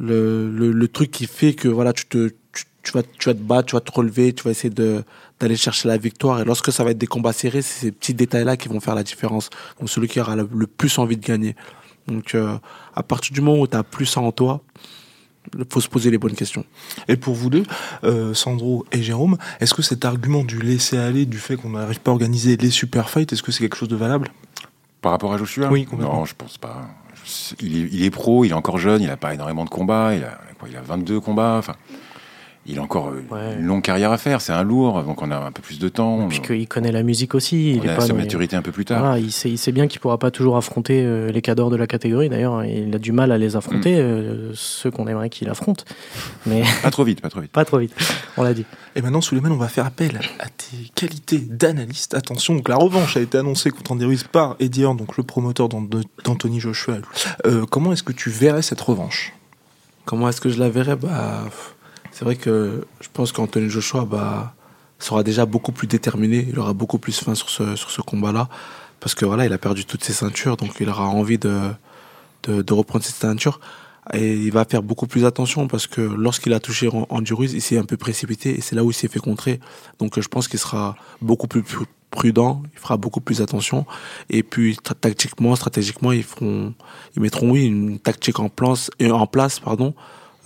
le, 0.03 0.51
le, 0.51 0.73
le 0.73 0.89
truc 0.89 1.11
qui 1.11 1.27
fait 1.27 1.55
que 1.55 1.69
voilà, 1.69 1.93
tu 1.95 2.05
te, 2.05 2.29
tu, 2.53 2.65
tu 2.83 2.93
vas, 2.93 3.03
tu 3.03 3.29
vas 3.29 3.35
te 3.35 3.41
battre, 3.41 3.69
tu 3.69 3.77
vas 3.77 3.81
te 3.81 3.93
relever, 3.93 4.35
tu 4.35 4.43
vas 4.43 4.51
essayer 4.51 4.75
de, 4.75 5.05
d'aller 5.41 5.57
chercher 5.57 5.89
la 5.89 5.97
victoire. 5.97 6.41
Et 6.41 6.45
lorsque 6.45 6.71
ça 6.73 6.85
va 6.85 6.91
être 6.91 6.99
des 6.99 7.07
combats 7.07 7.33
serrés, 7.33 7.63
c'est 7.63 7.87
ces 7.87 7.93
petits 7.93 8.13
détails-là 8.13 8.57
qui 8.57 8.69
vont 8.69 8.81
faire 8.81 8.97
la 8.97 9.05
différence. 9.05 9.49
Donc 9.79 9.89
celui 9.89 10.09
qui 10.09 10.21
aura 10.21 10.37
le, 10.37 10.49
le 10.53 10.67
plus 10.67 10.99
envie 10.99 11.17
de 11.17 11.25
gagner. 11.25 11.57
Donc 12.09 12.35
euh, 12.35 12.59
à 12.95 13.03
partir 13.03 13.33
du 13.33 13.41
moment 13.41 13.61
où 13.61 13.67
tu 13.67 13.77
as 13.77 13.85
plus 13.85 14.07
ça 14.07 14.21
en 14.21 14.33
toi, 14.33 14.61
il 15.59 15.65
faut 15.71 15.81
se 15.81 15.89
poser 15.89 16.11
les 16.11 16.19
bonnes 16.19 16.35
questions. 16.35 16.65
Et 17.09 17.17
pour 17.17 17.35
vous 17.35 17.51
deux, 17.51 17.65
euh, 18.05 18.35
Sandro 18.35 18.85
et 18.93 19.03
Jérôme, 19.03 19.39
est-ce 19.61 19.75
que 19.75 19.83
cet 19.83 20.05
argument 20.05 20.45
du 20.45 20.61
laisser 20.61 20.99
aller, 20.99 21.27
du 21.27 21.39
fait 21.39 21.57
qu'on 21.57 21.71
n'arrive 21.71 22.01
pas 22.01 22.11
à 22.11 22.15
organiser 22.15 22.57
les 22.57 22.71
super 22.71 23.11
fights, 23.11 23.33
est-ce 23.33 23.43
que 23.43 23.51
c'est 23.53 23.61
quelque 23.61 23.77
chose 23.77 23.89
de 23.89 23.97
valable? 23.97 24.29
Par 25.01 25.11
rapport 25.13 25.33
à 25.33 25.39
Joshua? 25.39 25.69
Oui, 25.69 25.85
complètement. 25.85 26.19
Non, 26.19 26.25
je 26.25 26.35
pense 26.37 26.59
pas. 26.59 26.89
Il 27.61 28.05
est, 28.05 28.11
pro, 28.11 28.45
il 28.45 28.51
est 28.51 28.55
encore 28.55 28.79
jeune, 28.79 29.03
il 29.03 29.11
a 29.11 29.17
pas 29.17 29.35
énormément 29.35 29.65
de 29.65 29.71
combats, 29.71 30.15
il 30.15 30.25
a, 30.25 30.39
quoi, 30.59 30.69
il 30.69 30.77
a 30.77 30.81
22 30.81 31.21
combats. 31.21 31.57
Enfin, 31.59 31.75
il 32.67 32.79
a 32.79 32.83
encore 32.83 33.09
euh, 33.09 33.23
Ouais. 33.31 33.57
une 33.59 33.67
longue 33.67 33.83
carrière 33.83 34.13
à 34.13 34.19
faire. 34.19 34.41
C'est 34.41 34.53
un 34.53 34.63
lourd, 34.63 35.03
donc 35.03 35.21
on 35.23 35.31
a 35.31 35.37
un 35.37 35.51
peu 35.51 35.63
plus 35.63 35.79
de 35.79 35.89
temps. 35.89 36.29
Puis 36.29 36.41
qu'il 36.41 36.69
connaît 36.69 36.93
la 36.93 37.03
musique 37.03 37.35
aussi. 37.35 37.73
Il 37.73 37.81
on 37.81 37.85
est 37.85 37.89
a 37.91 37.95
pas 37.97 38.07
sa 38.07 38.13
maturité 38.15 38.55
un 38.57 38.63
peu 38.63 38.71
plus 38.73 38.85
tard. 38.85 39.01
Voilà, 39.01 39.19
il, 39.19 39.33
sait, 39.33 39.51
il 39.51 39.59
sait 39.59 39.73
bien 39.73 39.89
qu'il 39.89 40.01
pourra 40.01 40.19
pas 40.19 40.31
toujours 40.31 40.57
affronter 40.57 41.03
euh, 41.03 41.33
les 41.33 41.43
cadors 41.43 41.71
de 41.71 41.77
la 41.77 41.87
catégorie. 41.87 42.29
D'ailleurs, 42.29 42.65
il 42.65 42.95
a 42.95 42.99
du 42.99 43.11
mal 43.13 43.33
à 43.33 43.39
les 43.39 43.57
affronter, 43.57 43.95
Mm. 43.95 43.99
euh, 43.99 44.51
ceux 44.55 44.91
qu'on 44.91 45.09
aimerait 45.09 45.29
qu'il 45.31 45.49
affronte. 45.49 45.85
Mais 46.47 46.63
Pas 46.83 46.91
trop 46.91 47.05
vite, 47.05 47.21
pas 47.21 47.31
trop 47.31 47.41
vite. 47.41 47.51
pas 47.53 47.65
trop 47.65 47.79
vite, 47.79 47.95
on 48.37 48.43
l'a 48.43 48.55
dit. 48.55 48.65
Et 48.95 49.03
maintenant, 49.03 49.21
Suleiman, 49.23 49.51
on 49.51 49.57
va 49.57 49.69
faire 49.69 49.87
appel 49.87 50.21
à 50.39 50.47
tes 50.49 50.91
qualités 50.95 51.39
d'analyste. 51.39 52.15
Attention, 52.15 52.55
donc 52.55 52.69
la 52.69 52.77
revanche 52.77 53.17
a 53.17 53.21
été 53.21 53.39
annoncée 53.39 53.71
contre 53.71 53.93
Andy 53.93 54.05
Ruiz 54.05 54.23
par 54.25 54.55
Eddie 54.61 54.83
Hearn, 54.83 54.97
donc 54.97 55.17
le 55.17 55.23
promoteur 55.25 55.69
d'An- 55.69 55.89
d'Anthony 56.25 56.61
Joshua. 56.61 56.97
Euh, 57.47 57.65
comment 57.69 57.93
est-ce 57.93 58.03
que 58.03 58.13
tu 58.13 58.29
verrais 58.31 58.63
cette 58.63 58.81
revanche? 58.81 59.33
Comment 60.05 60.29
est-ce 60.29 60.41
que 60.41 60.49
je 60.51 60.59
la 60.61 60.69
verrais? 60.69 60.97
Bah, 60.97 61.45
C'est 62.13 62.25
vrai 62.25 62.37
que 62.37 62.87
je 63.01 63.09
pense 63.13 63.33
qu'Anthony 63.33 63.69
Joshua 63.69 64.05
bah, 64.05 64.55
sera 64.99 65.23
déjà 65.23 65.47
beaucoup 65.47 65.73
plus 65.73 65.87
déterminé. 65.87 66.47
Il 66.49 66.59
aura 66.59 66.75
beaucoup 66.75 66.99
plus 66.99 67.19
faim 67.19 67.35
sur 67.35 67.49
ce, 67.49 68.01
combat-là. 68.03 68.49
Parce 69.01 69.15
que 69.15 69.25
voilà, 69.25 69.47
il 69.47 69.53
a 69.53 69.59
perdu 69.59 69.85
toutes 69.85 70.05
ses 70.05 70.13
ceintures. 70.13 70.57
Donc 70.57 70.77
il 70.79 70.89
aura 70.89 71.07
envie 71.07 71.39
de, 71.39 71.73
reprendre 72.71 73.03
cette 73.05 73.17
ceinture. 73.17 73.61
Et 74.13 74.35
il 74.35 74.53
va 74.53 74.65
faire 74.65 74.83
beaucoup 74.83 75.07
plus 75.07 75.25
attention 75.25 75.69
parce 75.69 75.87
que 75.87 76.01
lorsqu'il 76.01 76.53
a 76.53 76.61
touché 76.61 76.89
An- 76.89 77.07
Andy 77.09 77.35
il 77.39 77.63
s'est 77.63 77.79
un 77.79 77.85
peu 77.85 77.97
précipité 77.97 78.59
et 78.59 78.61
c'est 78.61 78.75
là 78.75 78.83
où 78.83 78.91
il 78.91 78.95
s'est 78.95 79.07
fait 79.07 79.21
contrer. 79.21 79.61
Donc 80.01 80.21
je 80.21 80.27
pense 80.27 80.49
qu'il 80.49 80.59
sera 80.59 80.97
beaucoup 81.21 81.47
plus 81.47 81.61
pru- 81.61 81.87
prudent, 82.11 82.65
il 82.73 82.81
fera 82.81 82.97
beaucoup 82.97 83.21
plus 83.21 83.41
attention. 83.41 83.87
Et 84.29 84.43
puis 84.43 84.77
tactiquement, 85.01 85.55
stratégiquement, 85.55 86.11
ils 86.11 86.25
mettront 87.17 87.55
une 87.55 88.01
tactique 88.01 88.41
en 88.41 88.49
place. 88.49 88.91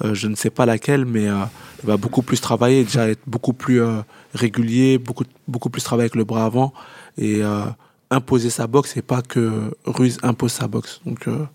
Euh, 0.04 0.14
je 0.14 0.28
ne 0.28 0.34
sais 0.34 0.50
pas 0.50 0.66
laquelle, 0.66 1.04
mais 1.06 1.28
euh, 1.28 1.44
il 1.82 1.86
va 1.86 1.96
beaucoup 1.96 2.22
plus 2.22 2.40
travailler, 2.40 2.84
déjà 2.84 3.08
être 3.08 3.22
beaucoup 3.26 3.52
plus 3.54 3.80
euh, 3.80 4.00
régulier, 4.34 4.98
beaucoup 4.98 5.24
beaucoup 5.48 5.70
plus 5.70 5.82
travailler 5.82 6.04
avec 6.04 6.16
le 6.16 6.24
bras 6.24 6.44
avant 6.44 6.74
et 7.16 7.42
euh, 7.42 7.64
imposer 8.10 8.50
sa 8.50 8.66
boxe 8.66 8.96
et 8.96 9.02
pas 9.02 9.22
que 9.22 9.74
Ruiz 9.86 10.18
impose 10.22 10.52
sa 10.52 10.68
boxe. 10.68 11.00
Donc 11.06 11.26
euh, 11.28 11.46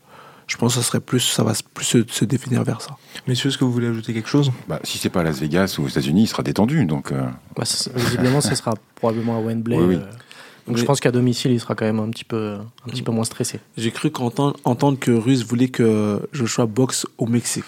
je 0.47 0.57
pense 0.57 0.73
que 0.75 0.81
ça 0.81 0.85
serait 0.87 0.99
plus, 0.99 1.19
ça 1.19 1.43
va 1.43 1.53
plus 1.73 1.85
se, 1.85 1.99
se 2.09 2.25
définir 2.25 2.63
vers 2.63 2.81
ça. 2.81 2.97
Messieurs, 3.27 3.49
est-ce 3.49 3.57
que 3.57 3.63
vous 3.63 3.71
voulez 3.71 3.87
ajouter 3.87 4.13
quelque 4.13 4.27
chose? 4.27 4.51
Bah, 4.67 4.79
si 4.83 4.97
c'est 4.97 5.09
pas 5.09 5.21
à 5.21 5.23
Las 5.23 5.39
Vegas 5.39 5.75
ou 5.79 5.83
aux 5.83 5.87
États-Unis, 5.87 6.23
il 6.23 6.27
sera 6.27 6.43
détendu. 6.43 6.83
Donc, 6.85 7.11
euh, 7.11 7.23
Bah, 7.55 7.63
visiblement, 7.95 8.41
ce 8.41 8.55
sera 8.55 8.73
probablement 8.95 9.37
à 9.37 9.41
Wembley. 9.41 9.77
Oui, 9.77 9.85
oui. 9.85 9.95
euh, 9.95 10.05
donc 10.67 10.77
je 10.77 10.83
pense 10.85 10.99
qu'à 10.99 11.11
domicile, 11.11 11.51
il 11.51 11.59
sera 11.59 11.73
quand 11.75 11.85
même 11.85 11.99
un 11.99 12.09
petit 12.09 12.23
peu, 12.23 12.55
un 12.85 12.89
petit 12.89 13.01
peu 13.01 13.11
moins 13.11 13.23
stressé. 13.23 13.59
J'ai 13.77 13.91
cru 13.91 14.11
qu'entendre 14.11 14.57
entendre 14.63 14.99
que 14.99 15.11
Ruiz 15.11 15.45
voulait 15.45 15.69
que 15.69 16.19
Joshua 16.33 16.65
boxe 16.65 17.05
au 17.17 17.27
Mexique. 17.27 17.65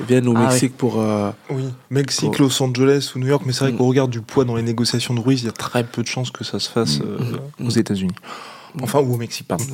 Vienne 0.00 0.28
au 0.28 0.34
Ah 0.36 0.48
Mexique 0.48 0.76
pour. 0.76 1.00
euh, 1.00 1.30
Oui, 1.50 1.64
Mexique, 1.90 2.32
Pour- 2.32 2.40
Los 2.42 2.62
Angeles 2.62 3.12
ou 3.14 3.18
New 3.18 3.26
York, 3.28 3.42
mais 3.46 3.52
c'est 3.52 3.64
vrai 3.64 3.72
Mm. 3.72 3.76
qu'au 3.78 3.86
regard 3.86 4.08
du 4.08 4.20
poids 4.20 4.44
dans 4.44 4.56
les 4.56 4.62
négociations 4.62 5.14
de 5.14 5.20
Ruiz, 5.20 5.42
il 5.42 5.46
y 5.46 5.48
a 5.48 5.52
très 5.52 5.84
peu 5.84 6.02
de 6.02 6.08
chances 6.08 6.30
que 6.30 6.44
ça 6.44 6.58
se 6.58 6.68
fasse 6.70 6.98
Mm. 7.00 7.02
euh, 7.04 7.18
Mm. 7.60 7.66
aux 7.66 7.70
États-Unis. 7.70 8.14
Enfin, 8.82 9.00
ou 9.00 9.14
au 9.14 9.16
Mexique, 9.16 9.48
pardon. 9.48 9.64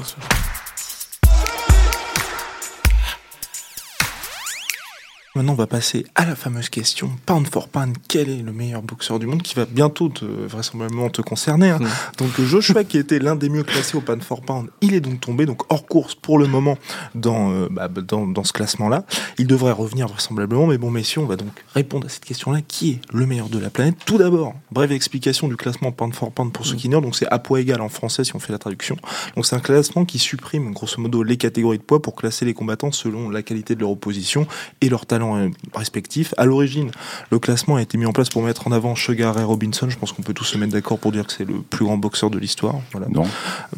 Maintenant, 5.34 5.52
on 5.52 5.56
va 5.56 5.66
passer 5.66 6.04
à 6.14 6.26
la 6.26 6.36
fameuse 6.36 6.68
question 6.68 7.10
pound 7.24 7.46
for 7.46 7.68
pound. 7.68 7.96
Quel 8.06 8.28
est 8.28 8.42
le 8.42 8.52
meilleur 8.52 8.82
boxeur 8.82 9.18
du 9.18 9.26
monde 9.26 9.40
qui 9.40 9.54
va 9.54 9.64
bientôt 9.64 10.10
te, 10.10 10.26
vraisemblablement 10.26 11.08
te 11.08 11.22
concerner 11.22 11.70
hein. 11.70 11.78
Mm. 11.80 11.88
Donc 12.18 12.38
Joshua, 12.42 12.84
qui 12.84 12.98
était 12.98 13.18
l'un 13.18 13.34
des 13.34 13.48
mieux 13.48 13.62
classés 13.62 13.96
au 13.96 14.02
pound 14.02 14.22
for 14.22 14.42
pound, 14.42 14.68
il 14.82 14.92
est 14.92 15.00
donc 15.00 15.20
tombé 15.20 15.46
donc 15.46 15.62
hors 15.72 15.86
course 15.86 16.14
pour 16.14 16.38
le 16.38 16.46
moment 16.46 16.76
dans 17.14 17.50
euh, 17.50 17.68
bah, 17.70 17.88
dans, 17.88 18.26
dans 18.26 18.44
ce 18.44 18.52
classement-là. 18.52 19.06
Il 19.38 19.46
devrait 19.46 19.72
revenir 19.72 20.06
vraisemblablement, 20.06 20.66
mais 20.66 20.76
bon, 20.76 20.90
messieurs, 20.90 21.22
on 21.22 21.26
va 21.26 21.36
donc 21.36 21.64
répondre 21.72 22.04
à 22.04 22.10
cette 22.10 22.26
question-là. 22.26 22.60
Qui 22.68 22.90
est 22.90 23.00
le 23.14 23.24
meilleur 23.24 23.48
de 23.48 23.58
la 23.58 23.70
planète? 23.70 23.96
Tout 24.04 24.18
d'abord, 24.18 24.54
brève 24.70 24.92
explication 24.92 25.48
du 25.48 25.56
classement 25.56 25.92
pound 25.92 26.14
for 26.14 26.30
pound 26.30 26.52
pour 26.52 26.66
ceux 26.66 26.76
qui 26.76 26.88
ignorent. 26.88 27.00
Donc 27.00 27.16
c'est 27.16 27.28
à 27.28 27.38
poids 27.38 27.58
égal 27.58 27.80
en 27.80 27.88
français 27.88 28.24
si 28.24 28.36
on 28.36 28.38
fait 28.38 28.52
la 28.52 28.58
traduction. 28.58 28.96
Donc 29.34 29.46
c'est 29.46 29.56
un 29.56 29.60
classement 29.60 30.04
qui 30.04 30.18
supprime 30.18 30.72
grosso 30.72 31.00
modo 31.00 31.22
les 31.22 31.38
catégories 31.38 31.78
de 31.78 31.82
poids 31.82 32.02
pour 32.02 32.16
classer 32.16 32.44
les 32.44 32.52
combattants 32.52 32.92
selon 32.92 33.30
la 33.30 33.42
qualité 33.42 33.74
de 33.74 33.80
leur 33.80 33.90
opposition 33.90 34.46
et 34.82 34.90
leurs 34.90 35.06
talents 35.22 35.36
euh, 35.36 35.48
respectifs. 35.74 36.34
À 36.36 36.44
l'origine, 36.44 36.90
le 37.30 37.38
classement 37.38 37.76
a 37.76 37.82
été 37.82 37.98
mis 37.98 38.06
en 38.06 38.12
place 38.12 38.28
pour 38.28 38.42
mettre 38.42 38.66
en 38.66 38.72
avant 38.72 38.94
Sugar 38.94 39.34
Ray 39.34 39.44
Robinson. 39.44 39.88
Je 39.88 39.96
pense 39.96 40.12
qu'on 40.12 40.22
peut 40.22 40.34
tous 40.34 40.44
se 40.44 40.58
mettre 40.58 40.72
d'accord 40.72 40.98
pour 40.98 41.12
dire 41.12 41.26
que 41.26 41.32
c'est 41.32 41.44
le 41.44 41.60
plus 41.62 41.84
grand 41.84 41.96
boxeur 41.96 42.30
de 42.30 42.38
l'histoire. 42.38 42.76
Voilà. 42.92 43.08
non, 43.08 43.24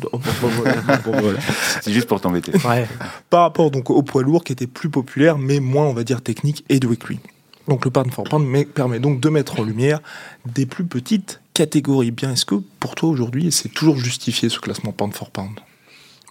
Bon, 0.01 0.21
voilà. 0.43 0.75
Bon, 1.05 1.13
voilà. 1.21 1.39
c'est 1.83 1.93
juste 1.93 2.09
pour 2.09 2.21
t'embêter. 2.21 2.53
Ouais. 2.67 2.89
Par 3.31 3.43
rapport 3.43 3.71
donc 3.71 3.91
au 3.91 4.03
poids 4.03 4.23
lourd 4.23 4.45
qui 4.45 4.53
était 4.53 4.67
plus 4.67 4.89
populaire 4.89 5.39
mais 5.39 5.61
moins 5.61 5.87
on 5.87 5.93
va 5.93 6.05
dire 6.05 6.23
technique 6.23 6.65
et 6.69 6.81
doué 6.81 6.97
que 6.97 7.09
lui. 7.09 7.21
Donc 7.69 7.85
le 7.85 7.91
pound 7.91 8.13
for 8.13 8.25
pound 8.25 8.47
permet 8.75 9.01
donc 9.01 9.21
de 9.21 9.29
mettre 9.29 9.61
en 9.61 9.65
lumière 9.65 10.01
des 10.47 10.67
plus 10.67 10.85
petites 10.85 11.41
catégories. 11.55 12.11
Bien, 12.11 12.33
est-ce 12.33 12.45
que 12.45 12.57
pour 12.81 12.95
toi 12.95 13.09
aujourd'hui 13.09 13.51
c'est 13.53 13.71
toujours 13.71 13.97
justifié 13.97 14.49
ce 14.49 14.59
classement 14.61 14.93
pound 14.93 15.15
for 15.15 15.31
pound? 15.31 15.61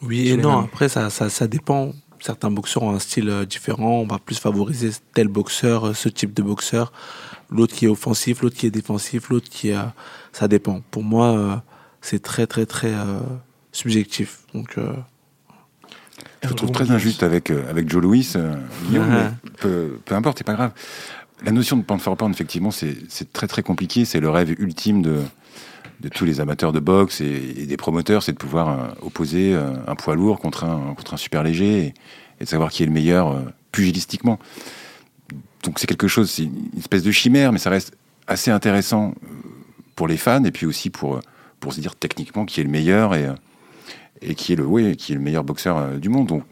Oui 0.01 0.29
et 0.29 0.37
non, 0.37 0.59
après 0.59 0.89
ça, 0.89 1.09
ça, 1.09 1.29
ça 1.29 1.47
dépend. 1.47 1.93
Certains 2.23 2.51
boxeurs 2.51 2.83
ont 2.83 2.95
un 2.95 2.99
style 2.99 3.27
euh, 3.27 3.45
différent. 3.45 3.99
On 3.99 4.07
va 4.07 4.17
plus 4.17 4.39
favoriser 4.39 4.91
tel 5.13 5.27
boxeur, 5.27 5.87
euh, 5.89 5.93
ce 5.93 6.07
type 6.07 6.33
de 6.33 6.41
boxeur. 6.41 6.93
L'autre 7.49 7.75
qui 7.75 7.83
est 7.83 7.89
offensif, 7.89 8.41
l'autre 8.41 8.55
qui 8.55 8.65
est 8.65 8.71
défensif, 8.71 9.27
l'autre 9.27 9.49
qui 9.49 9.71
est. 9.71 9.77
Ça 10.31 10.47
dépend. 10.47 10.79
Pour 10.89 11.03
moi, 11.03 11.37
euh, 11.37 11.55
c'est 11.99 12.23
très, 12.23 12.47
très, 12.47 12.65
très 12.65 12.93
euh, 12.93 13.19
subjectif. 13.73 14.39
Donc, 14.53 14.77
euh, 14.77 14.93
Je 16.43 16.47
le 16.47 16.55
trouve 16.55 16.71
très 16.71 16.89
injuste 16.91 17.23
avec, 17.23 17.51
avec 17.51 17.89
Joe 17.89 18.01
Louis. 18.01 18.31
euh, 18.37 18.55
Guillaume, 18.87 19.09
mais 19.09 19.49
peu, 19.59 19.99
peu 20.05 20.15
importe, 20.15 20.37
c'est 20.37 20.45
pas 20.45 20.53
grave. 20.55 20.71
La 21.43 21.51
notion 21.51 21.75
de 21.75 21.83
pound 21.83 21.99
for 21.99 22.15
pound, 22.15 22.33
effectivement, 22.33 22.71
c'est 22.71 22.95
c'est 23.09 23.33
très 23.33 23.47
très 23.47 23.63
compliqué. 23.63 24.05
C'est 24.05 24.21
le 24.21 24.29
rêve 24.29 24.55
ultime 24.59 25.01
de, 25.01 25.19
de 26.03 26.09
tous 26.09 26.25
les 26.25 26.41
amateurs 26.41 26.73
de 26.73 26.79
boxe 26.79 27.21
et, 27.21 27.65
des 27.65 27.77
promoteurs, 27.77 28.23
c'est 28.23 28.33
de 28.33 28.37
pouvoir 28.37 28.69
euh, 28.69 28.87
opposer 29.01 29.53
euh, 29.53 29.73
un 29.87 29.95
poids 29.95 30.15
lourd 30.15 30.39
contre 30.39 30.65
un, 30.65 30.93
contre 30.95 31.13
un 31.13 31.17
super 31.17 31.43
léger 31.43 31.93
et, 32.39 32.43
de 32.43 32.49
savoir 32.49 32.71
qui 32.71 32.83
est 32.83 32.85
le 32.85 32.91
meilleur 32.91 33.31
euh, 33.31 33.41
pugilistiquement. 33.71 34.37
Donc 35.63 35.79
c'est 35.79 35.87
quelque 35.87 36.09
chose, 36.09 36.29
c'est 36.29 36.43
une 36.43 36.69
espèce 36.77 37.03
de 37.03 37.11
chimère, 37.11 37.53
mais 37.53 37.57
ça 37.57 37.69
reste 37.69 37.95
assez 38.27 38.51
intéressant 38.51 39.13
pour 39.95 40.07
les 40.07 40.17
fans 40.17 40.43
et 40.43 40.51
puis 40.51 40.65
aussi 40.65 40.89
pour, 40.89 41.21
pour 41.61 41.73
se 41.73 41.79
dire 41.79 41.95
techniquement 41.95 42.45
qui 42.45 42.59
est 42.59 42.63
le 42.63 42.69
meilleur 42.69 43.15
et, 43.15 43.29
et 44.21 44.35
qui 44.35 44.51
est 44.51 44.55
le, 44.57 44.65
oui, 44.65 44.97
qui 44.97 45.13
est 45.13 45.15
le 45.15 45.21
meilleur 45.21 45.45
boxeur 45.45 45.99
du 45.99 46.09
monde. 46.09 46.27
Donc 46.27 46.43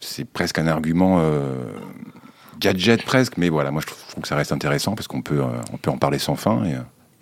c'est 0.00 0.26
presque 0.26 0.58
un 0.58 0.66
argument 0.66 1.22
gadget 2.60 3.02
presque, 3.04 3.38
mais 3.38 3.48
voilà, 3.48 3.70
moi 3.70 3.80
je 3.80 3.86
trouve, 3.86 4.22
que 4.22 4.28
ça 4.28 4.36
reste 4.36 4.52
intéressant 4.52 4.94
parce 4.94 5.08
qu'on 5.08 5.22
peut, 5.22 5.42
on 5.72 5.76
peut 5.78 5.90
en 5.90 5.98
parler 5.98 6.18
sans 6.18 6.36
fin 6.36 6.62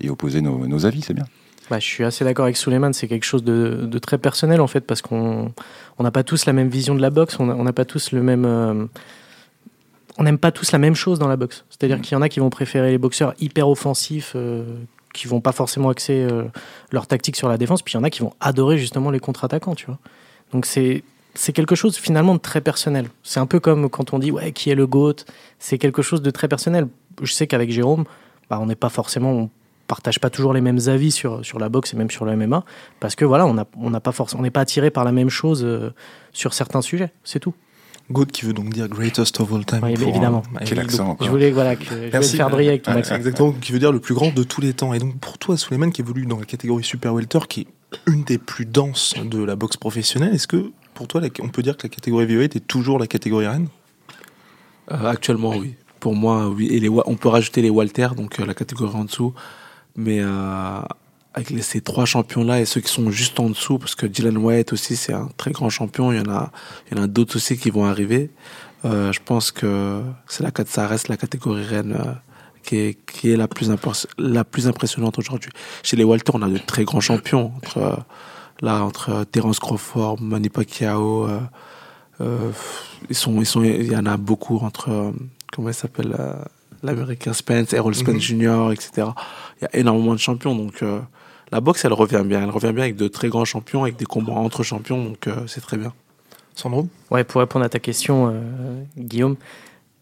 et, 0.01 0.11
opposer 0.11 0.41
nos 0.41 0.87
avis, 0.87 1.03
c'est 1.03 1.15
bien. 1.15 1.27
Bah, 1.71 1.79
je 1.79 1.87
suis 1.87 2.05
assez 2.05 2.25
d'accord 2.25 2.45
avec 2.45 2.57
Suleiman, 2.59 2.93
c'est 2.93 3.09
quelque 3.09 3.25
chose 3.25 3.43
de, 3.43 3.87
de 3.87 3.99
très 3.99 4.19
personnel 4.19 4.61
en 4.61 4.67
fait, 4.67 4.83
parce 4.83 5.01
qu'on 5.01 5.53
on 5.99 6.03
n'a 6.03 6.11
pas 6.11 6.23
tous 6.23 6.45
la 6.47 6.53
même 6.53 6.69
vision 6.69 6.95
de 6.95 7.01
la 7.01 7.11
boxe, 7.11 7.39
on 7.41 7.47
n'a 7.65 7.73
pas 7.73 7.85
tous 7.87 8.13
le 8.13 8.23
même. 8.23 8.45
euh, 8.45 8.85
on 10.19 10.23
n'aime 10.25 10.39
pas 10.39 10.53
tous 10.53 10.71
la 10.73 10.79
même 10.79 10.95
chose 10.95 11.19
dans 11.19 11.27
la 11.27 11.37
boxe. 11.37 11.65
C'est-à-dire 11.71 11.99
Mm. 11.99 12.01
qu'il 12.03 12.13
y 12.13 12.17
en 12.17 12.23
a 12.23 12.29
qui 12.29 12.39
vont 12.41 12.51
préférer 12.51 12.91
les 12.91 12.99
boxeurs 12.99 13.35
hyper 13.41 13.69
offensifs, 13.69 14.33
euh, 14.37 14.65
qui 15.13 15.27
vont 15.27 15.41
pas 15.41 15.53
forcément 15.53 15.89
axer 15.89 16.27
euh, 16.31 16.45
leur 16.93 17.07
tactique 17.07 17.37
sur 17.37 17.49
la 17.49 17.57
défense, 17.59 17.83
puis 17.83 17.95
il 17.95 17.97
y 17.97 18.01
en 18.01 18.05
a 18.05 18.11
qui 18.11 18.21
vont 18.21 18.33
adorer 18.41 18.79
justement 18.79 19.11
les 19.11 19.19
contre-attaquants, 19.21 19.75
tu 19.75 19.87
vois. 19.87 19.99
Donc 20.53 20.67
c'est 20.67 21.03
c'est 21.37 21.53
quelque 21.53 21.75
chose 21.75 21.97
finalement 21.97 22.35
de 22.35 22.41
très 22.41 22.61
personnel. 22.61 23.09
C'est 23.25 23.41
un 23.41 23.47
peu 23.47 23.59
comme 23.59 23.89
quand 23.91 24.13
on 24.13 24.21
dit 24.21 24.31
ouais 24.31 24.53
qui 24.53 24.71
est 24.71 24.77
le 24.77 24.87
goat, 24.87 25.17
c'est 25.59 25.79
quelque 25.79 26.03
chose 26.03 26.23
de 26.23 26.31
très 26.31 26.47
personnel. 26.47 26.87
Je 27.23 27.33
sais 27.33 27.47
qu'avec 27.49 27.71
Jérôme, 27.73 28.05
bah, 28.51 28.59
on 28.61 28.67
n'est 28.67 28.77
pas 28.77 28.89
forcément, 28.89 29.33
on 29.33 29.51
partage 29.87 30.19
pas 30.19 30.31
toujours 30.31 30.53
les 30.55 30.61
mêmes 30.61 30.79
avis 30.87 31.11
sur, 31.11 31.45
sur 31.45 31.59
la 31.59 31.69
boxe 31.69 31.95
et 31.95 31.97
même 31.97 32.11
sur 32.11 32.25
le 32.25 32.37
MMA 32.37 32.65
parce 33.01 33.15
que 33.17 33.25
voilà, 33.25 33.47
on 33.47 33.55
n'a 33.55 33.67
on 33.77 33.91
n'a 33.91 34.01
pas 34.01 34.13
forcément, 34.13 34.41
on 34.41 34.43
n'est 34.43 34.51
pas 34.51 34.61
attiré 34.63 34.91
par 34.91 35.05
la 35.05 35.13
même 35.13 35.31
chose 35.31 35.63
euh, 35.65 35.91
sur 36.33 36.55
certains 36.55 36.83
sujets, 36.83 37.13
c'est 37.25 37.41
tout. 37.41 37.55
Goat 38.11 38.27
qui 38.27 38.45
veut 38.45 38.53
donc 38.53 38.69
dire 38.71 38.87
greatest 38.89 39.41
of 39.41 39.51
all 39.53 39.65
time. 39.65 39.81
Oui, 39.83 39.95
pour, 39.95 40.09
évidemment. 40.09 40.43
euh, 40.55 40.59
Quel 40.67 40.77
donc, 40.77 40.85
accent 40.87 41.17
Je 41.23 41.29
voulais 41.31 41.51
voilà, 41.51 41.75
que, 41.75 41.85
je 41.85 41.95
voulais 41.95 42.11
Merci. 42.13 42.37
faire 42.37 42.51
briller 42.51 42.69
avec 42.71 42.83
ton 42.83 42.93
accent. 42.93 43.15
Exactement, 43.15 43.53
qui 43.53 43.73
veut 43.73 43.79
dire 43.79 43.93
le 43.93 44.01
plus 44.01 44.15
grand 44.15 44.33
de 44.35 44.43
tous 44.43 44.61
les 44.61 44.75
temps. 44.75 44.93
Et 44.93 44.99
donc 44.99 45.19
pour 45.19 45.39
toi, 45.39 45.57
Suleiman, 45.57 45.91
qui 45.91 46.03
évolue 46.03 46.27
dans 46.27 46.39
la 46.39 46.45
catégorie 46.45 46.85
super 46.85 47.15
welter, 47.15 47.39
qui 47.49 47.61
est 47.63 47.67
une 48.07 48.25
des 48.25 48.37
plus 48.39 48.67
denses 48.67 49.15
de 49.25 49.43
la 49.43 49.57
boxe 49.57 49.79
professionnelle, 49.79 50.35
est-ce 50.35 50.47
que 50.47 50.71
pour 50.93 51.09
toi, 51.09 51.23
on 51.41 51.49
peut 51.49 51.63
dire 51.63 51.77
que 51.77 51.85
la 51.85 51.89
catégorie 51.89 52.25
heavyweight 52.25 52.57
est 52.57 52.67
toujours 52.67 52.99
la 52.99 53.07
catégorie 53.07 53.47
reine? 53.47 53.69
Euh, 54.93 55.07
actuellement, 55.07 55.51
oui. 55.57 55.75
Pour 56.01 56.15
moi, 56.15 56.49
oui. 56.49 56.67
Et 56.71 56.81
les, 56.81 56.91
on 56.91 57.17
peut 57.17 57.29
rajouter 57.31 57.63
les 57.63 57.71
Walter, 57.71 58.09
donc 58.17 58.39
euh, 58.39 58.45
la 58.45 58.53
catégorie 58.53 58.95
en 58.95 59.05
dessous. 59.05 59.33
Mais 59.97 60.21
euh, 60.21 60.81
avec 61.35 61.63
ces 61.63 61.81
trois 61.81 62.05
champions-là 62.05 62.61
et 62.61 62.65
ceux 62.65 62.81
qui 62.81 62.93
sont 62.93 63.11
juste 63.11 63.39
en 63.41 63.49
dessous, 63.49 63.79
parce 63.79 63.95
que 63.95 64.07
Dylan 64.07 64.37
White 64.39 64.73
aussi, 64.73 64.97
c'est 64.97 65.13
un 65.13 65.29
très 65.37 65.53
grand 65.53 65.71
champion. 65.71 66.13
Il 66.13 66.19
y 66.19 66.21
en 66.21 66.33
a, 66.33 66.51
il 66.91 66.97
y 66.97 67.01
en 67.01 67.05
a 67.05 67.07
d'autres 67.07 67.37
aussi 67.37 67.57
qui 67.57 67.71
vont 67.71 67.85
arriver. 67.85 68.31
Euh, 68.85 69.13
je 69.13 69.21
pense 69.25 69.51
que 69.51 70.03
c'est 70.27 70.43
la, 70.43 70.51
ça 70.67 70.87
reste 70.87 71.09
la 71.09 71.17
catégorie 71.17 71.65
reine 71.65 71.97
euh, 71.99 72.13
qui, 72.63 72.77
est, 72.77 73.07
qui 73.07 73.31
est 73.31 73.37
la 73.37 73.49
plus, 73.49 73.71
la 74.19 74.45
plus 74.45 74.69
impressionnante 74.69 75.19
aujourd'hui. 75.19 75.51
Chez 75.83 75.97
les 75.97 76.05
Walter, 76.05 76.33
on 76.35 76.43
a 76.43 76.49
de 76.49 76.59
très 76.59 76.85
grands 76.85 77.01
champions. 77.01 77.53
Entre, 77.57 77.99
là, 78.61 78.85
entre 78.85 79.25
Terence 79.25 79.59
Crawford, 79.59 80.21
Manny 80.21 80.49
Pacquiao, 80.51 81.29
ils 82.21 83.15
sont, 83.17 83.41
ils 83.41 83.47
sont, 83.47 83.63
il 83.65 83.91
y 83.91 83.97
en 83.97 84.07
a 84.07 84.17
beaucoup 84.17 84.59
entre, 84.59 85.13
comment 85.53 85.69
il 85.69 85.75
s'appelle, 85.75 86.17
l'américain 86.85 87.33
Spence, 87.33 87.73
Errol 87.73 87.95
Spence 87.95 88.15
Mhm. 88.31 88.41
Jr., 88.41 88.73
etc. 88.73 89.09
Il 89.61 89.63
y 89.63 89.65
a 89.65 89.77
énormément 89.77 90.13
de 90.13 90.19
champions. 90.19 90.55
Donc, 90.55 90.83
euh, 90.83 91.01
la 91.51 91.61
boxe, 91.61 91.85
elle 91.85 91.93
revient 91.93 92.23
bien. 92.25 92.43
Elle 92.43 92.51
revient 92.51 92.73
bien 92.73 92.85
avec 92.85 92.97
de 92.97 93.09
très 93.09 93.29
grands 93.29 93.45
champions, 93.45 93.83
avec 93.83 93.97
des 93.97 94.05
combats 94.05 94.33
entre 94.33 94.63
champions. 94.63 95.03
Donc, 95.03 95.27
euh, 95.27 95.47
c'est 95.47 95.61
très 95.61 95.77
bien. 95.77 95.93
Sandro? 96.55 96.89
Ouais, 97.11 97.25
pour 97.25 97.41
répondre 97.41 97.65
à 97.65 97.69
ta 97.69 97.81
question, 97.81 98.31
euh, 98.33 98.83
Guillaume, 98.97 99.37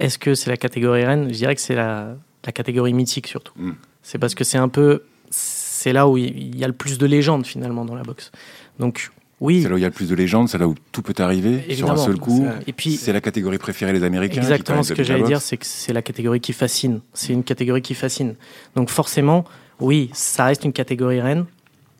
est-ce 0.00 0.18
que 0.18 0.34
c'est 0.34 0.50
la 0.50 0.56
catégorie 0.58 1.04
reine? 1.04 1.28
Je 1.28 1.38
dirais 1.38 1.54
que 1.54 1.60
c'est 1.60 1.74
la, 1.74 2.14
la 2.44 2.52
catégorie 2.52 2.92
mythique 2.92 3.26
surtout. 3.26 3.54
Mm. 3.56 3.72
C'est 4.02 4.18
parce 4.18 4.34
que 4.34 4.44
c'est 4.44 4.58
un 4.58 4.68
peu. 4.68 5.04
C'est 5.30 5.92
là 5.92 6.06
où 6.08 6.16
il 6.18 6.56
y 6.56 6.64
a 6.64 6.66
le 6.66 6.74
plus 6.74 6.98
de 6.98 7.06
légendes 7.06 7.46
finalement 7.46 7.84
dans 7.84 7.94
la 7.94 8.02
boxe. 8.02 8.30
Donc, 8.78 9.10
oui. 9.42 9.62
C'est 9.62 9.68
là 9.68 9.74
où 9.74 9.78
il 9.78 9.82
y 9.82 9.84
a 9.84 9.88
le 9.88 9.92
plus 9.94 10.08
de 10.08 10.14
légendes, 10.14 10.48
c'est 10.48 10.58
là 10.58 10.66
où 10.68 10.74
tout 10.92 11.02
peut 11.02 11.14
arriver 11.22 11.64
Évidemment. 11.68 11.96
sur 11.96 12.02
un 12.02 12.06
seul 12.06 12.18
coup. 12.18 12.46
C'est- 12.60 12.68
Et 12.68 12.72
puis, 12.72 12.96
C'est 12.96 13.12
la 13.12 13.20
catégorie 13.20 13.58
préférée 13.58 13.92
des 13.92 14.04
Américains. 14.04 14.40
Exactement 14.40 14.82
ce 14.82 14.94
que 14.94 15.02
j'allais 15.02 15.22
dire, 15.24 15.40
c'est 15.42 15.56
que 15.56 15.66
c'est 15.66 15.92
la 15.92 16.02
catégorie 16.02 16.40
qui 16.40 16.52
fascine. 16.52 17.00
C'est 17.12 17.32
une 17.32 17.44
catégorie 17.44 17.82
qui 17.82 17.94
fascine. 17.94 18.34
Donc 18.76 18.88
forcément, 18.88 19.44
oui, 19.80 20.10
ça 20.12 20.44
reste 20.46 20.64
une 20.64 20.72
catégorie 20.72 21.20
reine, 21.20 21.44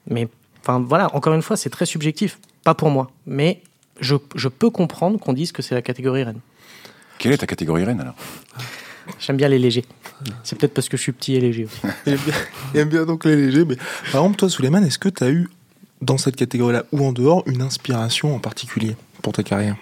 mais 0.09 0.29
enfin 0.61 0.81
voilà, 0.81 1.15
encore 1.17 1.35
une 1.35 1.43
fois, 1.43 1.57
c'est 1.57 1.71
très 1.71 1.87
subjectif. 1.87 2.39
Pas 2.65 2.75
pour 2.75 2.91
moi, 2.91 3.11
mais 3.27 3.61
je, 4.01 4.15
je 4.37 4.49
peux 4.49 4.71
comprendre 4.71 5.19
qu'on 5.19 5.33
dise 5.33 5.51
que 5.53 5.63
c'est 5.63 5.75
la 5.75 5.83
catégorie 5.83 6.23
reine. 6.23 6.39
Quelle 7.19 7.33
est 7.33 7.39
ta 7.39 7.47
catégorie 7.47 7.85
reine 7.85 8.01
alors? 8.01 8.15
J'aime 9.19 9.37
bien 9.37 9.49
les 9.49 9.59
légers. 9.59 9.85
C'est 10.45 10.57
peut-être 10.57 10.75
parce 10.75 10.89
que 10.89 10.97
je 10.97 11.03
suis 11.03 11.13
petit 11.13 11.35
et 11.35 11.41
léger 11.41 11.65
aussi. 11.65 11.81
Il 12.75 12.81
aime 12.81 12.89
bien, 12.89 13.05
donc 13.05 13.25
les 13.25 13.35
légers. 13.35 13.65
Mais 13.65 13.75
par 14.13 14.23
exemple, 14.23 14.37
toi, 14.37 14.49
Suleiman, 14.49 14.85
est-ce 14.85 14.99
que 14.99 15.09
tu 15.09 15.25
as 15.25 15.31
eu, 15.31 15.49
dans 16.03 16.19
cette 16.19 16.37
catégorie-là 16.37 16.85
ou 16.93 17.05
en 17.05 17.13
dehors, 17.13 17.43
une 17.47 17.63
inspiration 17.63 18.35
en 18.35 18.39
particulier 18.41 18.97
pour 19.23 19.33
ta 19.33 19.43
carrière 19.43 19.77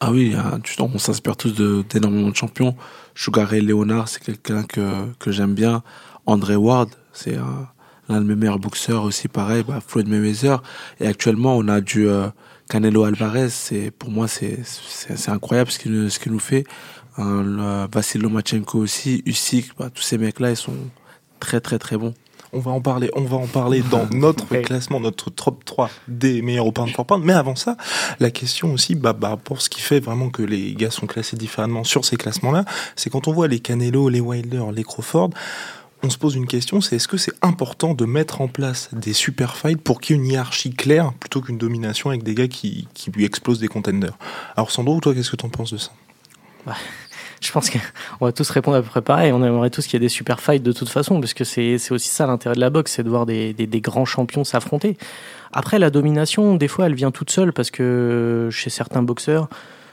Ah 0.00 0.12
oui, 0.12 0.26
il 0.26 0.32
y 0.32 0.36
a- 0.36 0.58
tu- 0.62 0.80
on 0.80 0.98
s'inspire 0.98 1.36
tous 1.36 1.54
d'énormément 1.88 2.28
de, 2.28 2.36
champions. 2.36 2.76
Sugar 3.14 3.48
Ray 3.48 3.62
Leonard, 3.62 4.08
c'est 4.08 4.22
quelqu'un 4.22 4.62
que, 4.64 5.06
que 5.18 5.32
j'aime 5.32 5.54
bien. 5.54 5.82
André 6.26 6.56
Ward, 6.56 6.90
c'est 7.12 7.36
un- 7.36 7.68
l'un 8.08 8.20
de 8.20 8.26
mes 8.26 8.34
meilleurs 8.34 8.58
boxeurs 8.58 9.02
aussi, 9.04 9.28
pareil. 9.28 9.64
Bah, 9.66 9.80
Floyd 9.86 10.08
Mayweather. 10.08 10.62
Et 11.00 11.06
actuellement, 11.06 11.56
on 11.56 11.68
a 11.68 11.80
du 11.80 12.06
euh, 12.08 12.28
Canelo 12.68 13.04
Alvarez. 13.04 13.48
Pour 13.98 14.10
moi, 14.10 14.28
c'est, 14.28 14.58
incroyable 15.28 15.70
ce 15.70 15.78
qu'il, 15.78 16.10
ce 16.10 16.18
qu'il 16.18 16.32
nous 16.32 16.38
fait. 16.38 16.64
Un, 17.16 17.42
le 17.42 17.86
Vassil 17.90 18.20
Lomachenko 18.20 18.78
aussi, 18.78 19.22
Usyk, 19.24 19.70
bah, 19.78 19.88
tous 19.88 20.02
ces 20.02 20.18
mecs-là, 20.18 20.50
ils 20.50 20.56
sont 20.56 20.74
très, 21.40 21.60
très, 21.60 21.78
très 21.78 21.96
bons. 21.96 22.12
On 22.54 22.60
va 22.60 22.70
en 22.70 22.80
parler, 22.80 23.10
on 23.14 23.22
va 23.22 23.36
en 23.36 23.46
parler 23.46 23.82
dans 23.90 24.06
notre 24.12 24.50
Ouais. 24.52 24.62
classement, 24.62 25.00
notre 25.00 25.30
top 25.30 25.64
3 25.64 25.90
des 26.08 26.40
meilleurs 26.40 26.66
au 26.66 26.72
pound 26.72 26.90
for 26.90 27.04
pound. 27.04 27.24
Mais 27.24 27.32
avant 27.32 27.56
ça, 27.56 27.76
la 28.20 28.30
question 28.30 28.72
aussi, 28.72 28.94
bah, 28.94 29.12
bah, 29.12 29.36
pour 29.42 29.60
ce 29.60 29.68
qui 29.68 29.80
fait 29.80 30.00
vraiment 30.00 30.30
que 30.30 30.42
les 30.42 30.74
gars 30.74 30.90
sont 30.90 31.06
classés 31.06 31.36
différemment 31.36 31.84
sur 31.84 32.04
ces 32.04 32.16
classements-là, 32.16 32.64
c'est 32.96 33.10
quand 33.10 33.26
on 33.28 33.32
voit 33.32 33.48
les 33.48 33.58
Canelo, 33.60 34.08
les 34.08 34.20
Wilder, 34.20 34.64
les 34.72 34.84
Crawford, 34.84 35.30
on 36.02 36.10
se 36.10 36.18
pose 36.18 36.34
une 36.34 36.46
question, 36.46 36.80
c'est 36.82 36.96
est-ce 36.96 37.08
que 37.08 37.16
c'est 37.16 37.32
important 37.40 37.94
de 37.94 38.04
mettre 38.04 38.42
en 38.42 38.46
place 38.48 38.90
des 38.92 39.14
super 39.14 39.56
fights 39.56 39.80
pour 39.80 40.00
qu'il 40.02 40.16
y 40.16 40.18
ait 40.18 40.22
une 40.22 40.30
hiérarchie 40.30 40.74
claire 40.74 41.12
plutôt 41.14 41.40
qu'une 41.40 41.56
domination 41.56 42.10
avec 42.10 42.22
des 42.22 42.34
gars 42.34 42.46
qui, 42.46 42.86
qui 42.92 43.10
lui 43.10 43.24
explosent 43.24 43.58
des 43.58 43.68
contenders? 43.68 44.16
Alors 44.54 44.70
Sandro, 44.70 45.00
toi, 45.00 45.14
qu'est-ce 45.14 45.30
que 45.30 45.36
tu 45.36 45.46
en 45.46 45.48
penses 45.48 45.72
de 45.72 45.78
ça? 45.78 45.92
Je 47.44 47.52
pense 47.52 47.70
qu'on 47.70 47.78
va 48.24 48.32
tous 48.32 48.48
répondre 48.50 48.76
à 48.76 48.82
peu 48.82 48.88
près 48.88 49.02
pareil. 49.02 49.32
On 49.32 49.44
aimerait 49.44 49.70
tous 49.70 49.86
qu'il 49.86 49.94
y 49.94 49.96
ait 49.96 50.06
des 50.06 50.08
super 50.08 50.40
fights 50.40 50.62
de 50.62 50.72
toute 50.72 50.88
façon, 50.88 51.20
parce 51.20 51.34
que 51.34 51.44
c'est 51.44 51.76
aussi 51.90 52.08
ça 52.08 52.26
l'intérêt 52.26 52.54
de 52.54 52.60
la 52.60 52.70
boxe, 52.70 52.92
c'est 52.92 53.02
de 53.02 53.10
voir 53.10 53.26
des, 53.26 53.54
grands 53.82 54.04
champions 54.04 54.44
s'affronter. 54.44 54.96
Après, 55.52 55.78
la 55.78 55.90
domination, 55.90 56.56
des 56.56 56.68
fois, 56.68 56.86
elle 56.86 56.94
vient 56.94 57.10
toute 57.10 57.30
seule, 57.30 57.52
parce 57.52 57.70
que 57.70 58.48
chez 58.50 58.70
certains 58.70 59.02
boxeurs, 59.02 59.48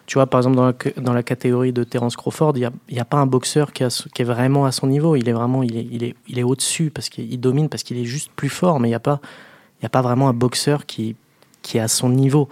tu 0.08 0.16
vois, 0.16 0.26
par 0.26 0.40
exemple, 0.40 0.58
dans 0.98 1.14
la, 1.14 1.24
catégorie 1.24 1.74
de 1.74 1.84
Terence 1.84 2.16
Crawford, 2.16 2.54
il 2.56 2.70
n'y 2.92 3.00
a, 3.00 3.02
a 3.02 3.06
pas 3.06 3.18
un 3.18 3.28
boxeur 3.28 3.72
qui, 3.72 3.84
est 3.84 4.24
vraiment 4.24 4.66
à 4.66 4.72
son 4.72 4.88
niveau. 4.88 5.16
Il 5.16 5.30
est 5.30 5.34
vraiment 5.34 5.62
il 5.64 6.04
est, 6.04 6.44
au-dessus, 6.44 6.90
parce 6.90 7.10
qu'il 7.10 7.40
domine, 7.40 7.70
parce 7.70 7.84
qu'il 7.84 7.98
est 7.98 8.06
juste 8.06 8.32
plus 8.36 8.50
fort, 8.50 8.80
mais 8.80 8.88
il 8.88 8.92
n'y 8.92 8.96
a, 8.96 9.00
pas- 9.00 9.22
a 9.84 9.90
pas 9.90 10.02
vraiment 10.02 10.30
un 10.30 10.34
boxeur 10.34 10.86
qui, 10.86 11.16
qui 11.62 11.78
est 11.78 11.82
à 11.82 11.88
son 11.88 12.10
niveau. 12.10 12.50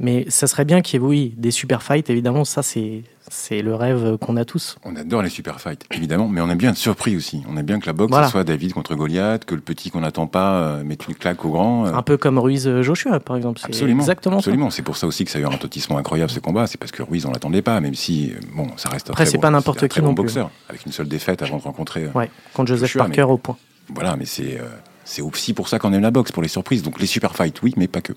Mais 0.00 0.26
ça 0.28 0.46
serait 0.46 0.64
bien 0.64 0.80
qu'il 0.80 1.00
y 1.00 1.04
ait, 1.04 1.06
oui, 1.06 1.34
des 1.36 1.50
super 1.50 1.82
fights, 1.82 2.08
évidemment, 2.10 2.44
ça, 2.44 2.62
c'est 2.62 3.02
c'est 3.30 3.60
le 3.60 3.74
rêve 3.74 4.16
qu'on 4.16 4.38
a 4.38 4.46
tous. 4.46 4.76
On 4.84 4.96
adore 4.96 5.20
les 5.20 5.28
super 5.28 5.60
fights, 5.60 5.84
évidemment, 5.90 6.28
mais 6.28 6.40
on 6.40 6.48
aime 6.48 6.56
bien 6.56 6.70
être 6.70 6.78
surpris 6.78 7.14
aussi. 7.14 7.42
On 7.46 7.58
aime 7.58 7.66
bien 7.66 7.78
que 7.78 7.84
la 7.84 7.92
boxe 7.92 8.10
Voilà. 8.10 8.28
soit 8.28 8.42
David 8.42 8.72
contre 8.72 8.94
Goliath, 8.94 9.44
que 9.44 9.54
le 9.54 9.60
petit 9.60 9.90
qu'on 9.90 10.00
n'attend 10.00 10.26
pas 10.26 10.62
euh, 10.62 10.82
mette 10.84 11.06
une 11.08 11.14
claque 11.14 11.44
au 11.44 11.50
grand. 11.50 11.86
euh, 11.86 11.92
Un 11.92 12.00
peu 12.00 12.16
comme 12.16 12.38
Ruiz 12.38 12.66
euh, 12.66 12.80
Joshua, 12.82 13.20
par 13.20 13.36
exemple. 13.36 13.60
C'est 13.60 13.66
Absolument, 13.66 14.00
exactement 14.00 14.38
absolument. 14.38 14.70
C'est 14.70 14.80
pour 14.80 14.96
ça 14.96 15.06
aussi 15.06 15.26
que 15.26 15.30
ça 15.30 15.38
a 15.38 15.42
eu 15.42 15.44
un 15.44 15.48
retentissement 15.50 15.98
incroyable 15.98 16.30
ce 16.30 16.40
combat. 16.40 16.66
C'est 16.66 16.78
parce 16.78 16.90
que 16.90 17.02
Ruiz, 17.02 17.26
on 17.26 17.30
l'attendait 17.32 17.60
pas, 17.60 17.78
même 17.82 17.94
si 17.94 18.32
bon, 18.56 18.68
ça 18.78 18.88
reste. 18.88 19.10
un 19.10 19.12
Après, 19.12 19.24
très 19.24 19.30
c'est 19.32 19.36
bon- 19.36 19.42
pas 19.42 19.50
n'importe 19.50 19.82
un 19.82 19.88
qui 19.88 19.90
très 19.90 20.00
bon 20.00 20.08
non 20.08 20.14
plus. 20.14 20.22
boxeur, 20.22 20.50
avec 20.70 20.86
une 20.86 20.92
seule 20.92 21.08
défaite 21.08 21.42
avant 21.42 21.58
de 21.58 21.62
rencontrer. 21.62 22.06
Ouais, 22.14 22.30
contre 22.54 22.68
Joseph 22.68 22.86
Joshua, 22.92 23.04
Parker 23.04 23.22
au 23.24 23.36
point. 23.36 23.58
Voilà, 23.92 24.16
mais 24.16 24.24
c'est 24.24 24.58
euh, 24.58 24.64
c'est 25.04 25.20
aussi 25.20 25.52
pour 25.52 25.68
ça 25.68 25.78
qu'on 25.78 25.92
aime 25.92 26.00
la 26.00 26.10
boxe, 26.10 26.32
pour 26.32 26.42
les 26.42 26.48
surprises. 26.48 26.82
Donc 26.82 26.98
les 26.98 27.06
super 27.06 27.34
fights, 27.36 27.60
oui, 27.62 27.74
mais 27.76 27.88
pas 27.88 28.00
que. 28.00 28.14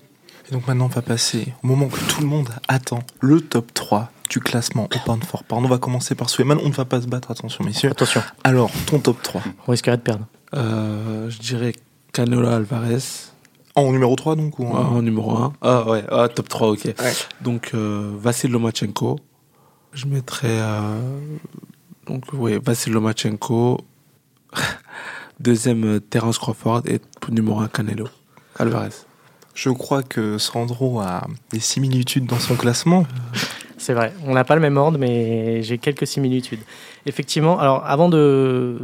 Et 0.52 0.54
donc 0.54 0.68
maintenant, 0.68 0.84
on 0.84 0.88
va 0.88 1.00
passer 1.00 1.54
au 1.64 1.66
moment 1.66 1.88
que 1.88 1.98
tout 2.10 2.20
le 2.20 2.26
monde 2.26 2.50
attend, 2.68 2.98
le 3.20 3.40
top 3.40 3.72
3 3.72 4.12
du 4.28 4.38
classement 4.38 4.84
au 4.84 4.98
pound 5.06 5.24
for 5.24 5.44
pound. 5.44 5.64
On 5.64 5.68
va 5.68 5.78
commencer 5.78 6.14
par 6.14 6.28
Suleiman, 6.28 6.58
on 6.62 6.68
ne 6.68 6.74
va 6.74 6.84
pas 6.84 7.00
se 7.00 7.06
battre, 7.06 7.30
attention 7.30 7.64
messieurs. 7.64 7.88
Attention, 7.90 8.20
Alors, 8.44 8.70
ton 8.84 8.98
top 8.98 9.22
3 9.22 9.40
on 9.66 9.70
risquerait 9.70 9.96
de 9.96 10.02
perdre. 10.02 10.26
Euh, 10.54 11.30
je 11.30 11.38
dirais 11.38 11.72
Canelo 12.12 12.46
Alvarez 12.46 12.98
En 13.76 13.92
numéro 13.92 14.14
3 14.14 14.36
donc 14.36 14.58
ou 14.58 14.66
en... 14.66 14.96
en 14.96 15.00
numéro 15.00 15.34
1. 15.34 15.54
Ah 15.62 15.88
ouais, 15.88 16.04
ah, 16.10 16.28
top 16.28 16.50
3, 16.50 16.72
ok. 16.72 16.84
Ouais. 16.84 16.94
Donc, 17.40 17.70
euh, 17.72 18.12
Vassil 18.18 18.50
Lomachenko. 18.50 19.20
Je 19.94 20.04
mettrais. 20.04 20.60
euh, 20.60 21.00
donc, 22.06 22.24
oui, 22.34 22.60
Vassil 22.62 22.92
Lomachenko. 22.92 23.80
Deuxième, 25.40 25.84
euh, 25.84 25.98
Terence 25.98 26.38
Crawford. 26.38 26.82
Et 26.88 27.00
numéro 27.30 27.60
1, 27.60 27.68
Canelo 27.68 28.08
Alvarez. 28.58 29.06
Je 29.54 29.70
crois 29.70 30.02
que 30.02 30.38
Sandro 30.38 31.00
a 31.00 31.26
des 31.52 31.60
similitudes 31.60 32.26
dans 32.26 32.38
son 32.38 32.54
classement. 32.56 33.06
C'est 33.76 33.94
vrai, 33.94 34.12
on 34.26 34.32
n'a 34.34 34.44
pas 34.44 34.54
le 34.54 34.60
même 34.60 34.76
ordre, 34.76 34.96
mais 34.98 35.62
j'ai 35.62 35.76
quelques 35.76 36.06
similitudes. 36.06 36.60
Effectivement, 37.04 37.58
alors 37.58 37.84
avant 37.84 38.08
de, 38.08 38.78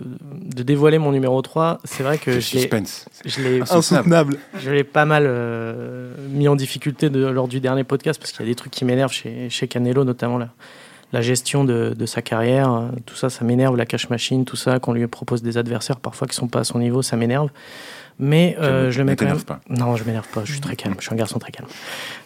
de 0.45 0.63
dévoiler 0.65 0.99
mon 0.99 1.13
numéro 1.13 1.41
3, 1.41 1.79
c'est 1.85 2.03
vrai 2.03 2.19
que 2.19 2.33
Le 2.33 2.41
je 2.41 2.53
l'ai- 2.55 2.61
suspense. 2.63 3.07
je 3.25 3.41
l'ai 3.41 3.61
Insoutenable. 3.71 4.39
je 4.59 4.71
l'ai 4.71 4.83
pas 4.85 5.05
mal 5.05 5.23
euh, 5.27 6.13
mis 6.31 6.49
en 6.49 6.57
difficulté 6.57 7.11
de- 7.11 7.25
lors 7.27 7.47
du 7.47 7.61
dernier 7.61 7.85
podcast 7.85 8.19
parce 8.21 8.33
qu'il 8.33 8.41
y 8.45 8.49
a 8.49 8.51
des 8.51 8.57
trucs 8.57 8.73
qui 8.73 8.85
m'énervent 8.85 9.13
chez, 9.13 9.49
chez 9.51 9.69
Canelo, 9.69 10.03
notamment 10.03 10.37
la, 10.37 10.49
la 11.13 11.21
gestion 11.23 11.63
de, 11.63 11.95
de 11.97 12.07
sa 12.07 12.21
carrière. 12.21 12.73
euh, 12.73 12.89
Tout 13.07 13.15
ça, 13.15 13.31
ça 13.31 13.45
m'énerve. 13.45 13.77
La 13.77 13.87
cash 13.87 14.11
machine, 14.11 14.45
tout 14.45 14.57
ça, 14.57 14.81
qu'on 14.81 14.93
lui 14.95 15.07
propose 15.07 15.43
des 15.45 15.57
adversaires 15.59 16.01
parfois 16.01 16.27
qui 16.27 16.35
sont 16.35 16.49
pas 16.49 16.61
à 16.61 16.65
son 16.65 16.81
niveau, 16.81 17.03
ça 17.03 17.17
m'énerve. 17.17 17.51
Mais 18.21 18.57
euh, 18.59 18.91
je 18.91 18.99
le 18.99 19.05
mets 19.05 19.17
quand 19.17 19.27
même. 19.27 19.41
pas. 19.43 19.61
Non, 19.69 19.95
je 19.97 20.05
m'énerve 20.05 20.27
pas. 20.29 20.43
Je 20.45 20.53
suis 20.53 20.61
très 20.61 20.75
calme. 20.75 20.95
Je 20.99 21.05
suis 21.05 21.15
un 21.15 21.17
garçon 21.17 21.39
très 21.39 21.53
calme. 21.53 21.69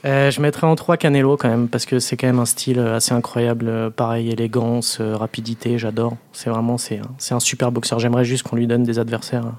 Euh, 0.05 0.31
je 0.31 0.41
mettrais 0.41 0.67
en 0.67 0.75
3 0.75 0.97
Canelo 0.97 1.37
quand 1.37 1.49
même 1.49 1.69
parce 1.69 1.85
que 1.85 1.99
c'est 1.99 2.17
quand 2.17 2.27
même 2.27 2.39
un 2.39 2.47
style 2.47 2.81
assez 2.81 3.13
incroyable. 3.13 3.67
Euh, 3.69 3.91
Pareil, 3.91 4.31
élégance, 4.31 4.99
euh, 5.01 5.17
rapidité, 5.17 5.79
j'adore. 5.79 6.17
C'est 6.33 6.51
vraiment 6.51 6.79
c'est 6.79 7.01
un, 7.31 7.41
super 7.41 7.73
boxeur. 7.73 7.99
J'aimerais 7.99 8.25
juste 8.25 8.45
qu'on 8.45 8.57
lui 8.57 8.67
donne 8.67 8.85
des 8.85 8.99
adversaires 8.99 9.47
euh, 9.47 9.51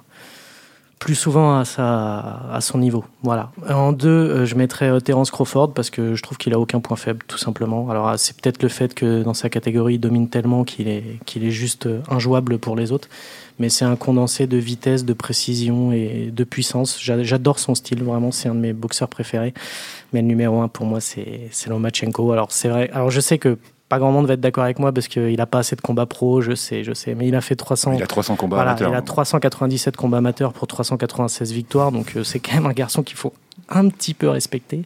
plus 1.04 1.16
souvent 1.16 1.60
à, 1.60 1.66
sa, 1.66 2.46
à 2.50 2.62
son 2.62 2.78
niveau. 2.78 3.04
Voilà. 3.24 3.52
En 3.70 3.92
2, 3.92 4.46
je 4.46 4.56
mettrais 4.56 4.88
euh, 4.90 5.02
Terence 5.02 5.32
Crawford 5.32 5.74
parce 5.74 5.90
que 5.90 6.16
je 6.16 6.24
trouve 6.24 6.38
qu'il 6.38 6.54
a 6.54 6.60
aucun 6.60 6.80
point 6.80 6.96
faible, 6.96 7.20
tout 7.28 7.38
simplement. 7.38 7.90
Alors 7.90 8.08
ah, 8.08 8.18
c'est 8.18 8.40
peut-être 8.40 8.64
le 8.64 8.70
fait 8.70 8.94
que 8.94 9.22
dans 9.22 9.34
sa 9.34 9.50
catégorie, 9.50 9.96
il 9.96 10.00
domine 10.00 10.30
tellement 10.30 10.64
qu'il 10.64 10.88
est, 10.88 11.04
qu'il 11.26 11.44
est 11.44 11.52
juste 11.52 11.88
euh, 11.88 12.00
injouable 12.10 12.58
pour 12.58 12.78
les 12.78 12.94
autres. 12.94 13.10
Mais 13.60 13.68
c'est 13.68 13.84
un 13.84 13.98
condensé 13.98 14.48
de 14.48 14.56
vitesse, 14.56 15.04
de 15.04 15.12
précision 15.12 15.92
et 15.92 16.32
de 16.34 16.44
puissance. 16.46 16.98
J'a- 17.02 17.22
J'adore 17.22 17.60
son 17.60 17.76
style, 17.76 18.02
vraiment. 18.02 18.32
C'est 18.32 18.48
un 18.48 18.56
de 18.56 18.60
mes 18.62 18.72
boxeurs 18.74 19.10
préférés. 19.10 19.54
Mais 20.14 20.22
le 20.22 20.28
numéro 20.28 20.62
un 20.62 20.70
pour 20.70 20.86
moi, 20.86 21.02
c'est 21.02 21.50
c'est 21.52 21.70
Lomachenko. 21.70 22.32
Alors 22.32 22.52
c'est 22.54 22.70
vrai. 22.70 22.90
Alors 22.94 23.12
je 23.12 23.20
sais 23.20 23.38
que 23.40 23.58
pas 23.94 24.00
grand 24.00 24.12
monde 24.12 24.26
va 24.26 24.34
être 24.34 24.42
d'accord 24.42 24.64
avec 24.64 24.80
moi 24.80 24.92
parce 24.92 25.08
qu'il 25.08 25.40
a 25.40 25.46
pas 25.46 25.60
assez 25.60 25.76
de 25.76 25.82
combats 25.82 26.08
pro, 26.08 26.42
je 26.42 26.56
sais, 26.56 26.84
je 26.84 26.94
sais. 26.94 27.14
Mais 27.14 27.28
il 27.28 27.36
a 27.36 27.42
fait 27.42 27.56
300. 27.56 27.94
Il 27.94 28.02
a 28.02 28.08
300 28.08 28.36
combats 28.38 28.56
Voilà, 28.56 28.72
amateurs. 28.72 28.90
il 28.90 28.96
a 28.96 29.04
397 29.04 29.96
combats 29.96 30.18
amateurs 30.18 30.52
pour 30.52 30.66
396 30.66 31.52
victoires, 31.52 31.92
donc 31.92 32.14
euh, 32.16 32.24
c'est 32.24 32.40
quand 32.44 32.56
même 32.56 32.66
un 32.66 32.74
garçon 32.74 33.04
qu'il 33.04 33.18
faut 33.18 33.34
un 33.70 33.88
petit 33.90 34.16
peu 34.16 34.30
respecter. 34.30 34.82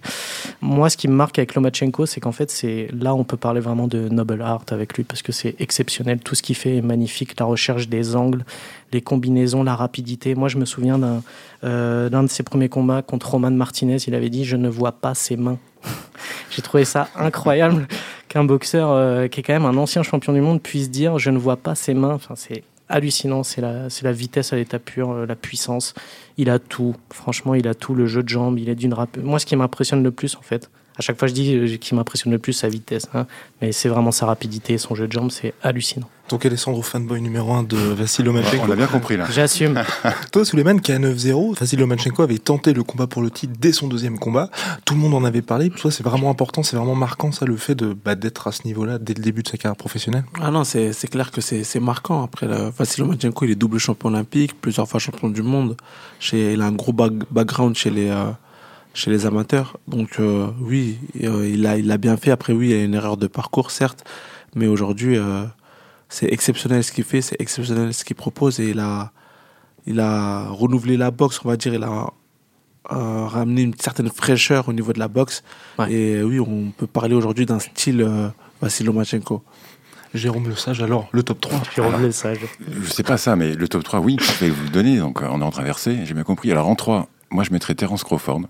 Moi, 0.60 0.90
ce 0.90 0.98
qui 0.98 1.08
me 1.08 1.14
marque 1.14 1.40
avec 1.40 1.56
Lomachenko, 1.56 2.06
c'est 2.06 2.20
qu'en 2.20 2.34
fait, 2.34 2.52
c'est 2.52 2.90
là 2.92 3.16
on 3.16 3.24
peut 3.24 3.38
parler 3.38 3.62
vraiment 3.62 3.88
de 3.88 4.10
noble 4.10 4.42
art 4.42 4.64
avec 4.72 4.98
lui 4.98 5.06
parce 5.06 5.22
que 5.22 5.32
c'est 5.32 5.56
exceptionnel. 5.60 6.20
Tout 6.20 6.36
ce 6.36 6.44
qu'il 6.44 6.58
fait 6.58 6.76
est 6.76 6.82
magnifique. 6.82 7.40
La 7.40 7.46
recherche 7.46 7.88
des 7.88 8.18
angles, 8.18 8.44
les 8.92 9.00
combinaisons, 9.00 9.64
la 9.64 9.78
rapidité. 9.78 10.36
Moi, 10.36 10.50
je 10.50 10.58
me 10.58 10.66
souviens 10.66 10.98
d'un 11.00 11.24
euh, 11.64 12.10
d'un 12.10 12.24
de 12.24 12.28
ses 12.28 12.44
premiers 12.44 12.68
combats 12.68 13.04
contre 13.04 13.32
Roman 13.32 13.52
Martinez. 13.52 13.98
Il 14.06 14.16
avait 14.16 14.30
dit 14.30 14.44
Je 14.44 14.58
ne 14.58 14.68
vois 14.68 14.92
pas 14.92 15.16
ses 15.16 15.38
mains. 15.38 15.58
J'ai 16.52 16.62
trouvé 16.62 16.84
ça 16.84 17.08
incroyable 17.16 17.88
qu'un 18.28 18.44
boxeur 18.44 18.92
euh, 18.92 19.28
qui 19.28 19.40
est 19.40 19.44
quand 19.44 19.54
même 19.54 19.66
un 19.66 19.78
ancien 19.78 20.04
champion 20.04 20.34
du 20.34 20.42
monde 20.42 20.62
puisse 20.62 20.90
dire 20.90 21.20
Je 21.20 21.30
ne 21.30 21.38
vois 21.38 21.58
pas 21.58 21.76
ses 21.76 21.94
mains. 21.94 22.14
Enfin, 22.14 22.36
c'est 22.36 22.64
hallucinant. 22.90 23.44
C'est 23.44 23.62
la, 23.62 23.90
c'est 23.90 24.04
la 24.04 24.12
vitesse 24.12 24.54
à 24.54 24.56
l'état 24.56 24.80
pur, 24.80 25.12
euh, 25.12 25.26
la 25.26 25.36
puissance. 25.36 25.94
Il 26.38 26.50
a 26.50 26.60
tout. 26.60 26.96
Franchement, 27.12 27.56
il 27.56 27.68
a 27.68 27.74
tout. 27.74 27.96
Le 27.96 28.06
jeu 28.06 28.24
de 28.24 28.30
jambes, 28.30 28.60
il 28.60 28.70
est 28.70 28.76
d'une 28.76 28.94
rap. 28.94 29.18
Moi, 29.18 29.40
ce 29.40 29.46
qui 29.46 29.56
m'impressionne 29.56 30.04
le 30.04 30.12
plus, 30.12 30.36
en 30.36 30.42
fait, 30.42 30.70
À 30.98 31.02
chaque 31.02 31.20
fois, 31.20 31.28
je 31.28 31.34
dis 31.34 31.54
euh, 31.56 31.78
qu'il 31.78 31.96
m'impressionne 31.96 32.32
le 32.34 32.40
plus 32.40 32.54
sa 32.54 32.68
vitesse, 32.70 33.08
hein. 33.14 33.28
mais 33.62 33.72
c'est 33.72 33.88
vraiment 33.90 34.12
sa 34.12 34.26
rapidité, 34.26 34.78
son 34.78 34.96
jeu 34.96 35.08
de 35.08 35.12
jambes, 35.12 35.30
c'est 35.32 35.54
hallucinant. 35.62 36.10
Donc 36.30 36.46
Alessandro, 36.46 36.82
fanboy 36.82 37.22
numéro 37.22 37.54
1 37.54 37.64
de 37.64 37.78
Vassil 37.78 38.26
Lomachenko. 38.26 38.64
On 38.66 38.68
l'a 38.68 38.76
bien 38.76 38.88
compris 38.88 39.16
là. 39.16 39.28
J'assume. 39.32 39.82
Toi, 40.34 40.44
Suleiman, 40.44 40.82
qui 40.82 40.92
est 40.92 40.96
à 40.96 41.00
9-0, 41.00 41.58
Vassil 41.58 41.80
Lomachenko 41.80 42.22
avait 42.24 42.38
tenté 42.40 42.74
le 42.74 42.84
combat 42.84 43.08
pour 43.08 43.22
le 43.22 43.30
titre 43.32 43.54
dès 43.58 43.72
son 43.72 43.88
deuxième 43.88 44.20
combat. 44.20 44.50
Tout 44.84 44.94
le 44.96 45.00
monde 45.00 45.14
en 45.14 45.24
avait 45.24 45.42
parlé. 45.42 45.70
Pour 45.70 45.80
toi, 45.80 45.92
c'est 45.92 46.04
vraiment 46.04 46.30
important, 46.30 46.64
c'est 46.64 46.76
vraiment 46.76 46.96
marquant, 46.96 47.32
ça, 47.32 47.46
le 47.46 47.56
fait 47.56 47.76
de 47.76 47.94
bah, 47.94 48.16
d'être 48.16 48.48
à 48.48 48.52
ce 48.52 48.64
niveau-là 48.66 48.98
dès 48.98 49.14
le 49.14 49.24
début 49.24 49.42
de 49.44 49.48
sa 49.48 49.56
carrière 49.58 49.78
professionnelle. 49.78 50.26
Ah 50.42 50.52
non, 50.52 50.66
c'est 50.66 50.92
c'est 50.92 51.08
clair 51.08 51.32
que 51.32 51.40
c'est 51.40 51.64
c'est 51.64 51.80
marquant. 51.80 52.24
Après, 52.24 52.46
le- 52.48 52.72
Vassil 52.78 53.04
Lomachenko, 53.06 53.46
il 53.46 53.52
est 53.52 53.56
double 53.56 53.78
champion 53.78 54.10
olympique, 54.10 54.60
plusieurs 54.60 54.88
fois 54.90 55.00
champion 55.00 55.30
du 55.30 55.44
monde. 55.44 55.78
Chez, 56.20 56.54
il 56.54 56.62
a 56.62 56.66
un 56.66 56.72
gros 56.74 56.92
bag- 56.92 57.24
background 57.32 57.76
chez 57.78 57.90
les, 57.90 58.10
euh, 58.10 58.32
chez 58.98 59.12
les 59.12 59.28
amateurs. 59.28 59.78
Donc 59.88 60.20
euh, 60.20 60.48
oui, 60.60 60.98
euh, 61.24 61.48
il 61.48 61.68
a, 61.68 61.78
il 61.78 61.92
a 61.92 61.98
bien 61.98 62.18
fait. 62.18 62.32
Après, 62.32 62.52
oui, 62.52 62.70
il 62.70 62.76
y 62.76 62.80
a 62.80 62.84
une 62.84 62.96
erreur 62.96 63.16
de 63.16 63.28
parcours, 63.28 63.70
certes. 63.70 64.04
Mais 64.56 64.66
aujourd'hui, 64.66 65.18
euh, 65.18 65.44
c'est 66.10 66.32
exceptionnel 66.34 66.84
ce 66.84 66.92
qu'il 66.92 67.04
fait, 67.04 67.22
c'est 67.22 67.40
exceptionnel 67.40 67.94
ce 67.94 68.04
qu'il 68.04 68.16
propose. 68.16 68.60
Et 68.60 68.70
il 68.70 68.80
a, 68.80 69.12
il 69.86 70.00
a 70.00 70.48
renouvelé 70.50 70.98
la 70.98 71.12
boxe, 71.12 71.40
on 71.46 71.48
va 71.48 71.58
dire. 71.58 71.76
Il 71.76 71.84
a 71.84 72.08
euh, 72.92 73.28
ramené 73.28 73.62
une 73.62 73.76
certaine 73.76 74.10
fraîcheur 74.10 74.68
au 74.68 74.74
niveau 74.74 74.94
de 74.94 75.00
la 75.00 75.08
boxe. 75.08 75.44
Ouais. 75.78 75.92
Et 75.92 76.24
oui, 76.24 76.40
on 76.40 76.72
peut 76.76 76.88
parler 76.88 77.14
aujourd'hui 77.14 77.46
d'un 77.46 77.60
style 77.60 78.02
euh, 78.02 78.30
Vassil 78.62 78.88
Lomachenko. 78.88 79.44
Jérôme 80.16 80.48
Le 80.48 80.56
Sage, 80.56 80.82
alors, 80.82 81.08
le 81.12 81.22
top 81.22 81.40
3. 81.42 81.62
Jérôme 81.76 82.02
Le 82.02 82.12
Sage. 82.12 82.40
Je 82.82 82.90
sais 82.90 83.04
pas 83.04 83.18
ça, 83.18 83.36
mais 83.36 83.54
le 83.54 83.68
top 83.68 83.84
3, 83.84 84.00
oui, 84.00 84.18
je 84.20 84.46
vais 84.46 84.50
vous 84.50 84.64
le 84.64 84.70
donner. 84.70 84.98
Donc, 84.98 85.22
on 85.22 85.42
est 85.42 85.44
en 85.44 85.52
traversée, 85.52 86.00
j'ai 86.06 86.16
bien 86.16 86.24
compris. 86.24 86.52
Alors, 86.52 86.68
en 86.68 86.76
3, 86.76 87.08
moi, 87.30 87.44
je 87.44 87.52
mettrais 87.52 87.76
Terence 87.76 88.04
Crawford. 88.04 88.42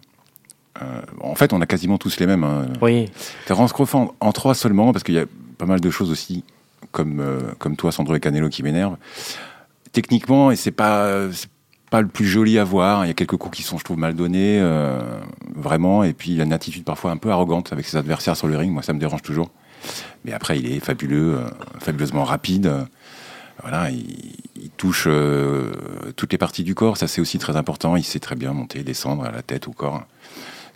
Euh, 0.81 1.01
en 1.21 1.35
fait, 1.35 1.53
on 1.53 1.61
a 1.61 1.65
quasiment 1.65 1.97
tous 1.97 2.19
les 2.19 2.25
mêmes. 2.27 2.43
hein. 2.43 2.67
Oui, 2.81 3.09
Terence 3.45 3.73
Crawford 3.73 4.13
en 4.19 4.31
3 4.31 4.55
seulement, 4.55 4.91
parce 4.93 5.03
qu'il 5.03 5.15
y 5.15 5.19
a 5.19 5.25
pas 5.57 5.65
mal 5.65 5.79
de 5.79 5.89
choses 5.89 6.11
aussi, 6.11 6.43
comme, 6.91 7.19
euh, 7.19 7.39
comme 7.59 7.75
toi, 7.75 7.91
Sandro 7.91 8.15
et 8.15 8.19
Canelo, 8.19 8.49
qui 8.49 8.63
m'énervent. 8.63 8.97
Techniquement, 9.91 10.51
et 10.51 10.55
c'est 10.55 10.71
pas, 10.71 11.27
pas 11.89 12.01
le 12.01 12.07
plus 12.07 12.25
joli 12.27 12.59
à 12.59 12.63
voir. 12.63 13.05
Il 13.05 13.07
y 13.07 13.11
a 13.11 13.13
quelques 13.15 13.37
coups 13.37 13.57
qui 13.57 13.63
sont, 13.63 13.77
je 13.77 13.83
trouve, 13.83 13.97
mal 13.97 14.13
donnés, 14.15 14.59
euh, 14.61 14.99
vraiment. 15.55 16.03
Et 16.03 16.13
puis, 16.13 16.31
il 16.33 16.41
a 16.41 16.43
une 16.43 16.53
attitude 16.53 16.83
parfois 16.83 17.11
un 17.11 17.17
peu 17.17 17.31
arrogante 17.31 17.73
avec 17.73 17.85
ses 17.85 17.97
adversaires 17.97 18.35
sur 18.37 18.47
le 18.47 18.57
ring. 18.57 18.71
Moi, 18.71 18.83
ça 18.83 18.93
me 18.93 18.99
dérange 18.99 19.21
toujours. 19.23 19.49
Mais 20.25 20.33
après, 20.33 20.59
il 20.59 20.71
est 20.71 20.79
fabuleux, 20.79 21.39
fabuleusement 21.79 22.23
rapide. 22.25 22.71
Voilà, 23.61 23.89
il, 23.89 24.05
il 24.61 24.69
touche 24.71 25.05
euh, 25.07 25.71
toutes 26.15 26.31
les 26.31 26.37
parties 26.37 26.63
du 26.63 26.75
corps. 26.75 26.97
Ça, 26.97 27.07
c'est 27.07 27.21
aussi 27.21 27.39
très 27.39 27.55
important. 27.55 27.95
Il 27.95 28.03
sait 28.03 28.19
très 28.19 28.35
bien 28.35 28.53
monter, 28.53 28.83
descendre 28.83 29.23
à 29.23 29.31
la 29.31 29.41
tête, 29.41 29.67
au 29.67 29.71
corps. 29.71 30.03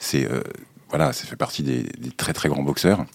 C'est 0.02 0.26
euh, 0.30 0.42
voilà, 0.90 1.14
ça 1.14 1.26
fait 1.26 1.36
partie 1.38 1.64
des, 1.64 1.84
des 1.84 2.10
très 2.10 2.34
très 2.34 2.50
grands 2.50 2.64
boxeurs. 2.64 3.06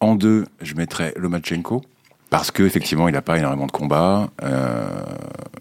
En 0.00 0.14
deux, 0.16 0.46
je 0.60 0.74
mettrais 0.74 1.14
Lomachenko 1.16 1.82
parce 2.28 2.50
que 2.50 2.62
effectivement, 2.64 3.08
il 3.08 3.12
n'a 3.12 3.22
pas 3.22 3.38
énormément 3.38 3.66
de 3.66 3.72
combats. 3.72 4.28
euh, 4.42 4.88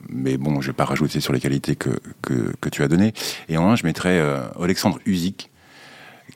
mais 0.10 0.38
bon, 0.38 0.60
je 0.62 0.68
vais 0.68 0.74
pas 0.74 0.86
rajouter 0.86 1.22
sur 1.22 1.32
les 1.32 1.40
qualités 1.40 1.76
que, 1.76 1.92
que, 2.22 2.54
que 2.60 2.70
tu 2.70 2.84
as 2.84 2.88
données. 2.88 3.14
Et 3.50 3.58
en 3.58 3.70
un, 3.70 3.76
je 3.76 3.86
mettrais 3.86 4.20
euh, 4.20 4.42
Alexandre 4.62 5.00
Usyk 5.06 5.50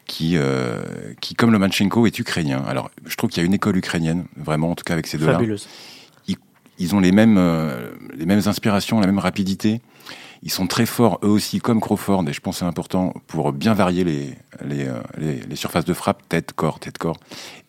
qui, 0.06 0.38
euh, 0.38 0.82
qui, 1.20 1.34
comme 1.36 1.52
Lomachenko, 1.52 2.06
est 2.06 2.18
ukrainien. 2.20 2.64
Alors, 2.68 2.92
je 3.06 3.16
trouve 3.16 3.30
qu'il 3.30 3.42
y 3.42 3.44
a 3.44 3.48
une 3.48 3.54
école 3.54 3.76
ukrainienne, 3.78 4.26
vraiment, 4.38 4.72
en 4.72 4.76
tout 4.76 4.84
cas 4.84 4.94
avec 4.94 5.08
ces 5.08 5.18
deux-là 5.18 5.34
fabuleuse. 5.34 5.68
ils 6.78 6.96
ont 6.96 7.00
les 7.00 7.12
mêmes, 7.12 7.40
les 8.16 8.26
mêmes 8.26 8.42
inspirations, 8.46 9.00
la 9.00 9.08
même 9.08 9.20
rapidité. 9.20 9.82
Ils 10.44 10.52
sont 10.52 10.66
très 10.66 10.88
forts, 10.88 11.20
eux 11.24 11.30
aussi, 11.30 11.60
comme 11.60 11.80
Crawford, 11.80 12.28
et 12.28 12.34
je 12.34 12.42
pense 12.42 12.56
que 12.56 12.60
c'est 12.60 12.66
important 12.66 13.14
pour 13.28 13.54
bien 13.54 13.76
varier 13.76 14.04
les, 14.04 14.34
euh, 14.64 15.02
les, 15.18 15.36
les 15.42 15.56
surfaces 15.56 15.86
de 15.86 15.94
frappe, 15.94 16.28
tête, 16.28 16.54
corps, 16.54 16.80
tête, 16.80 16.98
corps. 16.98 17.18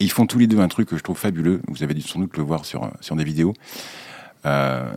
Et 0.00 0.04
ils 0.04 0.10
font 0.10 0.26
tous 0.26 0.38
les 0.38 0.46
deux 0.46 0.58
un 0.58 0.68
truc 0.68 0.88
que 0.88 0.96
je 0.96 1.02
trouve 1.02 1.18
fabuleux. 1.18 1.60
Vous 1.68 1.82
avez 1.82 1.92
dû 1.92 2.00
sans 2.00 2.18
doute 2.18 2.36
le 2.36 2.42
voir 2.42 2.64
sur, 2.64 2.90
sur 3.00 3.14
des 3.14 3.24
vidéos. 3.24 3.52
Euh, 4.46 4.90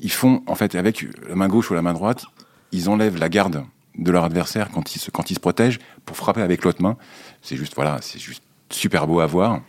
ils 0.00 0.10
font, 0.10 0.42
en 0.46 0.54
fait, 0.54 0.74
avec 0.74 1.06
la 1.28 1.34
main 1.34 1.48
gauche 1.48 1.70
ou 1.70 1.74
la 1.74 1.82
main 1.82 1.92
droite, 1.92 2.24
ils 2.72 2.88
enlèvent 2.88 3.18
la 3.18 3.28
garde 3.28 3.62
de 3.96 4.10
leur 4.10 4.24
adversaire 4.24 4.70
quand 4.70 4.94
ils 4.94 4.98
se, 4.98 5.10
quand 5.10 5.30
ils 5.30 5.34
se 5.34 5.40
protègent 5.40 5.80
pour 6.06 6.16
frapper 6.16 6.40
avec 6.40 6.64
l'autre 6.64 6.80
main. 6.80 6.96
C'est 7.42 7.56
juste, 7.56 7.74
voilà, 7.74 7.98
c'est 8.00 8.18
juste 8.18 8.42
super 8.70 9.06
beau 9.06 9.20
à 9.20 9.26
voir. 9.26 9.60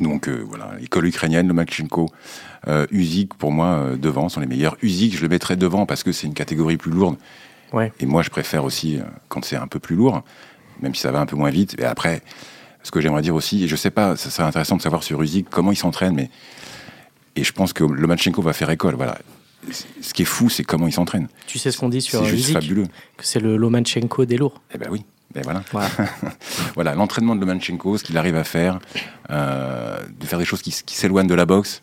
Donc 0.00 0.28
euh, 0.28 0.44
voilà, 0.46 0.72
école 0.82 1.06
ukrainienne, 1.06 1.48
Lomachenko, 1.48 2.10
euh, 2.68 2.86
Usyk 2.90 3.34
pour 3.34 3.52
moi 3.52 3.66
euh, 3.66 3.96
devant 3.96 4.28
sont 4.28 4.40
les 4.40 4.46
meilleurs. 4.46 4.76
Usyk, 4.82 5.16
je 5.16 5.22
le 5.22 5.28
mettrais 5.28 5.56
devant 5.56 5.86
parce 5.86 6.02
que 6.02 6.12
c'est 6.12 6.26
une 6.26 6.34
catégorie 6.34 6.76
plus 6.76 6.90
lourde. 6.90 7.16
Ouais. 7.72 7.92
Et 8.00 8.06
moi, 8.06 8.22
je 8.22 8.30
préfère 8.30 8.64
aussi 8.64 8.98
euh, 8.98 9.02
quand 9.28 9.44
c'est 9.44 9.56
un 9.56 9.66
peu 9.66 9.78
plus 9.78 9.96
lourd, 9.96 10.22
même 10.80 10.94
si 10.94 11.00
ça 11.00 11.10
va 11.10 11.20
un 11.20 11.26
peu 11.26 11.36
moins 11.36 11.50
vite. 11.50 11.76
Et 11.78 11.84
après, 11.84 12.22
ce 12.82 12.90
que 12.90 13.00
j'aimerais 13.00 13.22
dire 13.22 13.34
aussi, 13.34 13.64
et 13.64 13.68
je 13.68 13.76
sais 13.76 13.90
pas, 13.90 14.16
ça 14.16 14.30
serait 14.30 14.46
intéressant 14.46 14.76
de 14.76 14.82
savoir 14.82 15.02
sur 15.02 15.22
Usyk 15.22 15.48
comment 15.50 15.72
il 15.72 15.76
s'entraîne, 15.76 16.14
mais 16.14 16.30
et 17.36 17.44
je 17.44 17.52
pense 17.52 17.72
que 17.72 17.84
Lomachenko 17.84 18.40
va 18.42 18.52
faire 18.52 18.70
école. 18.70 18.94
Voilà. 18.94 19.18
Ce 20.00 20.14
qui 20.14 20.22
est 20.22 20.26
fou, 20.26 20.48
c'est 20.48 20.64
comment 20.64 20.86
il 20.86 20.92
s'entraîne. 20.92 21.28
Tu 21.46 21.58
sais 21.58 21.70
ce 21.70 21.78
qu'on 21.78 21.88
dit 21.88 22.00
sur 22.00 22.20
C'est 22.20 22.30
juste 22.30 22.44
Usyk 22.44 22.60
fabuleux. 22.60 22.86
Que 23.16 23.24
c'est 23.24 23.40
le 23.40 23.56
Lomachenko 23.56 24.24
des 24.24 24.36
lourds. 24.36 24.60
Eh 24.74 24.78
ben 24.78 24.88
oui. 24.90 25.04
Ben 25.36 25.42
voilà. 25.42 25.62
Voilà. 25.70 25.88
voilà, 26.74 26.94
l'entraînement 26.94 27.36
de 27.36 27.40
Lomachenko, 27.40 27.98
ce 27.98 28.04
qu'il 28.04 28.16
arrive 28.16 28.36
à 28.36 28.44
faire, 28.44 28.78
euh, 29.30 29.98
de 30.18 30.26
faire 30.26 30.38
des 30.38 30.46
choses 30.46 30.62
qui, 30.62 30.72
s'éloignent 30.72 31.26
de 31.26 31.34
la 31.34 31.44
boxe, 31.44 31.82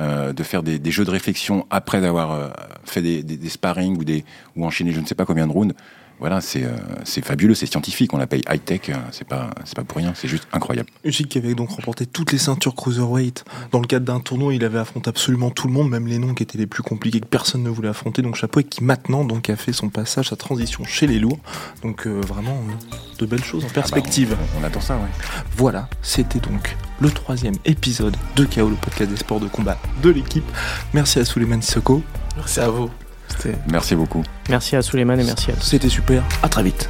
euh, 0.00 0.32
de 0.32 0.42
faire 0.42 0.62
des, 0.62 0.78
des 0.78 0.90
jeux 0.90 1.04
de 1.04 1.10
réflexion 1.10 1.66
après 1.68 2.04
avoir 2.04 2.32
euh, 2.32 2.48
fait 2.84 3.02
des, 3.02 3.22
des, 3.22 3.36
des 3.36 3.48
sparring 3.50 3.98
ou, 3.98 4.04
des, 4.04 4.24
ou 4.56 4.64
enchaîné 4.64 4.92
je 4.92 5.00
ne 5.00 5.06
sais 5.06 5.14
pas 5.14 5.26
combien 5.26 5.46
de 5.46 5.52
rounds. 5.52 5.74
Voilà, 6.20 6.40
c'est 6.40 6.64
euh, 6.64 6.70
c'est 7.04 7.24
fabuleux, 7.24 7.54
c'est 7.54 7.66
scientifique, 7.66 8.14
on 8.14 8.18
l'appelle 8.18 8.42
high-tech, 8.48 8.88
euh, 8.88 8.94
c'est 9.10 9.26
pas, 9.26 9.50
c'est 9.64 9.74
pas 9.74 9.84
pour 9.84 9.98
rien, 9.98 10.12
c'est 10.14 10.28
juste 10.28 10.46
incroyable. 10.52 10.88
Usyk 11.04 11.28
qui 11.28 11.38
avait 11.38 11.54
donc 11.54 11.70
remporté 11.70 12.06
toutes 12.06 12.32
les 12.32 12.38
ceintures 12.38 12.74
cruiserweight. 12.74 13.44
Dans 13.72 13.80
le 13.80 13.86
cadre 13.86 14.06
d'un 14.06 14.20
tournoi, 14.20 14.54
il 14.54 14.64
avait 14.64 14.78
affronté 14.78 15.08
absolument 15.10 15.50
tout 15.50 15.66
le 15.66 15.72
monde, 15.72 15.90
même 15.90 16.06
les 16.06 16.18
noms 16.18 16.34
qui 16.34 16.42
étaient 16.42 16.58
les 16.58 16.66
plus 16.66 16.82
compliqués 16.82 17.20
que 17.20 17.26
personne 17.26 17.62
ne 17.62 17.68
voulait 17.68 17.88
affronter. 17.88 18.22
Donc 18.22 18.36
chapeau 18.36 18.60
et 18.60 18.64
qui 18.64 18.84
maintenant 18.84 19.24
donc 19.24 19.50
a 19.50 19.56
fait 19.56 19.72
son 19.72 19.88
passage, 19.88 20.28
sa 20.28 20.36
transition 20.36 20.84
chez 20.84 21.06
les 21.06 21.18
lourds. 21.18 21.38
Donc 21.82 22.06
euh, 22.06 22.20
vraiment 22.20 22.62
euh, 22.92 22.96
de 23.18 23.26
belles 23.26 23.44
choses 23.44 23.64
en 23.64 23.68
perspective. 23.68 24.30
Ah 24.32 24.36
bah, 24.36 24.48
on, 24.56 24.62
on 24.62 24.64
attend 24.64 24.80
ça, 24.80 24.96
ouais. 24.96 25.10
Voilà, 25.56 25.88
c'était 26.00 26.40
donc 26.40 26.76
le 27.00 27.10
troisième 27.10 27.56
épisode 27.64 28.16
de 28.36 28.44
KO, 28.44 28.68
le 28.68 28.76
podcast 28.76 29.10
des 29.10 29.16
sports 29.16 29.40
de 29.40 29.48
combat 29.48 29.78
de 30.02 30.10
l'équipe. 30.10 30.44
Merci 30.92 31.18
à 31.18 31.24
Suleiman 31.24 31.60
Sissoko. 31.60 32.02
Merci 32.36 32.60
à 32.60 32.68
vous. 32.68 32.90
Merci 33.70 33.94
beaucoup. 33.94 34.22
Merci 34.48 34.76
à 34.76 34.82
Suleiman 34.82 35.18
et 35.18 35.24
merci 35.24 35.50
à 35.50 35.54
tous. 35.54 35.64
C'était 35.64 35.88
super. 35.88 36.22
À 36.42 36.48
très 36.48 36.62
vite. 36.62 36.88